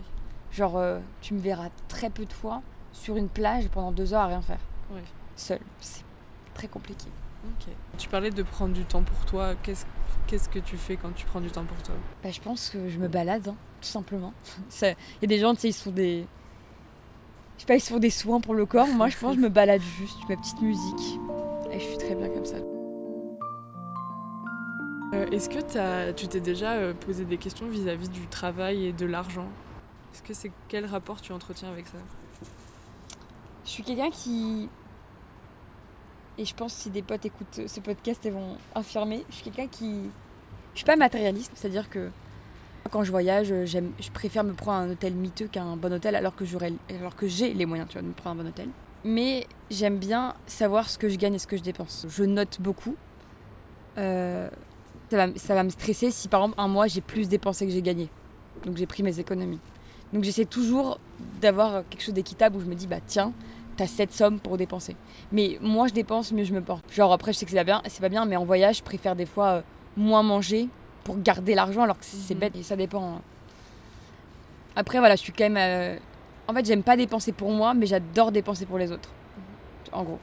Genre, 0.52 0.82
tu 1.22 1.34
me 1.36 1.40
verras 1.40 1.70
très 1.88 2.10
peu 2.10 2.26
de 2.26 2.34
fois 2.34 2.62
sur 2.94 3.16
une 3.18 3.30
plage 3.30 3.68
pendant 3.68 3.92
deux 3.92 4.14
heures 4.14 4.22
à 4.22 4.28
rien 4.28 4.42
faire. 4.42 4.60
Ouais. 4.92 5.04
Seule, 5.36 5.60
c'est 5.80 6.04
très 6.56 6.68
compliqué. 6.68 7.10
Ok. 7.48 7.74
Tu 7.98 8.10
parlais 8.10 8.32
de 8.32 8.44
prendre 8.44 8.74
du 8.74 8.84
temps 8.86 9.04
pour 9.04 9.26
toi. 9.26 9.56
Qu'est-ce 9.64 9.86
Qu'est-ce 10.28 10.50
que 10.50 10.60
tu 10.60 10.76
fais 10.76 10.98
quand 10.98 11.14
tu 11.16 11.26
prends 11.26 11.40
du 11.40 11.50
temps 11.50 11.64
pour 11.64 11.82
toi? 11.82 11.96
Bah, 12.22 12.30
Je 12.32 12.42
pense 12.42 12.70
que 12.70 12.90
je 12.90 13.00
me 13.00 13.08
balade, 13.08 13.48
hein, 13.48 13.56
tout 13.82 13.88
simplement. 13.88 14.34
Il 14.82 14.96
y 15.22 15.26
a 15.26 15.28
des 15.28 15.40
gens, 15.40 15.54
tu 15.54 15.62
sais, 15.62 15.70
ils 15.70 15.74
sont 15.74 15.92
des. 15.92 16.26
Je 17.56 17.62
sais 17.62 17.66
pas, 17.66 17.76
ils 17.76 17.82
se 17.82 17.92
font 17.92 18.00
des 18.00 18.10
soins 18.10 18.42
pour 18.42 18.54
le 18.54 18.66
corps. 18.66 18.88
Moi, 18.88 19.08
je 19.08 19.18
pense 19.18 19.36
que 19.36 19.42
je 19.42 19.44
me 19.44 19.50
balade 19.50 19.82
juste, 19.82 20.18
ma 20.30 20.36
petite 20.36 20.62
musique. 20.62 21.20
Et 21.72 21.80
je 21.80 21.86
suis 21.86 21.98
très 21.98 22.14
bien 22.14 22.30
comme 22.30 22.46
ça. 22.46 22.58
Euh, 25.14 25.26
est-ce 25.32 25.50
que 25.50 25.78
as, 25.78 26.14
tu 26.14 26.28
t'es 26.28 26.42
déjà 26.42 26.74
euh, 26.74 26.94
posé 26.94 27.24
des 27.24 27.38
questions 27.38 27.68
vis-à-vis 27.68 28.10
du 28.10 28.28
travail 28.28 28.86
et 28.86 28.94
de 28.94 29.06
l'argent? 29.06 29.48
Est-ce 30.14 30.22
que 30.22 30.34
c'est 30.34 30.52
quel 30.68 30.86
rapport 30.86 31.22
tu 31.22 31.32
entretiens 31.32 31.70
avec 31.70 31.88
ça? 31.88 31.98
Je 33.64 33.70
suis 33.70 33.84
quelqu'un 33.84 34.12
qui 34.12 34.70
et 36.38 36.46
je 36.46 36.54
pense 36.54 36.74
que 36.76 36.82
si 36.82 36.90
des 36.90 37.02
potes 37.02 37.26
écoutent 37.26 37.62
ce 37.68 37.80
podcast, 37.80 38.22
ils 38.26 38.32
vont 38.32 38.58
affirmer. 38.76 39.24
Je 39.30 39.36
suis 39.36 39.44
quelqu'un 39.46 39.68
qui. 39.68 39.94
Je 40.74 40.80
suis 40.80 40.86
pas 40.86 40.96
matérialiste, 40.96 41.52
c'est-à-dire 41.56 41.90
que 41.90 42.10
quand 42.92 43.04
je 43.04 43.12
voyage, 43.12 43.54
je 43.66 44.12
préfère 44.14 44.44
me 44.44 44.54
prendre 44.54 44.80
un 44.80 44.92
hôtel 44.92 45.14
miteux 45.14 45.48
qu'un 45.48 45.76
bon 45.76 45.92
hôtel 45.92 46.16
alors 46.16 46.36
que 46.36 46.46
alors 46.90 47.16
que 47.16 47.28
j'ai 47.28 47.54
les 47.54 47.66
moyens 47.66 47.90
tu 47.90 47.94
vois, 47.94 48.02
de 48.02 48.08
me 48.08 48.14
prendre 48.14 48.40
un 48.40 48.44
bon 48.44 48.50
hôtel. 48.50 48.70
Mais 49.04 49.48
j'aime 49.70 49.98
bien 49.98 50.36
savoir 50.46 50.90
ce 50.90 50.98
que 50.98 51.10
je 51.10 51.18
gagne 51.18 51.34
et 51.34 51.40
ce 51.40 51.48
que 51.48 51.58
je 51.58 51.64
dépense. 51.64 52.06
Je 52.10 52.24
note 52.24 52.58
beaucoup. 52.62 52.96
Euh, 53.98 54.50
ça, 55.10 55.18
va, 55.18 55.34
ça 55.36 55.56
va 55.56 55.64
me 55.64 55.70
stresser 55.70 56.12
si 56.12 56.28
par 56.28 56.42
exemple 56.42 56.60
un 56.60 56.68
mois 56.68 56.88
j'ai 56.88 57.02
plus 57.02 57.28
dépensé 57.28 57.66
que 57.66 57.72
j'ai 57.72 57.82
gagné. 57.82 58.10
Donc 58.66 58.78
j'ai 58.78 58.86
pris 58.86 59.04
mes 59.04 59.20
économies. 59.20 59.60
Donc 60.14 60.24
j'essaie 60.24 60.46
toujours 60.46 61.00
d'avoir 61.42 61.84
quelque 61.90 62.02
chose 62.02 62.14
d'équitable 62.14 62.56
où 62.58 62.62
je 62.62 62.66
me 62.66 62.76
dis, 62.76 62.88
bah 62.88 63.00
tiens, 63.06 63.34
t'as 63.78 63.88
cette 63.88 64.12
somme 64.12 64.40
pour 64.40 64.58
dépenser. 64.58 64.96
Mais 65.32 65.58
moi, 65.62 65.88
je 65.88 65.94
dépense, 65.94 66.32
mieux 66.32 66.44
je 66.44 66.54
me 66.54 66.62
porte. 66.62 66.84
Genre 66.92 67.14
après, 67.14 67.32
je 67.32 67.38
sais 67.38 67.46
que 67.46 67.52
c'est 67.52 67.58
pas 67.58 67.64
bien, 67.64 67.82
c'est 67.88 68.02
pas 68.02 68.10
bien, 68.10 68.26
mais 68.26 68.36
en 68.36 68.44
voyage, 68.46 68.78
je 68.78 68.84
préfère 68.84 69.16
des 69.16 69.26
fois 69.26 69.48
euh, 69.48 69.62
moins 69.96 70.24
manger 70.24 70.68
pour 71.04 71.18
garder 71.22 71.56
l'argent, 71.56 71.84
alors 71.84 71.98
que 71.98 72.04
c'est 72.06 72.34
Mhm. 72.34 72.40
bête 72.40 72.56
et 72.56 72.64
ça 72.64 72.76
dépend. 72.76 73.16
hein. 73.18 73.22
Après, 74.76 75.00
voilà, 75.00 75.16
je 75.16 75.22
suis 75.22 75.32
quand 75.34 75.46
même. 75.50 75.58
euh, 75.58 75.98
En 76.50 76.54
fait, 76.54 76.66
j'aime 76.66 76.84
pas 76.84 76.96
dépenser 76.96 77.32
pour 77.34 77.52
moi, 77.52 77.74
mais 77.74 77.86
j'adore 77.88 78.32
dépenser 78.32 78.66
pour 78.66 78.78
les 78.78 78.92
autres. 78.92 79.10
En 79.92 80.04
gros. 80.04 80.20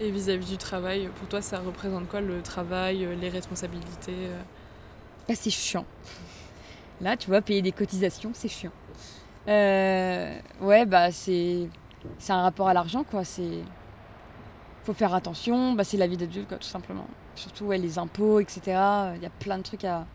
Et 0.00 0.10
vis-à-vis 0.10 0.46
du 0.50 0.56
travail, 0.56 1.08
pour 1.18 1.28
toi, 1.28 1.40
ça 1.40 1.58
représente 1.60 2.08
quoi 2.08 2.20
le 2.20 2.42
travail, 2.42 3.04
euh, 3.04 3.14
les 3.14 3.28
responsabilités 3.28 4.12
Là, 5.28 5.34
c'est 5.36 5.50
chiant. 5.50 5.84
Là, 7.00 7.16
tu 7.16 7.28
vois, 7.28 7.40
payer 7.40 7.62
des 7.62 7.70
cotisations, 7.72 8.30
c'est 8.34 8.48
chiant. 8.48 8.72
Euh, 9.48 10.36
ouais, 10.60 10.86
bah, 10.86 11.12
c'est. 11.12 11.68
C'est 12.18 12.32
un 12.32 12.42
rapport 12.42 12.68
à 12.68 12.74
l'argent, 12.74 13.04
quoi. 13.04 13.24
C'est. 13.24 13.62
Faut 14.84 14.92
faire 14.94 15.14
attention, 15.14 15.74
bah, 15.74 15.84
c'est 15.84 15.96
la 15.96 16.06
vie 16.08 16.16
d'adulte, 16.16 16.48
quoi, 16.48 16.58
tout 16.58 16.66
simplement. 16.66 17.06
Surtout, 17.36 17.66
ouais, 17.66 17.78
les 17.78 17.98
impôts, 17.98 18.40
etc. 18.40 18.60
Il 19.16 19.22
y 19.22 19.26
a 19.26 19.30
plein 19.38 19.58
de 19.58 19.62
trucs 19.62 19.84
à. 19.84 20.06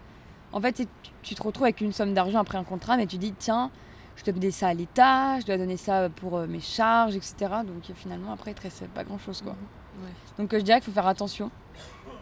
En 0.52 0.60
fait, 0.62 0.86
tu- 1.24 1.36
te 1.36 1.44
retrouves 1.44 1.64
avec 1.66 1.82
une 1.82 1.92
somme 1.94 2.14
d'argent 2.14 2.40
après 2.40 2.58
un 2.58 2.64
contrat, 2.64 2.98
mais 2.98 3.06
tu 3.06 3.18
dis, 3.18 3.34
tiens, 3.38 3.70
je 4.16 4.24
dois 4.24 4.34
donner 4.34 4.52
ça 4.52 4.68
à 4.70 4.74
l'État, 4.74 5.40
je 5.40 5.46
dois 5.46 5.58
donner 5.58 5.78
ça 5.78 6.10
pour 6.10 6.38
euh, 6.38 6.48
mes 6.48 6.60
charges, 6.62 7.16
etc. 7.16 7.36
Donc, 7.66 7.90
euh, 7.90 7.94
finalement, 7.96 8.32
après, 8.34 8.52
il 8.52 8.54
te 8.56 8.62
reste 8.62 8.88
pas 8.90 9.04
grand-chose, 9.04 9.42
quoi. 9.42 9.54
Ouais. 9.54 10.10
Donc 10.38 10.54
euh, 10.54 10.60
je 10.60 10.64
dirais 10.64 10.80
qu'il 10.80 10.86
faut 10.86 10.92
faire 11.00 11.08
attention. 11.08 11.50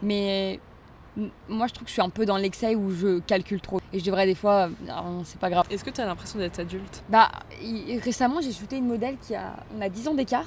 Mais 0.02 0.60
moi 1.48 1.66
je 1.66 1.72
trouve 1.72 1.84
que 1.84 1.88
je 1.88 1.94
suis 1.94 2.02
un 2.02 2.10
peu 2.10 2.26
dans 2.26 2.36
l'excès 2.36 2.74
où 2.74 2.90
je 2.90 3.20
calcule 3.20 3.60
trop. 3.60 3.80
Et 3.92 3.98
je 3.98 4.04
devrais 4.04 4.26
des 4.26 4.34
fois, 4.34 4.68
Ah, 4.88 5.02
non, 5.06 5.22
c'est 5.24 5.40
pas 5.40 5.50
grave. 5.50 5.66
Est-ce 5.70 5.84
que 5.84 5.90
tu 5.90 6.00
as 6.00 6.06
l'impression 6.06 6.38
d'être 6.38 6.58
adulte? 6.58 7.02
Bah 7.08 7.30
récemment 8.04 8.40
j'ai 8.40 8.52
shooté 8.52 8.76
une 8.76 8.86
modèle 8.86 9.16
qui 9.18 9.34
a, 9.34 9.56
on 9.76 9.80
a 9.80 9.88
10 9.88 10.08
ans 10.08 10.14
d'écart. 10.14 10.46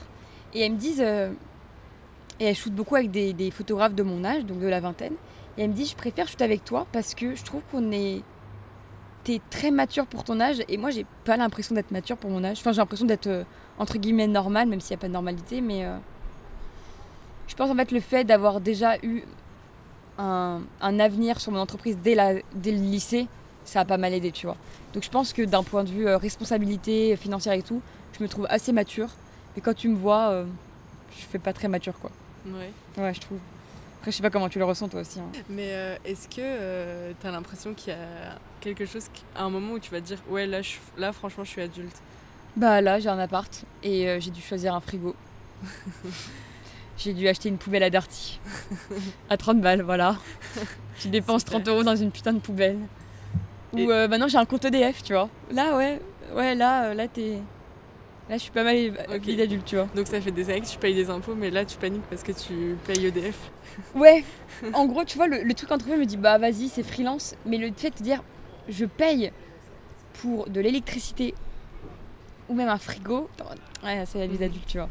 Et 0.54 0.62
elles 0.62 0.72
me 0.72 0.78
disent, 0.78 1.02
euh, 1.04 1.32
et 2.40 2.46
elle 2.46 2.56
shoot 2.56 2.74
beaucoup 2.74 2.96
avec 2.96 3.12
des, 3.12 3.34
des 3.34 3.52
photographes 3.52 3.94
de 3.94 4.04
mon 4.04 4.24
âge, 4.24 4.46
donc 4.46 4.60
de 4.60 4.68
la 4.68 4.80
vingtaine. 4.80 5.14
Et 5.58 5.64
elle 5.64 5.70
me 5.70 5.76
dit, 5.76 5.86
je 5.86 5.96
préfère 5.96 6.28
shooter 6.28 6.44
avec 6.44 6.64
toi 6.66 6.88
parce 6.92 7.14
que 7.16 7.36
je 7.36 7.44
trouve 7.44 7.62
qu'on 7.72 7.92
est... 7.92 8.22
T'es 9.24 9.42
très 9.50 9.70
mature 9.72 10.06
pour 10.06 10.24
ton 10.24 10.40
âge 10.40 10.58
et 10.70 10.78
moi 10.78 10.92
j'ai 10.92 11.06
pas 11.26 11.36
l'impression 11.36 11.76
d'être 11.76 11.92
mature 11.92 12.16
pour 12.18 12.30
mon 12.30 12.44
âge. 12.44 12.60
Enfin 12.62 12.72
j'ai 12.72 12.78
l'impression 12.78 13.06
d'être 13.06 13.28
euh, 13.28 13.44
entre 13.78 13.98
guillemets 13.98 14.28
normale, 14.28 14.68
même 14.70 14.80
s'il 14.80 14.96
n'y 14.96 15.00
a 15.00 15.02
pas 15.02 15.08
de 15.08 15.14
normalité, 15.14 15.62
mais... 15.62 15.84
euh, 15.86 15.98
je 17.48 17.56
pense 17.56 17.70
en 17.70 17.76
fait 17.76 17.92
le 17.92 18.00
fait 18.00 18.24
d'avoir 18.24 18.62
déjà 18.62 18.98
eu 19.04 19.24
un, 20.20 20.62
un 20.82 21.00
avenir 21.00 21.40
sur 21.42 21.52
mon 21.52 21.60
entreprise 21.60 21.98
dès, 22.04 22.14
la, 22.14 22.34
dès 22.54 22.72
le 22.72 22.78
lycée, 22.78 23.28
ça 23.66 23.80
a 23.82 23.86
pas 23.86 23.98
mal 23.98 24.14
aidé, 24.14 24.32
tu 24.32 24.46
vois. 24.46 24.58
Donc 24.94 25.04
je 25.04 25.10
pense 25.10 25.34
que 25.34 25.42
d'un 25.42 25.64
point 25.64 25.84
de 25.84 25.90
vue 25.90 26.08
euh, 26.08 26.18
responsabilité 26.18 27.16
financière 27.16 27.54
et 27.54 27.62
tout, 27.64 27.82
je 28.18 28.24
me 28.24 28.28
trouve 28.30 28.46
assez 28.50 28.72
mature. 28.72 29.10
Et 29.58 29.62
quand 29.62 29.74
tu 29.74 29.88
me 29.90 29.96
vois, 29.96 30.30
euh, 30.30 30.46
je 31.18 31.26
fais 31.26 31.40
pas 31.40 31.54
très 31.54 31.68
mature, 31.68 31.98
quoi. 32.00 32.12
Ouais. 32.46 32.72
Ouais, 32.98 33.14
je 33.14 33.20
trouve. 33.22 33.40
Après, 34.00 34.12
je 34.12 34.18
sais 34.18 34.24
pas 34.24 34.30
comment 34.30 34.48
tu 34.50 34.60
le 34.60 34.66
ressens 34.66 34.88
toi 34.90 35.02
aussi. 35.02 35.20
hein. 35.20 35.26
Mais 35.50 35.70
euh, 35.74 35.96
est-ce 36.06 36.28
que 36.30 37.12
tu 37.20 37.28
as 37.28 37.32
l'impression 37.32 37.74
qu'il 37.74 37.94
y 37.94 37.96
a 37.96 38.38
quelque 38.62 38.86
chose, 38.86 39.06
qui- 39.14 39.24
à 39.36 39.44
un 39.44 39.50
moment 39.50 39.74
où 39.74 39.80
tu 39.80 39.92
vas 39.92 40.00
te 40.02 40.06
dire, 40.06 40.20
ouais, 40.30 40.46
là, 40.48 40.62
je- 40.62 40.78
là 40.98 41.12
franchement, 41.12 41.44
je 41.44 41.50
suis 41.50 41.62
adulte? 41.62 41.96
Bah 42.56 42.82
là, 42.82 43.00
j'ai 43.00 43.10
un 43.10 43.20
appart 43.20 43.64
et 43.84 44.08
euh, 44.10 44.20
j'ai 44.20 44.32
dû 44.32 44.42
choisir 44.42 44.74
un 44.74 44.80
frigo. 44.82 45.16
j'ai 47.00 47.14
dû 47.14 47.28
acheter 47.28 47.50
une 47.50 47.58
poubelle 47.58 47.84
à 47.84 47.90
Darty. 47.90 48.40
à 49.30 49.38
30 49.38 49.62
balles, 49.62 49.82
voilà. 49.82 50.18
Tu 51.00 51.08
dépenses 51.08 51.42
Super. 51.42 51.54
30 51.64 51.68
euros 51.70 51.84
dans 51.84 51.96
une 51.96 52.12
putain 52.12 52.34
de 52.34 52.40
poubelle. 52.40 52.78
Ou 53.74 53.80
Et- 53.80 53.88
euh, 53.90 54.08
maintenant 54.08 54.28
j'ai 54.28 54.38
un 54.38 54.46
compte 54.46 54.66
EDF, 54.66 55.02
tu 55.04 55.14
vois. 55.14 55.30
Là, 55.52 55.78
ouais, 55.78 56.02
ouais, 56.36 56.56
là, 56.56 56.86
euh, 56.86 56.94
là, 56.94 57.08
t'es. 57.08 57.38
Là, 58.30 58.36
je 58.38 58.42
suis 58.44 58.52
pas 58.52 58.64
mal 58.64 58.76
Ok. 59.12 59.22
vie 59.22 59.36
d'adulte, 59.38 59.66
tu 59.66 59.76
vois. 59.76 59.88
Donc 59.96 60.06
ça 60.08 60.22
fait 60.22 60.32
des 60.32 60.50
années 60.52 60.62
que 60.62 60.68
tu 60.68 60.78
payes 60.78 60.94
des 60.94 61.10
impôts, 61.10 61.34
mais 61.36 61.50
là, 61.50 61.66
tu 61.66 61.78
paniques 61.78 62.04
parce 62.10 62.22
que 62.22 62.32
tu 62.32 62.78
payes 62.86 63.06
EDF. 63.08 63.50
Ouais, 63.96 64.24
en 64.74 64.86
gros, 64.86 65.04
tu 65.04 65.18
vois, 65.18 65.28
le, 65.28 65.42
le 65.42 65.54
truc 65.56 65.72
entre 65.72 65.92
eux 65.92 65.98
me 65.98 66.06
dit 66.06 66.18
bah 66.18 66.38
vas-y, 66.38 66.70
c'est 66.70 66.84
freelance. 66.84 67.36
Mais 67.46 67.58
le 67.58 67.72
fait 67.76 67.98
de 67.98 68.04
dire 68.04 68.22
je 68.68 68.86
paye 68.86 69.32
pour 70.22 70.48
de 70.50 70.60
l'électricité 70.62 71.34
ou 72.50 72.54
même 72.56 72.70
un 72.70 72.78
frigo, 72.78 73.30
ouais, 73.84 74.04
c'est 74.06 74.20
la 74.20 74.28
vie 74.28 74.34
Mhm. 74.34 74.40
d'adulte, 74.40 74.68
tu 74.68 74.78
vois. 74.78 74.90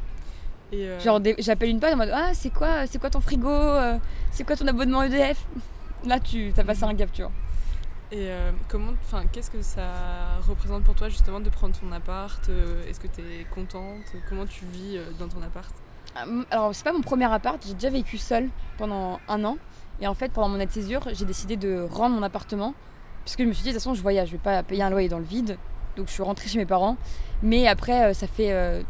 Et, 0.72 0.86
euh, 0.86 1.00
Genre, 1.00 1.20
j'appelle 1.38 1.70
une 1.70 1.80
pote 1.80 1.92
en 1.94 1.96
mode 1.96 2.10
Ah, 2.12 2.30
c'est 2.34 2.50
quoi, 2.50 2.86
c'est 2.86 2.98
quoi 2.98 3.10
ton 3.10 3.20
frigo 3.20 3.48
euh, 3.48 3.96
C'est 4.30 4.44
quoi 4.44 4.56
ton 4.56 4.66
abonnement 4.66 5.02
EDF 5.02 5.46
Là, 6.04 6.20
tu 6.20 6.52
as 6.56 6.64
passé 6.64 6.84
un 6.84 6.94
gap, 6.94 7.10
tu 7.12 7.22
vois. 7.22 7.32
Et 8.10 8.30
euh, 8.30 8.50
comment, 8.68 8.92
enfin, 9.04 9.24
qu'est-ce 9.32 9.50
que 9.50 9.60
ça 9.62 9.82
représente 10.46 10.82
pour 10.84 10.94
toi 10.94 11.08
justement 11.08 11.40
de 11.40 11.50
prendre 11.50 11.78
ton 11.78 11.90
appart 11.92 12.48
Est-ce 12.88 13.00
que 13.00 13.06
tu 13.08 13.20
es 13.20 13.44
contente 13.54 14.00
Comment 14.28 14.46
tu 14.46 14.64
vis 14.66 14.98
dans 15.18 15.28
ton 15.28 15.42
appart? 15.42 15.74
Ah, 16.16 16.24
Alors, 16.50 16.74
c'est 16.74 16.84
pas 16.84 16.92
mon 16.92 17.02
premier 17.02 17.30
appart, 17.32 17.62
j'ai 17.66 17.74
déjà 17.74 17.90
vécu 17.90 18.16
seule 18.16 18.48
pendant 18.78 19.20
un 19.28 19.44
an. 19.44 19.58
Et 20.00 20.06
en 20.06 20.14
fait, 20.14 20.30
pendant 20.32 20.48
mon 20.48 20.60
aide 20.60 20.70
césure, 20.70 21.02
j'ai 21.12 21.24
décidé 21.24 21.56
de 21.56 21.86
rendre 21.90 22.14
mon 22.14 22.22
appartement. 22.22 22.72
Puisque 23.24 23.40
je 23.40 23.46
me 23.46 23.52
suis 23.52 23.62
dit, 23.64 23.70
de 23.70 23.74
toute 23.74 23.82
façon, 23.82 23.94
je 23.94 24.00
voyage, 24.00 24.28
je 24.28 24.32
vais 24.32 24.38
pas 24.38 24.62
payer 24.62 24.82
un 24.82 24.90
loyer 24.90 25.08
dans 25.08 25.18
le 25.18 25.24
vide. 25.24 25.58
Donc, 25.96 26.06
je 26.06 26.12
suis 26.12 26.22
rentrée 26.22 26.48
chez 26.48 26.58
mes 26.58 26.66
parents. 26.66 26.96
Mais 27.42 27.66
après, 27.66 28.14
ça 28.14 28.26
fait. 28.26 28.52
euh, 28.52 28.82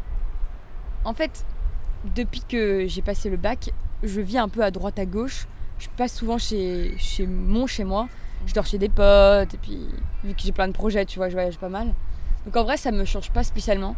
En 1.03 1.13
fait, 1.13 1.43
depuis 2.15 2.41
que 2.47 2.87
j'ai 2.87 3.01
passé 3.01 3.29
le 3.29 3.37
bac, 3.37 3.71
je 4.03 4.21
vis 4.21 4.37
un 4.37 4.49
peu 4.49 4.63
à 4.63 4.71
droite 4.71 4.99
à 4.99 5.05
gauche. 5.05 5.47
Je 5.79 5.87
passe 5.95 6.13
souvent 6.15 6.37
chez, 6.37 6.93
chez 6.97 7.25
mon 7.25 7.67
chez 7.67 7.83
moi. 7.83 8.07
Je 8.45 8.53
dors 8.53 8.65
chez 8.65 8.77
des 8.77 8.89
potes. 8.89 9.53
Et 9.53 9.57
puis, 9.57 9.87
vu 10.23 10.33
que 10.33 10.41
j'ai 10.41 10.51
plein 10.51 10.67
de 10.67 10.73
projets, 10.73 11.05
tu 11.05 11.19
vois, 11.19 11.29
je 11.29 11.33
voyage 11.33 11.57
pas 11.57 11.69
mal. 11.69 11.93
Donc, 12.45 12.55
en 12.55 12.63
vrai, 12.63 12.77
ça 12.77 12.91
me 12.91 13.05
change 13.05 13.31
pas 13.31 13.43
spécialement. 13.43 13.95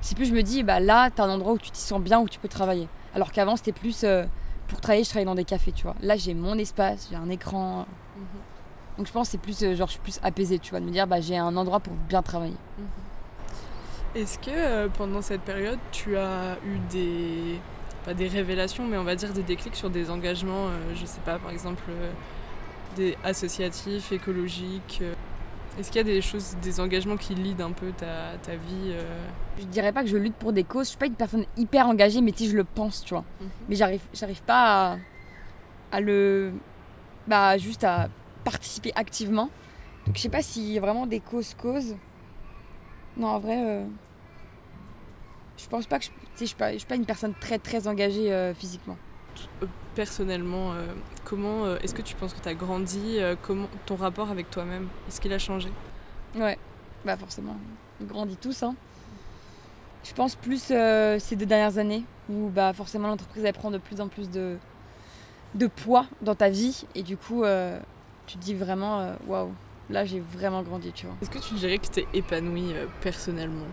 C'est 0.00 0.16
plus, 0.16 0.26
je 0.26 0.32
me 0.32 0.42
dis, 0.42 0.62
bah 0.62 0.80
là, 0.80 1.10
t'as 1.10 1.24
un 1.24 1.30
endroit 1.30 1.52
où 1.52 1.58
tu 1.58 1.70
t'y 1.70 1.80
sens 1.80 2.00
bien, 2.00 2.20
où 2.20 2.28
tu 2.28 2.38
peux 2.38 2.48
travailler. 2.48 2.88
Alors 3.14 3.32
qu'avant, 3.32 3.56
c'était 3.56 3.72
plus. 3.72 4.04
euh, 4.04 4.24
pour 4.68 4.80
travailler, 4.80 5.02
je 5.04 5.08
travaillais 5.10 5.26
dans 5.26 5.34
des 5.34 5.44
cafés, 5.44 5.72
tu 5.72 5.82
vois. 5.82 5.96
Là, 6.00 6.16
j'ai 6.16 6.32
mon 6.34 6.56
espace, 6.56 7.08
j'ai 7.10 7.16
un 7.16 7.28
écran. 7.28 7.86
Donc, 8.96 9.06
je 9.06 9.12
pense 9.12 9.28
que 9.28 9.32
c'est 9.32 9.38
plus. 9.38 9.62
euh, 9.62 9.74
genre, 9.74 9.88
je 9.88 9.92
suis 9.92 10.00
plus 10.00 10.20
apaisée, 10.22 10.58
tu 10.58 10.70
vois, 10.70 10.80
de 10.80 10.84
me 10.84 10.90
dire, 10.90 11.06
bah 11.06 11.20
j'ai 11.20 11.36
un 11.36 11.56
endroit 11.56 11.80
pour 11.80 11.92
bien 12.08 12.22
travailler. 12.22 12.56
Est-ce 14.14 14.38
que 14.40 14.50
euh, 14.50 14.88
pendant 14.88 15.22
cette 15.22 15.42
période, 15.42 15.78
tu 15.92 16.16
as 16.16 16.56
eu 16.66 16.78
des 16.90 17.60
pas 18.04 18.14
des 18.14 18.28
révélations, 18.28 18.86
mais 18.86 18.96
on 18.96 19.04
va 19.04 19.14
dire 19.14 19.32
des 19.32 19.42
déclics 19.42 19.76
sur 19.76 19.90
des 19.90 20.10
engagements, 20.10 20.66
euh, 20.66 20.94
je 20.96 21.04
sais 21.04 21.20
pas, 21.20 21.38
par 21.38 21.50
exemple 21.50 21.82
euh, 21.90 22.10
des 22.96 23.16
associatifs, 23.22 24.10
écologiques 24.10 25.02
Est-ce 25.78 25.92
qu'il 25.92 25.98
y 25.98 26.00
a 26.00 26.04
des 26.04 26.22
choses, 26.22 26.56
des 26.62 26.80
engagements 26.80 27.18
qui 27.18 27.34
lead 27.34 27.60
un 27.60 27.72
peu 27.72 27.92
ta, 27.92 28.38
ta 28.42 28.52
vie 28.52 28.94
Je 29.58 29.64
dirais 29.66 29.92
pas 29.92 30.02
que 30.02 30.08
je 30.08 30.16
lutte 30.16 30.34
pour 30.34 30.52
des 30.52 30.64
causes, 30.64 30.86
je 30.86 30.90
suis 30.90 30.98
pas 30.98 31.06
une 31.06 31.14
personne 31.14 31.44
hyper 31.56 31.86
engagée, 31.86 32.20
mais 32.22 32.32
si 32.34 32.48
je 32.48 32.56
le 32.56 32.64
pense, 32.64 33.04
tu 33.04 33.14
vois. 33.14 33.24
Mais 33.68 33.76
j'arrive, 33.76 34.00
j'arrive 34.12 34.42
pas 34.42 34.92
à, 34.92 34.98
à 35.92 36.00
le. 36.00 36.52
Bah, 37.28 37.58
juste 37.58 37.84
à 37.84 38.08
participer 38.44 38.92
activement. 38.96 39.50
Donc, 40.06 40.16
je 40.16 40.22
sais 40.22 40.30
pas 40.30 40.42
s'il 40.42 40.72
y 40.72 40.78
a 40.78 40.80
vraiment 40.80 41.06
des 41.06 41.20
causes-causes. 41.20 41.94
Non, 43.20 43.28
en 43.28 43.38
vrai. 43.38 43.62
euh, 43.64 43.84
Je 45.56 45.66
pense 45.68 45.86
pas 45.86 45.98
que 45.98 46.06
je. 46.06 46.44
Suis 46.46 46.54
pas, 46.56 46.72
je 46.72 46.78
suis 46.78 46.86
pas 46.86 46.94
une 46.96 47.04
personne 47.04 47.34
très 47.38 47.58
très 47.58 47.86
engagée 47.86 48.32
euh, 48.32 48.54
physiquement. 48.54 48.96
Euh, 49.62 49.66
Personnellement, 49.94 50.72
euh, 50.72 50.86
comment 51.24 51.76
est-ce 51.76 51.94
que 51.94 52.00
tu 52.02 52.14
penses 52.14 52.32
que 52.32 52.40
tu 52.40 52.48
as 52.48 52.54
grandi 52.54 53.18
Comment 53.42 53.66
ton 53.86 53.96
rapport 53.96 54.30
avec 54.30 54.50
toi-même 54.50 54.88
Est-ce 55.08 55.20
qu'il 55.20 55.32
a 55.32 55.38
changé? 55.38 55.68
Ouais, 56.36 56.56
bah 57.04 57.16
forcément. 57.16 57.56
On 58.00 58.04
grandit 58.04 58.36
tous, 58.36 58.62
hein. 58.62 58.74
Je 60.04 60.14
pense 60.14 60.34
plus 60.36 60.62
ces 60.62 61.36
deux 61.36 61.44
dernières 61.44 61.76
années 61.76 62.04
où 62.30 62.48
bah 62.48 62.72
forcément 62.72 63.08
l'entreprise 63.08 63.44
elle 63.44 63.52
prend 63.52 63.70
de 63.70 63.76
plus 63.78 64.00
en 64.00 64.08
plus 64.08 64.30
de, 64.30 64.56
de 65.54 65.66
poids 65.66 66.06
dans 66.22 66.34
ta 66.34 66.48
vie 66.48 66.86
et 66.94 67.02
du 67.02 67.18
coup 67.18 67.42
tu 68.26 68.38
te 68.38 68.42
dis 68.42 68.54
vraiment 68.54 69.14
waouh 69.26 69.50
là 69.90 70.04
j'ai 70.04 70.20
vraiment 70.20 70.62
grandi 70.62 70.92
tu 70.92 71.06
vois. 71.06 71.16
Est-ce 71.20 71.30
que 71.30 71.38
tu 71.38 71.54
dirais 71.54 71.78
que 71.78 71.86
tu 71.88 72.00
es 72.00 72.06
épanouie 72.14 72.72
euh, 72.74 72.86
personnellement? 73.00 73.66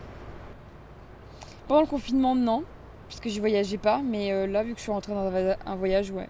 Pendant 1.68 1.82
le 1.82 1.88
confinement 1.88 2.36
non 2.36 2.64
puisque 3.08 3.30
je 3.30 3.40
voyageais 3.40 3.78
pas 3.78 4.02
mais 4.04 4.32
euh, 4.34 4.48
là 4.48 4.64
vu 4.64 4.72
que 4.74 4.78
je 4.80 4.84
suis 4.84 4.92
rentrée 4.92 5.14
dans 5.14 5.32
un 5.66 5.76
voyage 5.76 6.12
ouais 6.12 6.28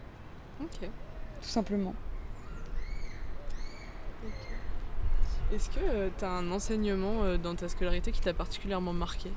Ok. 0.61 0.79
tout 0.81 1.47
simplement. 1.47 1.93
Est-ce 5.53 5.69
que 5.69 6.09
tu 6.17 6.25
as 6.25 6.29
un 6.31 6.51
enseignement 6.51 7.23
euh, 7.23 7.37
dans 7.37 7.55
ta 7.55 7.69
scolarité 7.69 8.11
qui 8.11 8.19
t'a 8.19 8.33
particulièrement 8.33 8.91
marqué? 8.93 9.31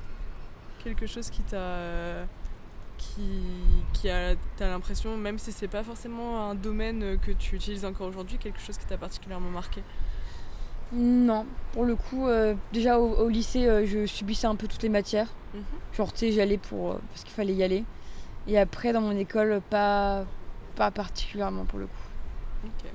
Quelque 0.83 1.05
chose 1.07 1.29
qui 1.29 1.41
t'a. 1.43 1.55
euh, 1.57 2.25
qui, 2.97 3.43
qui 3.93 4.09
a. 4.09 4.35
T'as 4.57 4.67
l'impression, 4.67 5.15
même 5.15 5.37
si 5.39 5.51
c'est 5.53 5.69
pas 5.69 5.83
forcément 5.83 6.49
un 6.49 6.55
domaine 6.55 7.03
euh, 7.03 7.17
que 7.17 7.31
tu 7.31 7.55
utilises 7.55 7.85
encore 7.85 8.07
aujourd'hui, 8.09 8.37
quelque 8.37 8.59
chose 8.59 8.77
qui 8.77 8.85
t'a 8.85 8.97
particulièrement 8.97 9.49
marqué? 9.51 9.83
Non, 10.93 11.45
pour 11.71 11.85
le 11.85 11.95
coup 11.95 12.27
euh, 12.27 12.53
déjà 12.73 12.99
au, 12.99 13.15
au 13.15 13.29
lycée 13.29 13.65
euh, 13.65 13.85
je 13.85 14.05
subissais 14.05 14.47
un 14.47 14.55
peu 14.55 14.67
toutes 14.67 14.83
les 14.83 14.89
matières. 14.89 15.27
Mhm. 15.53 15.63
Genre, 15.93 16.11
tu 16.13 16.19
sais, 16.19 16.31
j'allais 16.31 16.57
pour. 16.57 16.91
euh, 16.91 16.97
parce 17.09 17.23
qu'il 17.23 17.33
fallait 17.33 17.53
y 17.53 17.63
aller. 17.63 17.83
Et 18.47 18.57
après, 18.57 18.91
dans 18.91 19.01
mon 19.01 19.15
école, 19.15 19.61
pas, 19.69 20.25
pas 20.75 20.91
particulièrement 20.91 21.65
pour 21.65 21.79
le 21.79 21.85
coup. 21.87 21.91
Ok. 22.65 22.91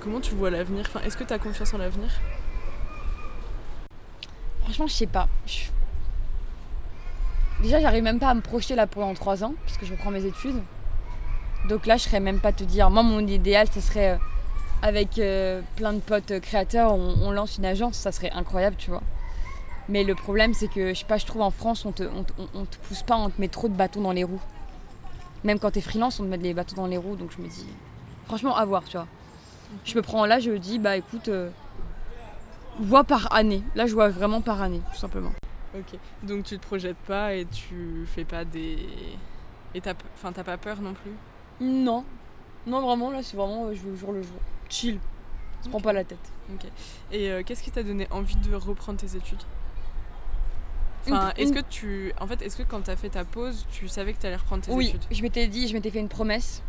comment 0.00 0.20
tu 0.20 0.34
vois 0.34 0.50
l'avenir? 0.50 0.84
Enfin, 0.88 1.00
Est-ce 1.04 1.16
que 1.16 1.24
tu 1.24 1.32
as 1.32 1.38
confiance 1.38 1.74
en 1.74 1.78
l'avenir? 1.78 2.08
Franchement, 4.62 4.86
je 4.86 4.92
sais 4.94 5.06
pas. 5.06 5.28
Déjà, 7.62 7.80
j'arrive 7.80 8.04
même 8.04 8.20
pas 8.20 8.28
à 8.28 8.34
me 8.34 8.40
projeter 8.40 8.74
là 8.74 8.86
pendant 8.86 9.12
3 9.14 9.42
ans, 9.42 9.54
puisque 9.64 9.84
je 9.84 9.92
reprends 9.92 10.10
mes 10.10 10.24
études. 10.24 10.62
Donc 11.68 11.86
là, 11.86 11.96
je 11.96 12.04
serais 12.04 12.20
même 12.20 12.38
pas 12.38 12.52
te 12.52 12.62
dire. 12.64 12.88
Moi, 12.90 13.02
mon 13.02 13.26
idéal, 13.26 13.66
ce 13.72 13.80
serait 13.80 14.10
euh, 14.10 14.16
avec 14.82 15.18
euh, 15.18 15.60
plein 15.76 15.92
de 15.92 15.98
potes 15.98 16.40
créateurs, 16.40 16.94
on, 16.94 17.30
lance 17.30 17.58
une 17.58 17.64
agence, 17.64 17.96
ça 17.96 18.12
serait 18.12 18.30
incroyable, 18.30 18.76
tu 18.78 18.90
vois. 18.90 19.02
Mais 19.88 20.04
le 20.04 20.14
problème, 20.14 20.54
c'est 20.54 20.68
que, 20.68 20.90
je 20.94 21.00
sais 21.00 21.04
pas, 21.04 21.18
je 21.18 21.26
trouve 21.26 21.42
en 21.42 21.50
France, 21.50 21.84
on 21.84 21.92
te, 21.92 22.04
on, 22.04 22.64
te 22.64 22.76
pousse 22.86 23.02
pas, 23.02 23.16
on 23.16 23.30
te 23.30 23.40
met 23.40 23.48
trop 23.48 23.68
de 23.68 23.74
bâtons 23.74 24.02
dans 24.02 24.12
les 24.12 24.24
roues. 24.24 24.40
Même 25.44 25.58
quand 25.58 25.72
t'es 25.72 25.80
freelance, 25.80 26.20
on 26.20 26.24
te 26.24 26.28
met 26.28 26.38
des 26.38 26.54
bâtons 26.54 26.76
dans 26.76 26.86
les 26.86 26.98
roues, 26.98 27.16
donc 27.16 27.30
je 27.36 27.42
me 27.42 27.48
dis, 27.48 27.66
franchement, 28.26 28.54
à 28.56 28.64
voir, 28.64 28.84
tu 28.84 28.96
vois. 28.96 29.06
Je 29.84 29.94
me 29.96 30.02
prends 30.02 30.26
là, 30.26 30.38
je 30.38 30.52
dis, 30.52 30.78
bah 30.78 30.96
écoute, 30.96 31.28
euh, 31.28 31.50
vois 32.80 33.04
par 33.04 33.34
année. 33.34 33.62
Là, 33.74 33.86
je 33.86 33.94
vois 33.94 34.08
vraiment 34.10 34.40
par 34.40 34.62
année, 34.62 34.80
tout 34.92 34.98
simplement. 34.98 35.32
Ok, 35.74 35.98
donc 36.22 36.44
tu 36.44 36.58
te 36.58 36.66
projettes 36.66 36.96
pas 37.06 37.34
et 37.34 37.44
tu 37.44 38.06
fais 38.06 38.24
pas 38.24 38.44
des. 38.44 38.78
Et 39.74 39.80
t'as 39.80 39.94
enfin, 40.14 40.32
pas 40.32 40.56
peur 40.56 40.80
non 40.80 40.94
plus? 40.94 41.12
Non. 41.60 42.04
Non, 42.66 42.80
vraiment, 42.80 43.10
là, 43.10 43.22
c'est 43.22 43.36
vraiment, 43.36 43.66
euh, 43.66 43.74
je 43.74 43.82
vais 43.82 43.90
au 43.90 43.96
jour 43.96 44.12
le 44.12 44.22
jour. 44.22 44.38
Chill. 44.68 44.98
Se 45.62 45.68
prends 45.68 45.80
pas 45.80 45.92
la 45.92 46.04
tête. 46.04 46.32
Ok. 46.52 46.66
Et 47.12 47.30
euh, 47.30 47.42
qu'est-ce 47.44 47.62
qui 47.62 47.70
t'a 47.70 47.82
donné 47.82 48.06
envie 48.10 48.36
de 48.36 48.54
reprendre 48.54 48.98
tes 48.98 49.16
études? 49.16 49.42
Enfin, 51.06 51.32
est-ce 51.36 51.52
que 51.52 51.60
tu. 51.60 52.12
En 52.20 52.26
fait, 52.26 52.40
est-ce 52.42 52.56
que 52.56 52.62
quand 52.62 52.82
t'as 52.82 52.96
fait 52.96 53.10
ta 53.10 53.24
pause, 53.24 53.66
tu 53.70 53.88
savais 53.88 54.12
que 54.12 54.18
t'allais 54.18 54.36
reprendre 54.36 54.62
tes 54.62 54.72
études? 54.72 55.00
Oui, 55.10 55.16
je 55.16 55.22
m'étais 55.22 55.46
dit, 55.48 55.68
je 55.68 55.74
m'étais 55.74 55.90
fait 55.90 56.00
une 56.00 56.08
promesse. 56.08 56.62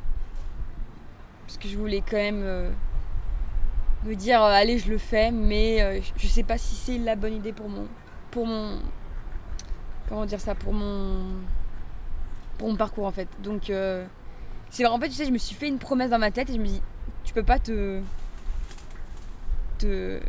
Parce 1.45 1.57
que 1.57 1.67
je 1.67 1.77
voulais 1.77 2.03
quand 2.07 2.17
même. 2.17 2.41
Euh, 2.43 2.71
me 4.05 4.15
dire 4.15 4.41
allez 4.41 4.77
je 4.77 4.89
le 4.89 4.97
fais 4.97 5.29
mais 5.29 6.01
je 6.15 6.27
sais 6.27 6.43
pas 6.43 6.57
si 6.57 6.75
c'est 6.75 6.97
la 6.97 7.17
bonne 7.17 7.33
idée 7.33 7.51
pour 7.51 7.67
mon 7.67 7.85
pour 8.31 8.45
mon 8.45 8.79
comment 10.07 10.25
dire 10.25 10.39
ça 10.39 10.55
pour 10.55 10.73
mon 10.73 11.17
pour 12.57 12.69
mon 12.69 12.75
parcours 12.75 13.05
en 13.05 13.11
fait. 13.11 13.27
Donc 13.41 13.69
euh, 13.69 14.05
c'est 14.69 14.85
en 14.85 14.99
fait 14.99 15.09
tu 15.09 15.15
sais 15.15 15.25
je 15.25 15.31
me 15.31 15.37
suis 15.37 15.55
fait 15.55 15.67
une 15.67 15.79
promesse 15.79 16.09
dans 16.09 16.19
ma 16.19 16.31
tête 16.31 16.49
et 16.49 16.53
je 16.53 16.59
me 16.59 16.65
dis 16.65 16.81
tu 17.23 17.33
peux 17.33 17.43
pas 17.43 17.59
te 17.59 18.01
te 19.77 20.19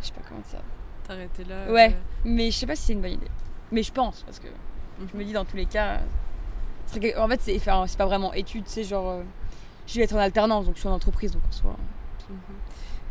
je 0.00 0.06
sais 0.06 0.12
pas 0.12 0.20
comment 0.28 0.40
dire. 0.40 0.50
Ça 0.50 0.58
t'arrêter 1.06 1.44
là 1.44 1.70
ouais 1.72 1.96
mais 2.24 2.50
je 2.50 2.58
sais 2.58 2.66
pas 2.66 2.76
si 2.76 2.82
c'est 2.82 2.92
une 2.92 3.02
bonne 3.02 3.12
idée. 3.12 3.30
Mais 3.70 3.82
je 3.82 3.92
pense 3.92 4.22
parce 4.22 4.38
que 4.38 4.48
je 5.12 5.16
me 5.16 5.24
dis 5.24 5.32
dans 5.32 5.44
tous 5.44 5.56
les 5.56 5.66
cas 5.66 6.00
en 7.18 7.28
fait 7.28 7.40
c'est 7.40 7.58
c'est 7.58 7.98
pas 7.98 8.06
vraiment 8.06 8.32
étude 8.32 8.64
c'est 8.66 8.84
genre 8.84 9.22
je 9.86 9.94
vais 9.96 10.04
être 10.04 10.14
en 10.14 10.18
alternance 10.18 10.66
donc 10.66 10.74
je 10.74 10.80
suis 10.80 10.88
en 10.88 10.92
entreprise 10.92 11.32
donc 11.32 11.42
en 11.48 11.52
soi. 11.52 11.76
Mhm. 12.28 12.36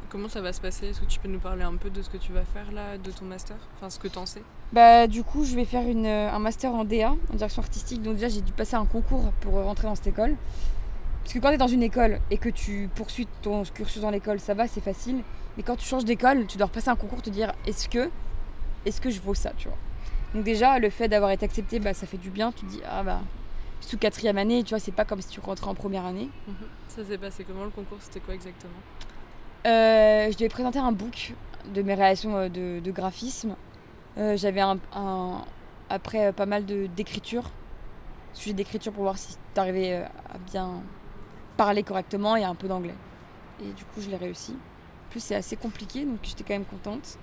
Comment 0.09 0.29
ça 0.29 0.39
va 0.39 0.53
se 0.53 0.61
passer? 0.61 0.87
Est-ce 0.87 1.01
que 1.01 1.05
tu 1.05 1.19
peux 1.19 1.27
nous 1.27 1.39
parler 1.39 1.63
un 1.63 1.75
peu 1.75 1.89
de 1.89 2.01
ce 2.01 2.09
que 2.09 2.15
tu 2.15 2.31
vas 2.31 2.45
faire 2.45 2.71
là, 2.71 2.97
de 2.97 3.11
ton 3.11 3.25
master? 3.25 3.57
Enfin, 3.75 3.89
ce 3.89 3.99
que 3.99 4.07
tu 4.07 4.17
en 4.17 4.25
sais? 4.25 4.41
Bah, 4.71 5.05
du 5.05 5.21
coup, 5.23 5.43
je 5.43 5.53
vais 5.53 5.65
faire 5.65 5.85
une, 5.85 6.05
euh, 6.05 6.31
un 6.31 6.39
master 6.39 6.73
en 6.73 6.85
DA, 6.85 7.09
en 7.11 7.35
direction 7.35 7.61
artistique. 7.61 8.01
Donc, 8.01 8.13
déjà, 8.15 8.29
j'ai 8.29 8.39
dû 8.39 8.53
passer 8.53 8.75
un 8.75 8.85
concours 8.85 9.33
pour 9.41 9.55
rentrer 9.55 9.87
dans 9.87 9.95
cette 9.95 10.07
école. 10.07 10.35
Parce 11.23 11.33
que 11.33 11.39
quand 11.39 11.49
tu 11.49 11.55
es 11.55 11.57
dans 11.57 11.67
une 11.67 11.83
école 11.83 12.21
et 12.31 12.37
que 12.37 12.47
tu 12.47 12.89
poursuis 12.95 13.27
ton 13.41 13.63
cursus 13.63 14.01
dans 14.01 14.09
l'école, 14.11 14.39
ça 14.39 14.53
va, 14.53 14.65
c'est 14.67 14.79
facile. 14.79 15.23
Mais 15.57 15.63
quand 15.63 15.75
tu 15.75 15.85
changes 15.85 16.05
d'école, 16.05 16.47
tu 16.47 16.57
dois 16.57 16.67
repasser 16.67 16.89
un 16.89 16.95
concours, 16.95 17.21
te 17.21 17.29
dire 17.29 17.51
est-ce 17.65 17.89
que, 17.89 18.09
est-ce 18.85 19.01
que 19.01 19.09
je 19.09 19.19
vaux 19.19 19.33
ça, 19.33 19.51
tu 19.57 19.67
vois? 19.67 19.77
Donc, 20.33 20.45
déjà, 20.45 20.79
le 20.79 20.89
fait 20.89 21.09
d'avoir 21.09 21.31
été 21.31 21.43
accepté, 21.43 21.79
bah, 21.79 21.93
ça 21.93 22.07
fait 22.07 22.17
du 22.17 22.29
bien. 22.29 22.53
Tu 22.53 22.65
te 22.65 22.71
dis 22.71 22.81
ah 22.89 23.03
bah, 23.03 23.19
sous 23.81 23.97
quatrième 23.97 24.37
année, 24.37 24.63
tu 24.63 24.69
vois, 24.69 24.79
c'est 24.79 24.93
pas 24.93 25.03
comme 25.03 25.19
si 25.21 25.27
tu 25.27 25.41
rentrais 25.41 25.67
en 25.67 25.75
première 25.75 26.05
année. 26.05 26.29
Mhm. 26.47 26.55
Ça 26.87 27.03
s'est 27.03 27.17
passé 27.17 27.43
comment 27.43 27.65
le 27.65 27.71
concours? 27.71 27.97
C'était 27.99 28.21
quoi 28.21 28.33
exactement? 28.33 28.71
euh, 29.01 29.16
je 29.65 30.35
devais 30.35 30.49
présenter 30.49 30.79
un 30.79 30.91
book 30.91 31.33
de 31.73 31.81
mes 31.81 31.93
réalisations 31.93 32.35
euh, 32.37 32.49
de, 32.49 32.91
graphisme. 32.91 33.55
Euh, 34.17 34.37
j'avais 34.37 34.61
un, 34.61 34.79
après 35.89 36.33
pas 36.33 36.45
mal 36.45 36.65
d'écriture, 36.65 37.43
sujet 38.33 38.53
d'écriture 38.53 38.91
pour 38.91 39.03
voir 39.03 39.17
si 39.17 39.35
tu 39.53 39.59
arrivais 39.59 39.93
à 39.93 40.37
bien 40.51 40.81
parler 41.55 41.83
correctement 41.83 42.35
et 42.35 42.43
un 42.43 42.55
peu 42.55 42.67
d'anglais. 42.67 42.95
Et 43.61 43.71
du 43.73 43.83
coup, 43.85 44.01
je 44.01 44.09
l'ai 44.09 44.17
réussi. 44.17 44.53
En 44.53 45.11
plus, 45.11 45.19
c'est 45.19 45.35
assez 45.35 45.55
compliqué, 45.55 46.05
donc 46.05 46.19
j'étais 46.23 46.43
quand 46.43 46.53
même 46.53 46.65
contente. 46.65 47.17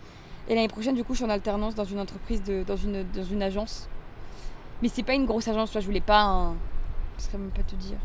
Et 0.48 0.54
l'année 0.54 0.68
prochaine, 0.68 0.94
du 0.94 1.04
coup, 1.04 1.14
je 1.14 1.18
suis 1.18 1.24
en 1.24 1.30
alternance 1.30 1.74
dans 1.74 1.84
une 1.84 2.00
entreprise, 2.00 2.42
dans, 2.42 2.76
une, 2.76 3.04
dans 3.10 3.24
une 3.24 3.42
agence. 3.42 3.88
Mais 4.82 4.88
c'est 4.88 5.02
pas 5.02 5.14
une 5.14 5.26
grosse 5.26 5.48
agence, 5.48 5.70
tu 5.70 5.74
vois, 5.74 5.80
je 5.80 5.86
voulais 5.86 6.00
pas 6.00 6.22
un. 6.22 6.54
Je 7.18 7.24
saurais 7.24 7.38
même 7.38 7.50
pas 7.50 7.62
te 7.62 7.74
dire. 7.76 7.98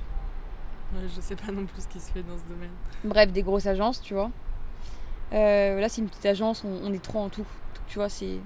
Ouais, 0.93 1.08
je 1.15 1.21
sais 1.21 1.36
pas 1.36 1.52
non 1.52 1.65
plus 1.65 1.84
ce 1.84 1.88
qui 1.88 1.99
se 1.99 2.12
fait 2.12 2.23
dans 2.23 2.38
ce 2.38 2.43
domaine. 2.52 2.71
Bref, 3.04 3.32
des 3.32 3.43
grosses 3.43 3.67
agences, 3.67 4.02
tu 4.02 4.13
vois. 4.13 4.32
Euh, 5.34 5.80
là, 5.80 5.89
c'est 5.89 6.02
une 6.02 6.10
petite 6.10 6.25
agence, 6.25 6.63
on, 6.63 6.91
est 6.91 7.04
trois 7.04 7.21
en 7.21 7.30
tout. 7.30 7.45
Tu 7.88 7.95
vois, 7.99 8.10
c'est. 8.10 8.38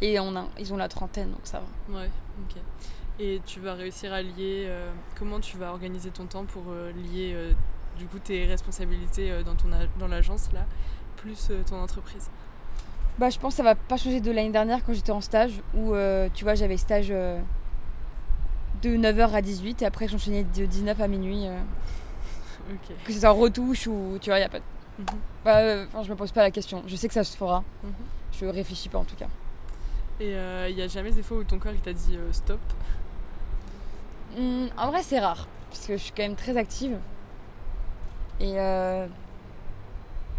Et 0.00 0.18
on 0.18 0.34
a, 0.34 0.46
ils 0.58 0.72
ont 0.74 0.76
la 0.76 0.88
trentaine, 0.88 1.30
donc 1.30 1.40
ça 1.44 1.60
va. 1.60 2.00
Ouais, 2.00 2.10
ok. 2.40 2.60
Et 3.20 3.40
tu 3.46 3.60
vas 3.60 3.74
réussir 3.74 4.12
à 4.12 4.20
lier. 4.20 4.64
Euh, 4.66 4.90
comment 5.16 5.38
tu 5.38 5.56
vas 5.56 5.70
organiser 5.70 6.10
ton 6.10 6.26
temps 6.26 6.44
pour 6.44 6.64
euh, 6.70 6.90
lier 6.92 7.36
du 7.96 8.06
coup 8.06 8.18
tes 8.18 8.46
responsabilités 8.46 9.30
dans, 9.44 9.54
ton, 9.54 9.68
dans 9.98 10.08
l'agence 10.08 10.50
là, 10.52 10.66
plus 11.16 11.52
ton 11.68 11.76
entreprise? 11.76 12.30
Bah, 13.18 13.30
je 13.30 13.38
pense 13.38 13.52
que 13.52 13.58
ça 13.58 13.62
va 13.62 13.76
pas 13.76 13.96
changer 13.96 14.20
de 14.20 14.30
l'année 14.32 14.50
dernière 14.50 14.84
quand 14.84 14.94
j'étais 14.94 15.12
en 15.12 15.20
stage, 15.20 15.60
où 15.74 15.94
tu 16.34 16.42
vois, 16.42 16.56
j'avais 16.56 16.76
stage 16.76 17.12
de 18.82 18.96
9h 18.96 19.32
à 19.32 19.42
18 19.42 19.82
et 19.82 19.86
après 19.86 20.08
j'enchaînais 20.08 20.44
de 20.44 20.66
19 20.66 21.00
à 21.00 21.08
minuit. 21.08 21.46
Euh, 21.46 21.58
que 23.04 23.12
ce 23.12 23.20
soit 23.20 23.30
en 23.30 23.34
retouche 23.34 23.86
ou 23.86 24.18
tu 24.20 24.30
vois, 24.30 24.38
il 24.38 24.42
a 24.42 24.48
pas 24.48 24.58
de... 24.58 24.64
Mhm. 24.98 25.06
bah, 25.44 25.58
euh, 25.58 25.86
je 26.02 26.10
me 26.10 26.16
pose 26.16 26.32
pas 26.32 26.42
la 26.42 26.50
question. 26.50 26.82
Je 26.86 26.96
sais 26.96 27.08
que 27.08 27.14
ça 27.14 27.24
se 27.24 27.36
fera. 27.36 27.64
Mhm. 27.82 27.92
Je 28.40 28.46
réfléchis 28.46 28.88
pas 28.88 28.98
en 28.98 29.04
tout 29.04 29.16
cas. 29.16 29.28
Et 30.20 30.30
il 30.30 30.34
euh, 30.34 30.68
y 30.68 30.82
a 30.82 30.88
jamais 30.88 31.10
des 31.10 31.22
fois 31.22 31.38
où 31.38 31.44
ton 31.44 31.58
corps 31.58 31.72
il 31.72 31.80
t'a 31.80 31.92
dit 31.92 32.18
stop? 32.32 32.60
Hmm, 34.36 34.66
En 34.76 34.90
vrai, 34.90 35.02
c'est 35.02 35.18
rare 35.18 35.46
parce 35.70 35.86
que 35.86 35.96
je 35.96 36.02
suis 36.02 36.12
quand 36.12 36.22
même 36.22 36.36
très 36.36 36.56
active. 36.56 36.98
Et 38.40 38.54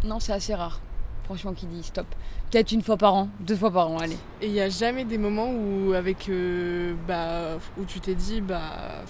non, 0.04 0.20
c'est 0.20 0.32
assez 0.32 0.54
rare 0.54 0.80
franchement, 1.24 1.52
qui 1.52 1.66
dit 1.66 1.82
stop. 1.82 2.06
Peut-être 2.50 2.72
une 2.72 2.82
fois 2.82 2.96
par 2.96 3.14
an, 3.14 3.28
deux 3.40 3.56
fois 3.56 3.70
par 3.70 3.90
an, 3.90 3.98
allez. 3.98 4.18
Et 4.40 4.46
il 4.46 4.52
n'y 4.52 4.60
a 4.60 4.68
jamais 4.68 5.04
des 5.04 5.18
moments 5.18 5.50
où, 5.50 5.92
avec, 5.92 6.28
euh, 6.28 6.94
bah, 7.08 7.58
où 7.78 7.84
tu 7.84 8.00
t'es 8.00 8.14
dit, 8.14 8.40
bah, 8.40 9.02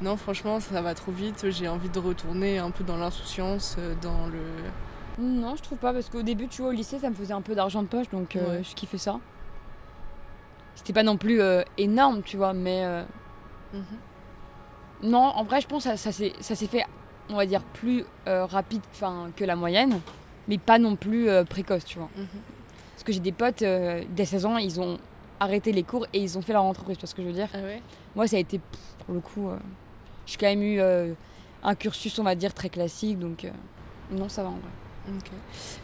non, 0.00 0.16
franchement, 0.16 0.58
ça 0.58 0.80
va 0.82 0.94
trop 0.94 1.12
vite, 1.12 1.50
j'ai 1.50 1.68
envie 1.68 1.90
de 1.90 1.98
retourner 1.98 2.58
un 2.58 2.70
peu 2.70 2.82
dans 2.82 2.96
l'insouciance, 2.96 3.76
euh, 3.78 3.94
dans 4.02 4.26
le. 4.26 4.40
Non, 5.22 5.54
je 5.56 5.62
trouve 5.62 5.78
pas, 5.78 5.92
parce 5.92 6.08
qu'au 6.08 6.22
début, 6.22 6.48
tu 6.48 6.62
vois, 6.62 6.70
au 6.70 6.74
lycée, 6.74 6.98
ça 6.98 7.10
me 7.10 7.14
faisait 7.14 7.34
un 7.34 7.42
peu 7.42 7.54
d'argent 7.54 7.82
de 7.82 7.88
poche, 7.88 8.08
donc 8.10 8.36
euh, 8.36 8.62
je 8.62 8.74
kiffais 8.74 8.98
ça. 8.98 9.20
C'était 10.74 10.94
pas 10.94 11.02
non 11.02 11.18
plus 11.18 11.40
énorme, 11.76 12.22
tu 12.22 12.38
vois, 12.38 12.54
mais. 12.54 13.04
Mhm. 13.74 13.82
Non, 15.02 15.18
en 15.18 15.44
vrai, 15.44 15.60
je 15.60 15.66
pense 15.66 15.84
que 15.84 15.96
ça, 15.96 16.12
ça 16.12 16.54
s'est 16.54 16.66
fait, 16.66 16.84
on 17.28 17.36
va 17.36 17.44
dire, 17.44 17.62
plus 17.62 18.04
rapide 18.26 18.82
que 19.36 19.44
la 19.44 19.56
moyenne 19.56 20.00
mais 20.50 20.58
pas 20.58 20.78
non 20.80 20.96
plus 20.96 21.28
euh, 21.30 21.44
précoce, 21.44 21.84
tu 21.84 21.98
vois. 21.98 22.10
Mhm. 22.16 22.26
Parce 22.92 23.04
que 23.04 23.12
j'ai 23.12 23.20
des 23.20 23.32
potes, 23.32 23.62
euh, 23.62 24.02
dès 24.10 24.24
16 24.24 24.46
ans, 24.46 24.56
ils 24.58 24.80
ont 24.80 24.98
arrêté 25.38 25.72
les 25.72 25.84
cours 25.84 26.06
et 26.12 26.18
ils 26.18 26.36
ont 26.36 26.42
fait 26.42 26.52
leur 26.52 26.64
entreprise, 26.64 26.98
tu 26.98 27.02
vois 27.02 27.08
ce 27.08 27.14
que 27.14 27.22
je 27.22 27.28
veux 27.28 27.32
dire 27.32 27.48
ah 27.54 27.58
ouais 27.58 27.80
Moi, 28.16 28.26
ça 28.26 28.36
a 28.36 28.40
été, 28.40 28.60
pour 29.06 29.14
le 29.14 29.20
coup, 29.20 29.48
euh, 29.48 29.56
j'ai 30.26 30.36
quand 30.36 30.46
même 30.46 30.62
eu 30.62 30.80
un 31.62 31.74
cursus, 31.76 32.18
on 32.18 32.24
va 32.24 32.34
dire, 32.34 32.52
très 32.52 32.68
classique, 32.68 33.18
donc 33.18 33.46
non, 34.10 34.28
ça 34.28 34.42
va 34.42 34.48
en 34.48 34.52
vrai. 34.52 35.16
Ok. 35.16 35.30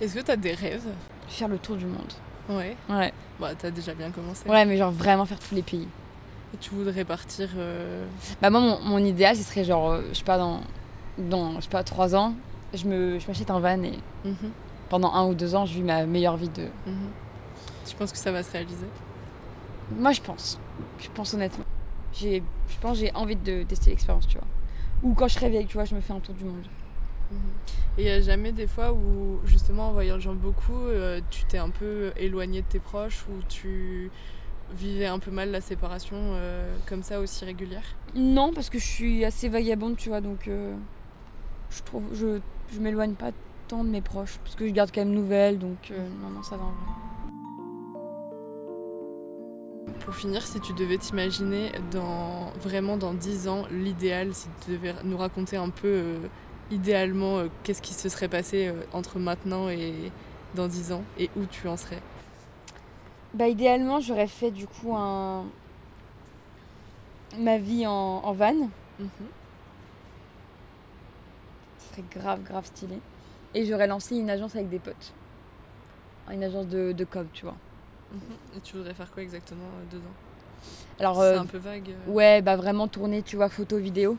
Est-ce 0.00 0.14
que 0.16 0.20
tu 0.20 0.30
as 0.30 0.36
des 0.36 0.52
rêves? 0.52 0.84
Faire 1.28 1.48
le 1.48 1.58
tour 1.58 1.76
du 1.76 1.86
monde. 1.86 2.12
Ouais. 2.48 2.76
Ouais. 2.88 3.12
Bah, 3.40 3.52
t'as 3.56 3.70
déjà 3.70 3.94
bien 3.94 4.10
commencé. 4.10 4.48
Ouais, 4.48 4.64
mais 4.66 4.76
genre 4.76 4.92
vraiment 4.92 5.24
faire 5.24 5.38
tous 5.38 5.54
les 5.54 5.62
pays. 5.62 5.88
Et 6.54 6.56
tu 6.58 6.70
voudrais 6.70 7.04
partir 7.04 7.48
Bah, 8.42 8.50
moi, 8.50 8.60
mon, 8.60 8.80
mon 8.80 8.98
idéal, 8.98 9.36
ce 9.36 9.42
serait 9.42 9.64
genre, 9.64 10.00
je 10.08 10.14
sais 10.18 10.24
pas, 10.24 10.38
dans, 10.38 10.60
dans 11.18 11.56
je 11.56 11.62
sais 11.62 11.70
pas, 11.70 11.82
3 11.82 12.14
ans, 12.14 12.34
je 12.74 12.86
me 12.86 13.18
je 13.18 13.26
m'achète 13.26 13.50
un 13.50 13.60
van 13.60 13.82
et 13.82 13.98
mhm. 14.24 14.50
pendant 14.88 15.12
un 15.12 15.26
ou 15.26 15.34
deux 15.34 15.54
ans, 15.54 15.66
je 15.66 15.74
vis 15.74 15.82
ma 15.82 16.06
meilleure 16.06 16.36
vie 16.36 16.48
de. 16.48 16.64
Mhm. 16.86 17.10
Tu 17.86 17.94
penses 17.96 18.12
que 18.12 18.18
ça 18.18 18.32
va 18.32 18.42
se 18.42 18.52
réaliser? 18.52 18.86
Moi, 19.96 20.12
je 20.12 20.20
pense. 20.20 20.58
Je 20.98 21.08
pense 21.14 21.34
honnêtement. 21.34 21.64
J'ai, 22.12 22.42
je 22.68 22.78
pense 22.80 22.98
j'ai 22.98 23.12
envie 23.14 23.36
de 23.36 23.62
tester 23.62 23.90
l'expérience, 23.90 24.26
tu 24.26 24.38
vois. 24.38 24.46
Ou 25.02 25.14
quand 25.14 25.28
je 25.28 25.38
réveille, 25.38 25.66
tu 25.66 25.74
vois, 25.74 25.84
je 25.84 25.94
me 25.94 26.00
fais 26.00 26.12
un 26.12 26.20
tour 26.20 26.34
du 26.34 26.44
monde. 26.44 26.64
Mhm. 27.30 27.38
Et 27.98 28.02
il 28.02 28.04
n'y 28.04 28.10
a 28.10 28.20
jamais 28.20 28.52
des 28.52 28.66
fois 28.66 28.92
où, 28.92 29.40
justement, 29.44 29.88
en 29.88 29.92
voyageant 29.92 30.34
beaucoup, 30.34 30.86
euh, 30.86 31.20
tu 31.30 31.44
t'es 31.44 31.58
un 31.58 31.70
peu 31.70 32.12
éloigné 32.16 32.62
de 32.62 32.66
tes 32.66 32.78
proches, 32.78 33.24
ou 33.28 33.42
tu 33.48 34.10
vivais 34.74 35.06
un 35.06 35.18
peu 35.18 35.30
mal 35.30 35.50
la 35.50 35.60
séparation 35.60 36.16
euh, 36.16 36.74
comme 36.86 37.02
ça 37.02 37.20
aussi 37.20 37.44
régulière? 37.44 37.84
Non, 38.14 38.52
parce 38.52 38.70
que 38.70 38.78
je 38.78 38.84
suis 38.84 39.24
assez 39.24 39.48
vagabonde, 39.48 39.96
tu 39.96 40.08
vois, 40.08 40.20
donc 40.20 40.48
euh, 40.48 40.74
je 41.70 41.82
trouve, 41.82 42.02
je 42.12 42.40
je 42.72 42.80
m'éloigne 42.80 43.14
pas 43.14 43.30
tant 43.68 43.84
de 43.84 43.88
mes 43.88 44.00
proches, 44.00 44.38
parce 44.44 44.54
que 44.54 44.66
je 44.66 44.72
garde 44.72 44.90
quand 44.94 45.00
même 45.00 45.14
nouvelles, 45.14 45.58
donc 45.58 45.90
euh, 45.90 46.08
non, 46.22 46.30
non, 46.30 46.42
ça 46.42 46.56
va 46.56 46.64
en 46.64 46.68
vrai. 46.68 46.92
Pour 50.04 50.14
finir, 50.14 50.46
si 50.46 50.60
tu 50.60 50.72
devais 50.72 50.98
t'imaginer 50.98 51.72
dans 51.90 52.52
vraiment 52.60 52.96
dans 52.96 53.12
10 53.12 53.48
ans, 53.48 53.64
l'idéal, 53.72 54.34
si 54.34 54.46
tu 54.64 54.72
devais 54.72 54.94
nous 55.02 55.16
raconter 55.16 55.56
un 55.56 55.70
peu 55.70 55.88
euh, 55.88 56.18
idéalement, 56.70 57.42
qu'est-ce 57.64 57.82
qui 57.82 57.92
se 57.92 58.08
serait 58.08 58.28
passé 58.28 58.72
entre 58.92 59.18
maintenant 59.18 59.68
et 59.68 60.12
dans 60.54 60.68
10 60.68 60.92
ans 60.92 61.02
et 61.18 61.28
où 61.36 61.44
tu 61.46 61.66
en 61.66 61.76
serais? 61.76 62.00
Bah 63.34 63.48
idéalement, 63.48 64.00
j'aurais 64.00 64.28
fait 64.28 64.50
du 64.50 64.66
coup 64.66 64.94
un 64.94 65.44
ma 67.38 67.58
vie 67.58 67.86
en, 67.86 67.92
en 67.92 68.32
van. 68.32 68.54
Mhm. 68.98 69.08
Ce 69.08 69.45
serait 71.96 72.20
grave, 72.20 72.42
grave 72.42 72.66
stylé. 72.66 72.98
Et 73.54 73.64
j'aurais 73.64 73.86
lancé 73.86 74.16
une 74.16 74.30
agence 74.30 74.54
avec 74.54 74.68
des 74.68 74.78
potes. 74.78 75.12
Une 76.30 76.42
agence 76.42 76.66
de, 76.66 76.92
de 76.92 77.04
com, 77.04 77.26
tu 77.32 77.44
vois. 77.44 77.56
Mhm. 78.12 78.20
Et 78.56 78.60
tu 78.60 78.76
voudrais 78.76 78.94
faire 78.94 79.10
quoi 79.10 79.22
exactement 79.22 79.64
euh, 79.64 79.94
dedans? 79.94 80.04
Alors, 80.98 81.16
C'est 81.16 81.22
euh, 81.22 81.40
un 81.40 81.46
peu 81.46 81.58
vague. 81.58 81.90
Euh. 81.90 82.10
Ouais, 82.10 82.42
bah 82.42 82.56
vraiment 82.56 82.88
tourner, 82.88 83.22
tu 83.22 83.36
vois, 83.36 83.48
photo, 83.48 83.78
vidéo. 83.78 84.16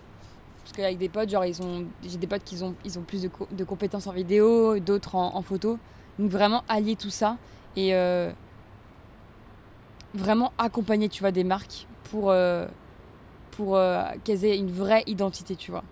Parce 0.64 0.76
qu'avec 0.76 0.98
des 0.98 1.10
potes, 1.10 1.30
genre, 1.30 1.46
ils 1.46 1.62
ont, 1.62 1.86
j'ai 2.04 2.18
des 2.18 2.28
potes 2.28 2.44
qui 2.44 2.62
ont, 2.64 2.76
ils 2.84 2.98
ont 2.98 3.02
plus 3.02 3.22
de, 3.22 3.30
de 3.52 3.64
compétences 3.64 4.08
en 4.08 4.12
vidéo, 4.12 4.80
d'autres 4.80 5.16
en, 5.16 5.42
photo. 5.42 5.80
Donc 6.20 6.30
vraiment 6.30 6.64
allier 6.68 6.96
tout 6.96 7.10
ça 7.10 7.38
et 7.78 7.94
vraiment 10.14 10.52
accompagner, 10.58 11.08
tu 11.08 11.22
vois, 11.22 11.32
des 11.32 11.46
marques 11.46 11.88
pour, 12.06 12.34
pour 13.52 13.80
qu'elles 14.26 14.44
aient 14.44 14.58
une 14.58 14.72
vraie 14.72 15.04
identité, 15.08 15.56
tu 15.56 15.72
vois. 15.72 15.84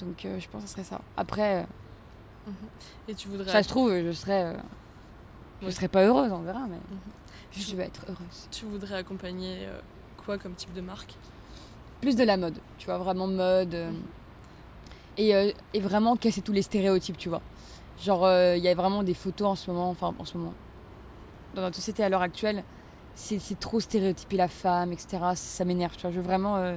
Donc 0.00 0.24
euh, 0.24 0.38
je 0.38 0.48
pense 0.48 0.62
que 0.62 0.68
ce 0.68 0.74
serait 0.74 0.84
ça. 0.84 1.00
Après, 1.16 1.62
euh, 1.62 2.50
mhm. 2.50 2.54
et 3.08 3.14
tu 3.14 3.28
voudrais. 3.28 3.50
Ça 3.50 3.62
se 3.62 3.68
trouve, 3.68 3.92
je 3.92 4.12
serais, 4.12 4.56
je 5.62 5.70
serais 5.70 5.88
pas 5.88 6.04
heureuse, 6.04 6.32
on 6.32 6.40
verra, 6.40 6.66
mais 6.68 6.76
mhm. 6.76 6.98
je 7.52 7.76
vais 7.76 7.84
être 7.84 8.04
heureuse. 8.08 8.48
Tu 8.50 8.64
voudrais 8.66 8.96
accompagner 8.96 9.68
quoi 10.24 10.38
comme 10.38 10.54
type 10.54 10.72
de 10.72 10.80
marque? 10.80 11.14
Plus 12.00 12.16
de 12.16 12.24
la 12.24 12.36
mode, 12.36 12.58
tu 12.78 12.86
vois, 12.86 12.98
vraiment 12.98 13.26
mode. 13.26 13.74
Mhm. 13.74 14.02
et, 15.18 15.54
et, 15.74 15.80
vraiment 15.80 16.16
casser 16.16 16.42
tous 16.42 16.52
les 16.52 16.62
stéréotypes, 16.62 17.18
tu 17.18 17.28
vois. 17.28 17.42
Genre, 17.98 18.28
il 18.54 18.62
y 18.62 18.68
a 18.68 18.74
vraiment 18.74 19.02
des 19.02 19.14
photos 19.14 19.48
en 19.48 19.54
ce 19.54 19.70
moment, 19.70 19.88
enfin 19.88 20.14
en 20.18 20.24
ce 20.24 20.36
moment, 20.36 20.52
dans 21.54 21.62
notre 21.62 21.76
société 21.76 22.04
à 22.04 22.08
l'heure 22.10 22.22
actuelle, 22.22 22.62
c'est 23.16 23.58
trop 23.58 23.80
stéréotypé 23.80 24.36
la 24.36 24.48
femme, 24.48 24.92
etc. 24.92 25.18
Ça 25.34 25.64
m'énerve, 25.64 25.96
tu 25.96 26.02
vois. 26.02 26.10
Je 26.10 26.16
veux 26.16 26.22
vraiment 26.22 26.56
euh, 26.56 26.76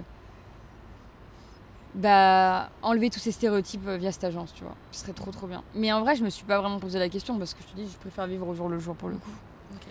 bah, 1.95 2.69
enlever 2.81 3.09
tous 3.09 3.19
ces 3.19 3.31
stéréotypes 3.31 3.87
euh, 3.87 3.97
via 3.97 4.11
cette 4.11 4.23
agence, 4.23 4.53
tu 4.53 4.63
vois. 4.63 4.75
Ce 4.91 5.01
serait 5.01 5.13
trop 5.13 5.31
trop 5.31 5.47
bien. 5.47 5.63
Mais 5.75 5.91
en 5.91 6.01
vrai, 6.01 6.15
je 6.15 6.23
me 6.23 6.29
suis 6.29 6.45
pas 6.45 6.59
vraiment 6.59 6.79
posé 6.79 6.99
la 6.99 7.09
question 7.09 7.37
parce 7.37 7.53
que 7.53 7.61
je 7.63 7.67
te 7.67 7.75
dis, 7.75 7.89
je 7.91 7.97
préfère 7.97 8.27
vivre 8.27 8.47
au 8.47 8.53
jour 8.53 8.69
le 8.69 8.79
jour 8.79 8.95
pour 8.95 9.09
le 9.09 9.15
coup. 9.15 9.31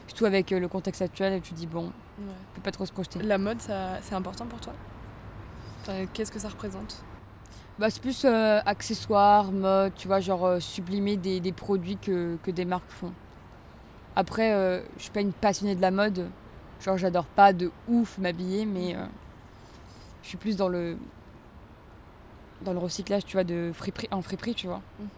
Surtout 0.07 0.24
avec 0.24 0.53
euh, 0.53 0.61
le 0.61 0.68
contexte 0.68 1.03
actuel, 1.03 1.40
tu 1.40 1.53
te 1.53 1.57
dis, 1.57 1.66
bon, 1.66 1.84
ouais. 1.84 1.92
on 2.20 2.55
peut 2.57 2.62
pas 2.62 2.72
trop 2.72 2.86
se 2.86 2.92
projeter. 2.92 3.22
La 3.22 3.38
mode, 3.38 3.61
c'est 3.61 4.14
important 4.14 4.46
pour 4.46 4.61
toi? 4.61 4.72
Qu'est-ce 6.12 6.30
que 6.30 6.38
ça 6.38 6.49
représente? 6.49 7.03
Bah, 7.78 7.88
c'est 7.90 8.03
plus 8.03 8.24
accessoires, 8.24 9.53
mode, 9.53 9.94
tu 9.94 10.09
vois, 10.09 10.20
genre 10.20 10.61
sublimer 10.61 11.16
des, 11.16 11.40
des 11.40 11.53
produits 11.53 11.96
que, 11.96 12.36
que 12.42 12.51
des 12.51 12.64
marques 12.64 12.90
font. 12.90 13.12
Après, 14.16 14.53
euh, 14.53 14.82
je 14.96 15.03
suis 15.05 15.12
pas 15.12 15.20
une 15.20 15.32
passionnée 15.32 15.76
de 15.76 15.80
la 15.80 15.92
mode. 15.92 16.28
Genre, 16.80 16.99
j'adore 16.99 17.26
pas 17.26 17.53
de 17.53 17.70
ouf 17.86 18.18
m'habiller, 18.18 18.66
mais 18.66 18.96
euh, 18.96 19.07
je 20.24 20.28
suis 20.28 20.36
plus 20.36 20.57
dans 20.57 20.68
le 20.68 20.99
dans 22.63 22.73
le 22.73 22.79
recyclage, 22.79 23.25
tu 23.25 23.37
vois, 23.37 23.45
de 23.45 23.71
friperie, 23.75 24.09
en 24.11 24.23
friperie, 24.23 24.55
tu 24.55 24.67
vois. 24.67 24.83
Mhm. 24.99 25.09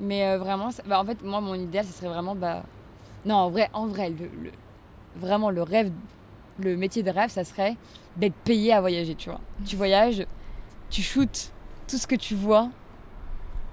Mais 0.00 0.26
euh, 0.26 0.38
vraiment, 0.38 0.70
bah, 0.86 1.00
en 1.00 1.04
fait, 1.04 1.22
moi, 1.22 1.40
mon 1.40 1.54
idéal, 1.54 1.84
ce 1.84 1.92
serait 1.92 2.08
vraiment, 2.08 2.34
bah, 2.34 2.62
non, 3.24 3.34
en 3.34 3.50
vrai, 3.50 3.68
en 3.72 3.86
vrai, 3.86 4.10
le, 4.10 4.50
vraiment 5.16 5.50
le 5.50 5.62
rêve, 5.62 5.90
le 6.58 6.76
métier 6.76 7.02
de 7.02 7.10
rêve, 7.10 7.30
ça 7.30 7.44
serait 7.44 7.76
d'être 8.16 8.36
payé 8.44 8.72
à 8.72 8.80
voyager, 8.80 9.14
tu 9.14 9.30
vois. 9.30 9.40
Tu 9.66 9.74
mhm. 9.74 9.78
voyages, 9.78 10.26
tu 10.90 11.02
shootes 11.02 11.52
tout 11.88 11.96
ce 11.96 12.06
que 12.06 12.16
tu 12.16 12.34
vois. 12.34 12.70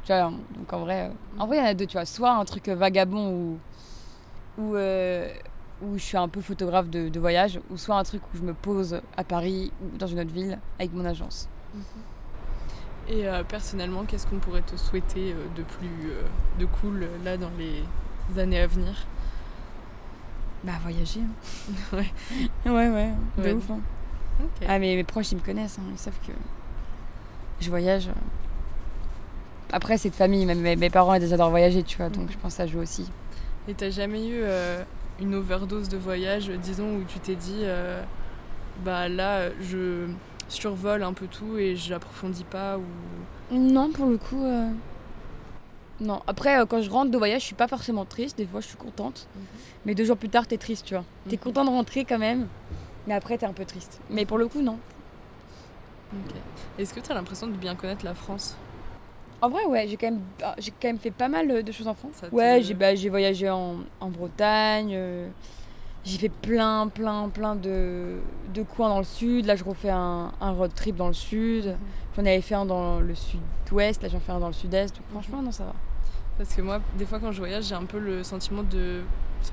Tu 0.03 0.13
vois, 0.13 0.31
donc 0.55 0.71
en 0.71 0.79
vrai, 0.79 1.11
en 1.39 1.47
vrai, 1.47 1.57
il 1.57 1.59
y 1.59 1.63
en 1.63 1.67
a 1.67 1.73
deux, 1.73 1.85
tu 1.87 1.93
vois. 1.93 2.05
Soit 2.05 2.31
un 2.31 2.45
truc 2.45 2.67
vagabond 2.67 3.31
ou 3.31 3.59
où, 4.57 4.75
euh, 4.75 5.29
où 5.81 5.97
je 5.97 6.03
suis 6.03 6.17
un 6.17 6.27
peu 6.27 6.41
photographe 6.41 6.89
de, 6.89 7.19
voyage, 7.19 7.59
ou 7.69 7.77
soit 7.77 7.97
un 7.97 8.03
truc 8.03 8.21
où 8.33 8.37
je 8.37 8.41
me 8.41 8.53
pose 8.53 9.01
à 9.17 9.23
Paris 9.23 9.71
ou 9.81 9.97
dans 9.97 10.07
une 10.07 10.19
autre 10.19 10.31
ville 10.31 10.59
avec 10.79 10.93
mon 10.93 11.05
agence. 11.05 11.49
Mhm. 11.73 11.83
Et 13.07 13.27
euh, 13.27 13.43
personnellement, 13.43 14.03
qu'est-ce 14.05 14.25
qu'on 14.27 14.39
pourrait 14.39 14.61
te 14.61 14.75
souhaiter 14.77 15.33
euh, 15.33 15.45
de 15.55 15.63
plus 15.63 16.11
de 16.59 16.65
cool 16.65 17.07
là 17.23 17.37
dans 17.37 17.51
les 17.57 18.39
années 18.39 18.59
à 18.59 18.67
venir? 18.67 19.05
Bah 20.63 20.73
voyager. 20.81 21.19
Hein. 21.21 21.81
ouais. 22.65 22.71
ouais, 22.71 22.89
ouais, 22.89 23.13
de 23.37 23.53
ouf. 23.53 23.69
Hein. 23.69 23.79
Ah 24.67 24.79
mais 24.79 24.95
mes 24.95 25.03
proches 25.03 25.31
ils 25.31 25.37
me 25.37 25.41
connaissent, 25.41 25.77
hein. 25.79 25.85
ils 25.91 25.97
savent 25.97 26.17
que 26.25 26.33
je 27.61 27.69
voyage. 27.69 28.09
Après 29.71 29.97
c'est 29.97 30.09
de 30.09 30.15
famille, 30.15 30.45
mes, 30.45 30.75
mes 30.75 30.89
parents 30.89 31.13
ils 31.13 31.33
adorent 31.33 31.51
voyager, 31.51 31.83
tu 31.83 31.97
vois, 31.97 32.09
donc 32.09 32.25
mhm. 32.25 32.31
je 32.31 32.37
pense 32.37 32.53
que 32.53 32.57
ça 32.57 32.67
joue 32.67 32.79
aussi. 32.79 33.09
Et 33.67 33.73
t'as 33.73 33.89
jamais 33.89 34.27
eu 34.27 34.41
euh, 34.43 34.83
une 35.19 35.35
overdose 35.35 35.89
de 35.89 35.97
voyage, 35.97 36.49
disons, 36.49 36.97
où 36.97 37.03
tu 37.07 37.19
t'es 37.19 37.35
dit, 37.35 37.61
euh, 37.63 38.03
bah 38.83 39.09
là, 39.09 39.49
je 39.61 40.07
survole 40.47 41.03
un 41.03 41.13
peu 41.13 41.27
tout 41.27 41.57
et 41.57 41.75
je 41.75 41.91
n'approfondis 41.91 42.43
pas 42.43 42.77
ou... 42.77 42.83
Non, 43.51 43.91
pour 43.91 44.07
le 44.07 44.17
coup. 44.17 44.43
Euh, 44.43 44.69
non. 45.99 46.21
Après, 46.27 46.57
quand 46.67 46.81
je 46.81 46.89
rentre 46.89 47.11
de 47.11 47.17
voyage, 47.17 47.41
je 47.41 47.47
suis 47.47 47.55
pas 47.55 47.67
forcément 47.67 48.05
triste. 48.05 48.37
Des 48.37 48.45
fois, 48.45 48.61
je 48.61 48.67
suis 48.67 48.77
contente. 48.77 49.27
Mhm. 49.35 49.41
Mais 49.85 49.95
deux 49.95 50.05
jours 50.05 50.17
plus 50.17 50.29
tard, 50.29 50.47
t'es 50.47 50.57
triste, 50.57 50.85
tu 50.85 50.93
vois. 50.95 51.05
T'es 51.29 51.35
mhm. 51.35 51.41
content 51.41 51.65
de 51.65 51.69
rentrer 51.69 52.05
quand 52.05 52.19
même. 52.19 52.47
Mais 53.07 53.13
après, 53.13 53.37
t'es 53.37 53.45
un 53.45 53.53
peu 53.53 53.65
triste. 53.65 53.99
Mais 54.09 54.25
pour 54.25 54.37
le 54.37 54.47
coup, 54.47 54.61
non. 54.61 54.79
Est-ce 56.79 56.93
que 56.93 56.99
tu 56.99 57.11
as 57.11 57.15
l'impression 57.15 57.47
de 57.47 57.53
bien 57.53 57.75
connaître 57.75 58.05
la 58.05 58.13
France? 58.13 58.55
En 59.41 59.49
vrai, 59.49 59.65
ouais, 59.65 59.87
j'ai 59.87 59.97
quand, 59.97 60.07
même, 60.07 60.21
ah, 60.41 60.55
j'ai 60.57 60.71
quand 60.71 60.87
même 60.87 60.97
fait 60.97 61.11
pas 61.11 61.27
mal 61.27 61.63
de 61.63 61.71
choses 61.71 61.87
en 61.87 61.93
France. 61.93 62.21
Ouais, 62.31 62.61
j'ai, 62.61 62.73
bah, 62.73 62.95
j'ai 62.95 63.09
voyagé 63.09 63.49
en, 63.49 63.77
en 63.99 64.09
Bretagne. 64.09 64.91
Euh, 64.93 65.27
j'ai 66.05 66.17
fait 66.17 66.29
plein, 66.29 66.87
plein, 66.87 67.29
plein 67.29 67.55
de, 67.55 68.17
de 68.53 68.63
coins 68.63 68.89
dans 68.89 68.99
le 68.99 69.03
sud. 69.05 69.45
Là, 69.45 69.55
je 69.55 69.63
refais 69.63 69.89
un, 69.89 70.31
un 70.39 70.51
road 70.51 70.71
trip 70.73 70.95
dans 70.95 71.07
le 71.07 71.13
sud. 71.13 71.75
J'en 72.15 72.21
avais 72.21 72.41
fait 72.41 72.55
un 72.55 72.65
dans 72.65 72.99
le 72.99 73.15
sud-ouest. 73.15 74.03
Là, 74.03 74.09
j'en 74.09 74.19
fais 74.19 74.31
un 74.31 74.39
dans 74.39 74.47
le 74.47 74.53
sud-est. 74.53 74.95
Donc, 74.95 75.03
franchement, 75.11 75.41
non, 75.41 75.51
ça 75.51 75.65
va. 75.65 75.73
Parce 76.37 76.53
que 76.53 76.61
moi, 76.61 76.79
des 76.97 77.05
fois, 77.05 77.19
quand 77.19 77.31
je 77.31 77.39
voyage, 77.39 77.65
j'ai 77.65 77.75
un 77.75 77.85
peu 77.85 77.99
le 77.99 78.23
sentiment 78.23 78.63
de. 78.63 79.01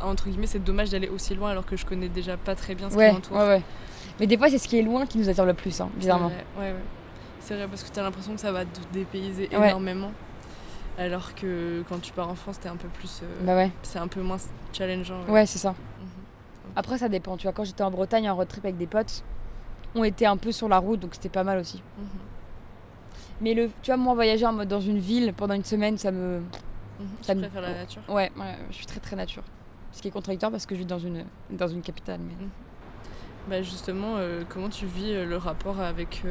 Entre 0.00 0.28
guillemets, 0.28 0.46
c'est 0.46 0.62
dommage 0.62 0.90
d'aller 0.90 1.08
aussi 1.08 1.34
loin 1.34 1.50
alors 1.50 1.66
que 1.66 1.76
je 1.76 1.84
connais 1.84 2.08
déjà 2.08 2.36
pas 2.36 2.54
très 2.54 2.74
bien 2.74 2.88
ce 2.90 2.96
qui 2.96 3.12
m'entoure. 3.12 3.36
Ouais, 3.36 3.46
ouais. 3.48 3.62
Mais 4.20 4.26
des 4.26 4.36
fois, 4.38 4.48
c'est 4.48 4.58
ce 4.58 4.68
qui 4.68 4.78
est 4.78 4.82
loin 4.82 5.06
qui 5.06 5.18
nous 5.18 5.28
attire 5.28 5.44
le 5.46 5.54
plus, 5.54 5.80
hein, 5.80 5.88
bizarrement. 5.96 6.28
Ouais, 6.58 6.70
ouais. 6.72 6.74
C'est 7.40 7.56
vrai, 7.56 7.66
parce 7.66 7.82
que 7.82 7.92
tu 7.92 7.98
as 7.98 8.02
l'impression 8.02 8.34
que 8.34 8.40
ça 8.40 8.52
va 8.52 8.64
te 8.64 8.80
dépayser 8.92 9.48
énormément. 9.52 10.12
Alors 10.98 11.34
que 11.34 11.82
quand 11.88 12.00
tu 12.00 12.12
pars 12.12 12.28
en 12.28 12.34
France, 12.34 12.60
t'es 12.60 12.68
un 12.68 12.76
peu 12.76 12.88
plus. 12.88 13.20
Euh, 13.22 13.44
bah 13.44 13.56
ouais. 13.56 13.70
C'est 13.82 13.98
un 13.98 14.08
peu 14.08 14.20
moins 14.20 14.36
challengeant. 14.72 15.24
Ouais, 15.28 15.46
c'est 15.46 15.58
ça. 15.58 15.74
Mhm. 16.64 16.72
Après, 16.76 16.98
ça 16.98 17.08
dépend. 17.08 17.36
Tu 17.36 17.44
vois, 17.44 17.52
quand 17.52 17.64
j'étais 17.64 17.82
en 17.82 17.90
Bretagne 17.90 18.28
en 18.30 18.36
road 18.36 18.48
trip 18.48 18.64
avec 18.64 18.76
des 18.76 18.86
potes, 18.86 19.22
on 19.94 20.04
était 20.04 20.26
un 20.26 20.36
peu 20.36 20.52
sur 20.52 20.68
la 20.68 20.78
route, 20.78 21.00
donc 21.00 21.14
c'était 21.14 21.28
pas 21.28 21.44
mal 21.44 21.58
aussi. 21.58 21.82
Mhm. 21.98 22.06
Mais 23.40 23.54
le, 23.54 23.70
tu 23.82 23.90
vois, 23.90 23.96
moi, 23.96 24.14
voyager 24.14 24.46
en 24.46 24.52
mode 24.52 24.68
dans 24.68 24.80
une 24.80 24.98
ville 24.98 25.32
pendant 25.34 25.54
une 25.54 25.64
semaine, 25.64 25.98
ça 25.98 26.10
me. 26.10 26.38
Mhm. 26.38 27.06
Ça 27.20 27.32
tu 27.32 27.40
me... 27.40 27.42
préfères 27.46 27.62
la 27.62 27.74
nature? 27.74 28.02
ouais, 28.08 28.30
ouais, 28.36 28.56
je 28.70 28.76
suis 28.76 28.86
très 28.86 29.00
très 29.00 29.16
nature. 29.16 29.42
Ce 29.92 30.00
qui 30.00 30.08
est 30.08 30.10
contradictoire 30.10 30.50
parce 30.50 30.64
que 30.64 30.74
je 30.74 30.80
vis 30.80 30.86
dans 30.86 30.98
une, 30.98 31.24
dans 31.50 31.68
une 31.68 31.82
capitale. 31.82 32.20
Mais... 32.20 32.46
Bah 33.48 33.60
justement, 33.60 34.16
euh, 34.16 34.42
comment 34.48 34.68
tu 34.68 34.86
vis 34.86 35.12
euh, 35.12 35.26
le 35.26 35.36
rapport 35.36 35.80
avec 35.80 36.22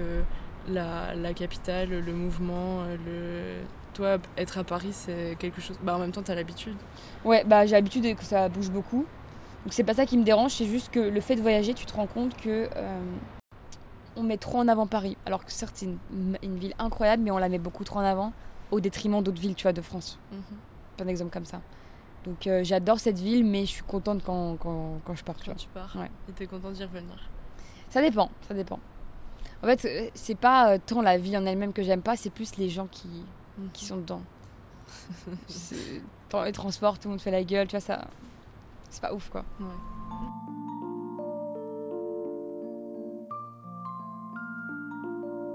la, 0.67 1.13
la, 1.13 1.33
capitale, 1.33 1.89
le 1.89 2.13
mouvement, 2.13 2.83
le... 3.05 3.57
Toi, 3.93 4.17
être 4.37 4.57
à 4.57 4.63
Paris, 4.63 4.93
c'est 4.93 5.35
quelque 5.37 5.59
chose... 5.61 5.77
Bah 5.83 5.95
en 5.95 5.99
même 5.99 6.11
temps, 6.11 6.23
t'as 6.23 6.33
l'habitude? 6.33 6.77
Ouais, 7.25 7.43
bah 7.43 7.65
j'ai 7.65 7.73
l'habitude 7.73 8.15
que 8.15 8.23
ça 8.23 8.47
bouge 8.49 8.71
beaucoup. 8.71 9.05
Donc 9.63 9.73
c'est 9.73 9.83
pas 9.83 9.93
ça 9.93 10.05
qui 10.05 10.17
me 10.17 10.23
dérange, 10.23 10.53
c'est 10.53 10.65
juste 10.65 10.91
que 10.91 10.99
le 10.99 11.21
fait 11.21 11.35
de 11.35 11.41
voyager, 11.41 11.73
tu 11.73 11.85
te 11.85 11.93
rends 11.93 12.07
compte 12.07 12.35
que... 12.37 12.69
Euh, 12.75 13.01
on 14.17 14.23
met 14.23 14.37
trop 14.37 14.57
en 14.57 14.67
avant 14.67 14.87
Paris. 14.87 15.15
Alors 15.25 15.45
que 15.45 15.51
certes, 15.51 15.73
c'est 15.75 15.85
une, 15.85 16.37
une, 16.43 16.57
ville 16.57 16.73
incroyable, 16.79 17.23
mais 17.23 17.31
on 17.31 17.37
la 17.37 17.47
met 17.47 17.59
beaucoup 17.59 17.85
trop 17.85 17.99
en 17.99 18.03
avant 18.03 18.33
au 18.71 18.79
détriment 18.79 19.21
d'autres 19.21 19.39
villes, 19.39 19.55
tu 19.55 19.63
vois, 19.63 19.73
de 19.73 19.81
France. 19.81 20.19
Mm 20.31 21.03
Un 21.03 21.07
exemple 21.07 21.31
comme 21.31 21.45
ça. 21.45 21.61
Donc 22.25 22.45
euh, 22.45 22.63
j'adore 22.63 22.99
cette 22.99 23.19
ville, 23.19 23.43
mais 23.43 23.61
je 23.61 23.71
suis 23.71 23.83
contente 23.83 24.21
quand, 24.23 24.57
quand, 24.57 24.99
quand 25.05 25.15
je 25.15 25.23
pars. 25.23 25.35
Quand 25.43 25.55
tu, 25.55 25.67
pars. 25.69 25.95
Ouais. 25.95 26.09
Et 26.29 26.31
t'es 26.33 26.45
contente 26.45 26.73
d'y 26.73 26.83
revenir. 26.83 27.29
Ça 27.89 28.01
dépend, 28.01 28.29
ça 28.47 28.53
dépend. 28.53 28.79
En 29.63 29.67
fait, 29.67 29.85
euh, 29.85 30.09
c'est 30.13 30.35
pas 30.35 30.79
tant 30.79 31.01
la 31.01 31.17
vie 31.17 31.37
en 31.37 31.45
elle-même 31.45 31.73
que 31.73 31.83
j'aime 31.83 32.01
pas, 32.01 32.15
c'est 32.15 32.29
plus 32.29 32.55
les 32.57 32.69
gens 32.69 32.87
qui, 32.87 33.07
mhm. 33.57 33.69
qui 33.73 33.85
sont 33.85 33.97
dedans. 33.97 34.21
dans 36.29 36.43
les 36.43 36.51
transports, 36.51 36.99
tout 36.99 37.07
le 37.07 37.11
monde 37.11 37.21
fait 37.21 37.31
la 37.31 37.43
gueule, 37.43 37.67
tu 37.67 37.71
vois, 37.71 37.81
ça. 37.81 38.07
C'est 38.91 39.01
pas 39.01 39.13
ouf 39.13 39.29
quoi. 39.29 39.43
Ouais. 39.59 39.65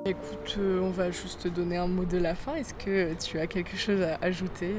Écoute, 0.06 0.56
euh, 0.58 0.80
on 0.82 0.90
va 0.90 1.10
juste 1.10 1.42
te 1.42 1.48
donner 1.48 1.76
un 1.76 1.88
mot 1.88 2.04
de 2.04 2.16
la 2.16 2.34
fin. 2.34 2.54
Est-ce 2.54 2.74
que 2.74 3.12
tu 3.14 3.38
as 3.38 3.46
quelque 3.46 3.76
chose 3.76 4.00
à 4.02 4.18
ajouter 4.22 4.72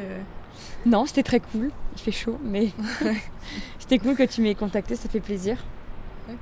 Non, 0.85 1.05
c'était 1.05 1.23
très 1.23 1.39
cool. 1.39 1.69
Il 1.95 2.01
fait 2.01 2.11
chaud, 2.11 2.39
mais 2.43 2.71
c'était 3.79 3.99
cool 3.99 4.15
que 4.15 4.23
tu 4.23 4.41
m'aies 4.41 4.55
contacté, 4.55 4.95
ça 4.95 5.07
fait 5.09 5.19
plaisir. 5.19 5.57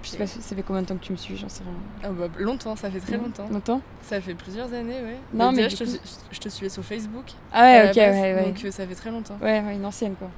Je 0.04 0.10
sais 0.10 0.18
pas, 0.18 0.26
ça 0.26 0.56
fait 0.56 0.64
combien 0.64 0.82
de 0.82 0.88
temps 0.88 0.96
que 0.96 1.04
tu 1.04 1.12
me 1.12 1.18
suis, 1.18 1.38
j'en 1.38 1.50
sais 1.50 1.64
rien. 1.64 1.74
Ah 2.04 2.10
bah, 2.10 2.28
longtemps, 2.40 2.76
ça 2.76 2.90
fait 2.90 3.00
très 3.00 3.18
longtemps. 3.18 3.48
Longtemps 3.52 3.82
Ça 4.02 4.20
fait 4.20 4.34
plusieurs 4.34 4.74
années, 4.74 5.00
ouais. 5.02 5.18
Non, 5.34 5.52
mais 5.52 5.64
déjà, 5.68 5.86
je, 5.86 5.92
te, 5.92 5.98
je 6.32 6.40
te 6.40 6.50
suivais 6.50 6.70
sur 6.70 6.84
Facebook. 6.84 7.26
Ah 7.54 7.62
ouais, 7.62 7.90
ok, 7.90 7.96
ouais, 7.96 8.34
ouais. 8.36 8.46
Donc 8.46 8.66
euh, 8.66 8.72
ça 8.72 8.88
fait 8.88 8.96
très 8.96 9.12
longtemps. 9.12 9.38
Ouais, 9.42 9.62
ouais, 9.62 9.76
une 9.76 9.86
ancienne 9.86 10.16
quoi. 10.16 10.30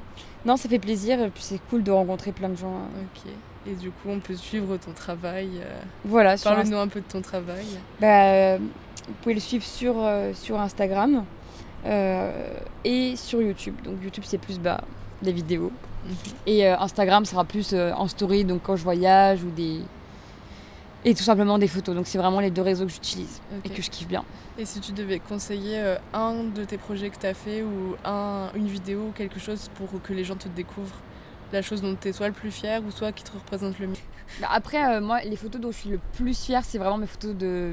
Non, 0.45 0.55
ça 0.57 0.69
fait 0.69 0.79
plaisir, 0.79 1.19
et 1.21 1.29
puis 1.29 1.43
c'est 1.43 1.59
cool 1.69 1.83
de 1.83 1.91
rencontrer 1.91 2.31
plein 2.31 2.49
de 2.49 2.55
gens. 2.57 2.73
hein. 2.73 2.89
Ok. 3.15 3.31
Et 3.69 3.75
du 3.75 3.89
coup, 3.89 4.07
on 4.09 4.19
peut 4.19 4.35
suivre 4.35 4.77
ton 4.77 4.91
travail. 4.93 5.49
euh, 5.61 5.79
Voilà, 6.05 6.37
Parle-nous 6.37 6.77
un 6.77 6.87
peu 6.87 7.01
de 7.01 7.05
ton 7.05 7.21
travail. 7.21 7.65
bah, 7.99 8.25
euh, 8.31 8.57
vous 9.07 9.13
pouvez 9.21 9.35
le 9.35 9.41
suivre 9.41 9.63
sur, 9.65 9.95
euh, 9.97 10.31
sur 10.33 10.59
Instagram 10.59 11.25
et 12.85 13.15
sur 13.15 13.41
YouTube. 13.41 13.75
Donc 13.83 13.95
YouTube 14.03 14.23
c'est 14.25 14.37
plus 14.37 14.59
bah, 14.59 14.81
des 15.21 15.31
vidéos. 15.31 15.71
Et 16.45 16.65
euh, 16.65 16.77
Instagram 16.79 17.25
sera 17.25 17.43
plus 17.43 17.73
euh, 17.73 17.91
en 17.93 18.07
story, 18.07 18.45
donc 18.45 18.61
quand 18.63 18.75
je 18.77 18.83
voyage 18.83 19.43
ou 19.43 19.49
des. 19.49 19.81
Et 21.07 21.13
tout 21.13 21.23
simplement 21.23 21.57
des 21.57 21.69
photos. 21.69 21.95
Donc 21.95 22.05
c'est 22.05 22.17
vraiment 22.17 22.41
les 22.41 22.51
deux 22.51 22.61
réseaux 22.61 22.85
que 22.85 22.91
j'utilise 22.91 23.39
et 23.63 23.69
que 23.69 23.81
je 23.81 23.89
kiffe 23.89 24.09
bien. 24.09 24.25
Et 24.57 24.65
si 24.65 24.81
tu 24.81 24.91
devais 24.91 25.19
conseiller 25.19 25.79
euh, 25.79 25.95
un 26.13 26.43
de 26.43 26.65
tes 26.65 26.77
projets 26.77 27.09
que 27.09 27.17
tu 27.17 27.25
as 27.25 27.33
fait 27.33 27.63
ou 27.63 27.95
un, 28.03 28.49
une 28.55 28.67
vidéo 28.67 29.05
ou 29.07 29.11
quelque 29.13 29.39
chose 29.39 29.69
pour 29.75 30.01
que 30.01 30.11
les 30.11 30.25
gens 30.25 30.35
te 30.35 30.49
découvrent, 30.49 30.99
la 31.53 31.61
chose 31.61 31.81
dont 31.81 31.95
tu 31.95 32.09
es 32.09 32.11
soit 32.11 32.27
le 32.27 32.33
plus 32.33 32.51
fier 32.51 32.81
ou 32.85 32.91
soit 32.91 33.13
qui 33.13 33.23
te 33.23 33.31
représente 33.31 33.79
le 33.79 33.87
mieux? 33.87 33.95
Bah, 34.41 34.49
Après, 34.51 34.97
euh, 34.97 34.99
moi, 34.99 35.21
les 35.21 35.37
photos 35.37 35.61
dont 35.61 35.71
je 35.71 35.77
suis 35.77 35.89
le 35.91 36.01
plus 36.11 36.37
fière, 36.37 36.65
c'est 36.65 36.77
vraiment 36.77 36.97
mes 36.97 37.07
photos 37.07 37.33
de. 37.35 37.71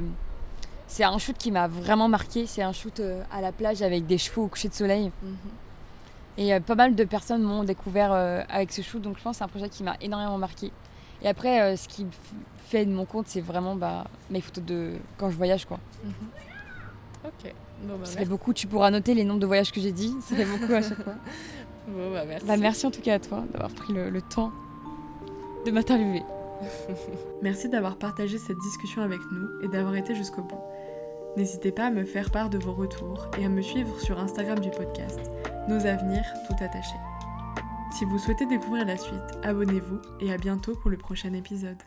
C'est 0.86 1.02
un 1.02 1.18
shoot 1.18 1.36
qui 1.36 1.50
m'a 1.50 1.66
vraiment 1.66 2.08
marqué. 2.08 2.46
C'est 2.46 2.62
un 2.62 2.72
shoot 2.72 3.00
euh, 3.00 3.24
à 3.32 3.40
la 3.40 3.50
plage 3.50 3.82
avec 3.82 4.06
des 4.06 4.18
chevaux 4.18 4.44
au 4.44 4.46
coucher 4.46 4.68
de 4.68 4.74
soleil. 4.74 5.10
Mhm. 5.24 5.36
Et 6.36 6.60
pas 6.60 6.76
mal 6.76 6.94
de 6.94 7.02
personnes 7.02 7.42
m'ont 7.42 7.64
découvert 7.64 8.12
avec 8.48 8.72
ce 8.72 8.82
shoot. 8.82 9.00
Donc 9.00 9.18
je 9.18 9.22
pense 9.22 9.32
que 9.32 9.38
c'est 9.38 9.44
un 9.44 9.48
projet 9.48 9.68
qui 9.68 9.82
m'a 9.84 9.96
énormément 10.00 10.38
marqué. 10.38 10.72
Et 11.24 11.28
après, 11.28 11.60
euh, 11.60 11.76
ce 11.76 11.88
qui 11.88 12.06
fait 12.66 12.84
de 12.86 12.92
mon 12.92 13.06
compte, 13.06 13.26
c'est 13.28 13.40
vraiment 13.40 13.74
bah, 13.74 14.04
mes 14.30 14.40
photos 14.40 14.62
de 14.64 14.92
quand 15.18 15.30
je 15.30 15.36
voyage. 15.36 15.64
quoi. 15.64 15.80
Mhm. 16.04 16.12
Ok. 17.24 17.54
Bon 17.84 17.96
bah, 17.98 18.04
Ça 18.04 18.18
fait 18.18 18.24
beaucoup. 18.26 18.52
Tu 18.52 18.66
pourras 18.66 18.90
noter 18.90 19.14
les 19.14 19.24
nombres 19.24 19.40
de 19.40 19.46
voyages 19.46 19.72
que 19.72 19.80
j'ai 19.80 19.92
dit. 19.92 20.14
Ça 20.20 20.36
fait 20.36 20.44
beaucoup 20.44 20.72
à 20.72 20.82
chaque 20.82 21.02
fois. 21.02 21.14
Bon, 21.86 22.10
bah, 22.14 22.24
merci. 22.26 22.46
Bah, 22.46 22.56
merci 22.56 22.86
en 22.86 22.90
tout 22.90 23.02
cas 23.02 23.16
à 23.16 23.18
toi 23.18 23.44
d'avoir 23.52 23.70
pris 23.70 23.92
le, 23.92 24.08
le 24.08 24.22
temps 24.22 24.50
de 25.66 25.70
m'interviewer. 25.70 26.22
Merci 27.42 27.68
d'avoir 27.68 27.96
partagé 27.96 28.38
cette 28.38 28.56
discussion 28.56 29.02
avec 29.02 29.18
nous 29.32 29.46
et 29.62 29.68
d'avoir 29.68 29.94
été 29.94 30.14
jusqu'au 30.14 30.40
bout. 30.40 30.60
N'hésitez 31.36 31.72
pas 31.72 31.86
à 31.86 31.90
me 31.90 32.04
faire 32.04 32.30
part 32.30 32.48
de 32.48 32.56
vos 32.56 32.72
retours 32.72 33.26
et 33.38 33.44
à 33.44 33.50
me 33.50 33.60
suivre 33.60 34.00
sur 34.00 34.18
Instagram 34.18 34.60
du 34.60 34.70
podcast, 34.70 35.20
Nos 35.68 35.84
Avenirs 35.84 36.24
tout 36.48 36.54
attachés. 36.64 36.96
Si 37.90 38.04
vous 38.04 38.18
souhaitez 38.18 38.46
découvrir 38.46 38.84
la 38.84 38.96
suite, 38.96 39.20
abonnez-vous 39.42 40.00
et 40.20 40.32
à 40.32 40.36
bientôt 40.36 40.74
pour 40.74 40.90
le 40.90 40.96
prochain 40.96 41.32
épisode. 41.32 41.82